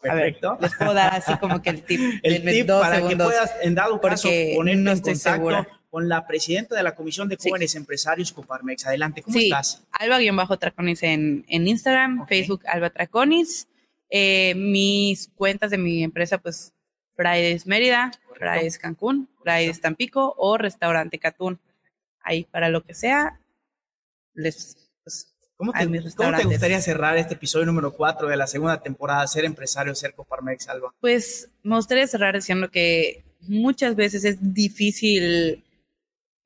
Perfecto. 0.02 0.58
les 0.60 0.74
puedo 0.74 0.94
dar 0.94 1.14
así 1.14 1.36
como 1.38 1.62
que 1.62 1.70
el 1.70 1.82
tip. 1.82 2.00
el 2.22 2.42
tip 2.42 2.66
para 2.66 3.06
que 3.06 3.16
puedas, 3.16 3.52
en 3.62 3.74
dado 3.74 4.00
caso, 4.00 4.28
ponerte 4.54 4.90
en 4.90 5.18
contacto 5.18 5.66
con 5.92 6.08
la 6.08 6.26
presidenta 6.26 6.74
de 6.74 6.82
la 6.82 6.94
Comisión 6.94 7.28
de 7.28 7.36
Jóvenes 7.36 7.74
Empresarios 7.74 8.32
Coparmex. 8.32 8.86
Adelante, 8.86 9.22
¿cómo 9.22 9.36
sí. 9.36 9.44
estás? 9.44 9.82
Alba-Traconis 9.92 11.02
en, 11.02 11.44
en 11.48 11.68
Instagram, 11.68 12.26
Facebook 12.26 12.62
Alba 12.66 12.90
Traconis. 12.90 13.68
Eh, 14.08 14.54
mis 14.54 15.28
cuentas 15.28 15.70
de 15.70 15.78
mi 15.78 16.02
empresa, 16.02 16.38
pues, 16.38 16.72
Fridays 17.14 17.66
Mérida, 17.66 18.10
Fridays 18.34 18.78
Cancún, 18.78 19.28
Fridays 19.42 19.80
Tampico 19.80 20.34
o 20.38 20.56
Restaurante 20.56 21.18
Catún. 21.18 21.60
Ahí 22.22 22.44
para 22.44 22.68
lo 22.70 22.82
que 22.84 22.94
sea, 22.94 23.38
les 24.34 24.81
¿Cómo 25.62 25.72
te, 25.72 25.86
¿Cómo 26.16 26.36
te, 26.36 26.42
gustaría 26.42 26.80
cerrar 26.80 27.16
este 27.16 27.34
episodio 27.34 27.66
número 27.66 27.92
4 27.92 28.26
de 28.26 28.36
la 28.36 28.48
segunda 28.48 28.82
temporada, 28.82 29.24
Ser 29.28 29.44
Empresario, 29.44 29.94
Ser 29.94 30.12
Coparmex, 30.12 30.68
Alba? 30.68 30.92
Pues 31.00 31.50
me 31.62 31.76
gustaría 31.76 32.04
cerrar 32.08 32.34
diciendo 32.34 32.68
que 32.68 33.22
muchas 33.42 33.94
veces 33.94 34.24
es 34.24 34.38
difícil, 34.40 35.62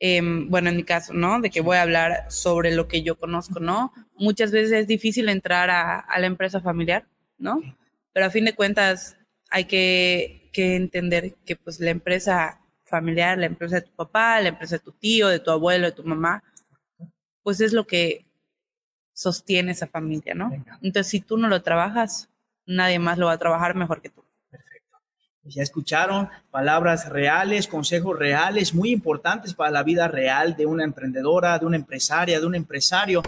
eh, 0.00 0.20
bueno, 0.22 0.68
en 0.68 0.76
mi 0.76 0.85
caso, 0.85 1.14
¿no? 1.14 1.40
De 1.40 1.48
que 1.48 1.62
voy 1.62 1.79
a 1.79 1.83
hablar 1.83 2.26
sobre 2.29 2.72
lo 2.72 2.88
que 2.88 3.00
yo 3.00 3.18
conozco, 3.18 3.59
¿no? 3.59 3.94
Muchas 4.16 4.50
veces 4.50 4.72
es 4.72 4.87
difícil 4.87 5.31
entrar 5.31 5.70
a, 5.70 5.98
a 5.98 6.18
la 6.18 6.26
empresa 6.26 6.61
familiar, 6.61 7.07
¿no? 7.38 7.62
Pero 8.12 8.26
a 8.26 8.31
fin 8.31 8.44
de 8.44 8.55
cuentas 8.55 9.16
hay 9.48 9.64
que, 9.64 10.50
que 10.52 10.76
entender 10.76 11.37
que 11.46 11.57
pues 11.57 11.81
la 11.81 11.88
empresa 11.88 12.61
familiar, 12.85 13.38
la 13.38 13.46
empresa 13.46 13.76
de 13.76 13.87
tu 13.87 13.92
papá, 13.92 14.42
la 14.42 14.50
empresa 14.50 14.76
de 14.76 14.85
tu 14.85 14.92
tío, 14.92 15.29
de 15.29 15.40
tu 15.40 15.50
abuelo, 15.50 15.87
de 15.87 15.92
tu 15.92 16.05
mamá, 16.05 16.44
pues 17.42 17.62
es 17.62 17.72
lo 17.72 17.87
que 17.87 18.25
sostiene 19.16 19.72
esa 19.72 19.87
familia, 19.87 20.35
¿no? 20.35 20.52
Entonces, 20.83 21.11
si 21.11 21.20
tú 21.20 21.38
no 21.38 21.48
lo 21.48 21.62
trabajas, 21.62 22.29
nadie 22.66 22.98
más 22.98 23.16
lo 23.16 23.26
va 23.26 23.33
a 23.33 23.38
trabajar 23.38 23.74
mejor 23.74 24.02
que 24.02 24.11
tú. 24.11 24.22
Perfecto. 24.50 24.98
Pues 25.42 25.55
ya 25.55 25.62
escucharon 25.62 26.29
palabras 26.50 27.09
reales, 27.09 27.66
consejos 27.66 28.18
reales, 28.18 28.74
muy 28.74 28.90
importantes 28.90 29.55
para 29.55 29.70
la 29.70 29.83
vida 29.83 30.07
real 30.07 30.55
de 30.55 30.66
una 30.66 30.85
emprendedora, 30.85 31.59
de 31.59 31.64
una 31.64 31.76
empresaria, 31.76 32.38
de 32.38 32.44
un 32.44 32.57
empresario. 32.57 33.22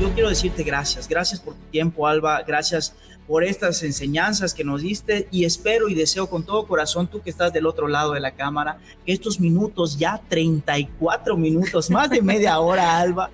Yo 0.00 0.12
quiero 0.12 0.28
decirte 0.28 0.64
gracias, 0.64 1.08
gracias 1.08 1.40
por 1.40 1.54
tu 1.54 1.64
tiempo, 1.66 2.06
Alba, 2.08 2.42
gracias 2.42 2.94
por 3.28 3.44
estas 3.44 3.82
enseñanzas 3.82 4.52
que 4.52 4.64
nos 4.64 4.82
diste 4.82 5.28
y 5.30 5.44
espero 5.44 5.88
y 5.88 5.94
deseo 5.94 6.28
con 6.28 6.44
todo 6.44 6.66
corazón, 6.66 7.06
tú 7.06 7.22
que 7.22 7.30
estás 7.30 7.52
del 7.52 7.66
otro 7.66 7.86
lado 7.86 8.12
de 8.12 8.20
la 8.20 8.32
cámara, 8.32 8.78
que 9.06 9.12
estos 9.12 9.38
minutos, 9.40 9.98
ya 9.98 10.20
34 10.28 11.36
minutos, 11.36 11.90
más 11.90 12.10
de 12.10 12.20
media 12.20 12.58
hora, 12.60 12.98
Alba, 12.98 13.30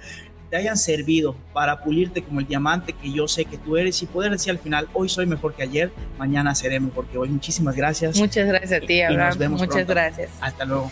te 0.50 0.56
hayan 0.56 0.76
servido 0.76 1.34
para 1.52 1.82
pulirte 1.82 2.22
como 2.22 2.40
el 2.40 2.46
diamante 2.46 2.92
que 2.92 3.10
yo 3.10 3.26
sé 3.26 3.44
que 3.46 3.56
tú 3.56 3.76
eres 3.76 4.02
y 4.02 4.06
poder 4.06 4.32
decir 4.32 4.50
al 4.50 4.58
final, 4.58 4.88
hoy 4.92 5.08
soy 5.08 5.24
mejor 5.26 5.54
que 5.54 5.62
ayer, 5.62 5.90
mañana 6.18 6.54
seré 6.54 6.78
mejor 6.78 7.06
que 7.06 7.16
hoy. 7.16 7.28
Muchísimas 7.28 7.76
gracias. 7.76 8.18
Muchas 8.18 8.46
gracias 8.46 8.82
a 8.82 8.86
ti, 8.86 9.00
Abraham. 9.00 9.52
Muchas 9.52 9.86
gracias. 9.86 10.30
Hasta 10.40 10.64
luego. 10.64 10.90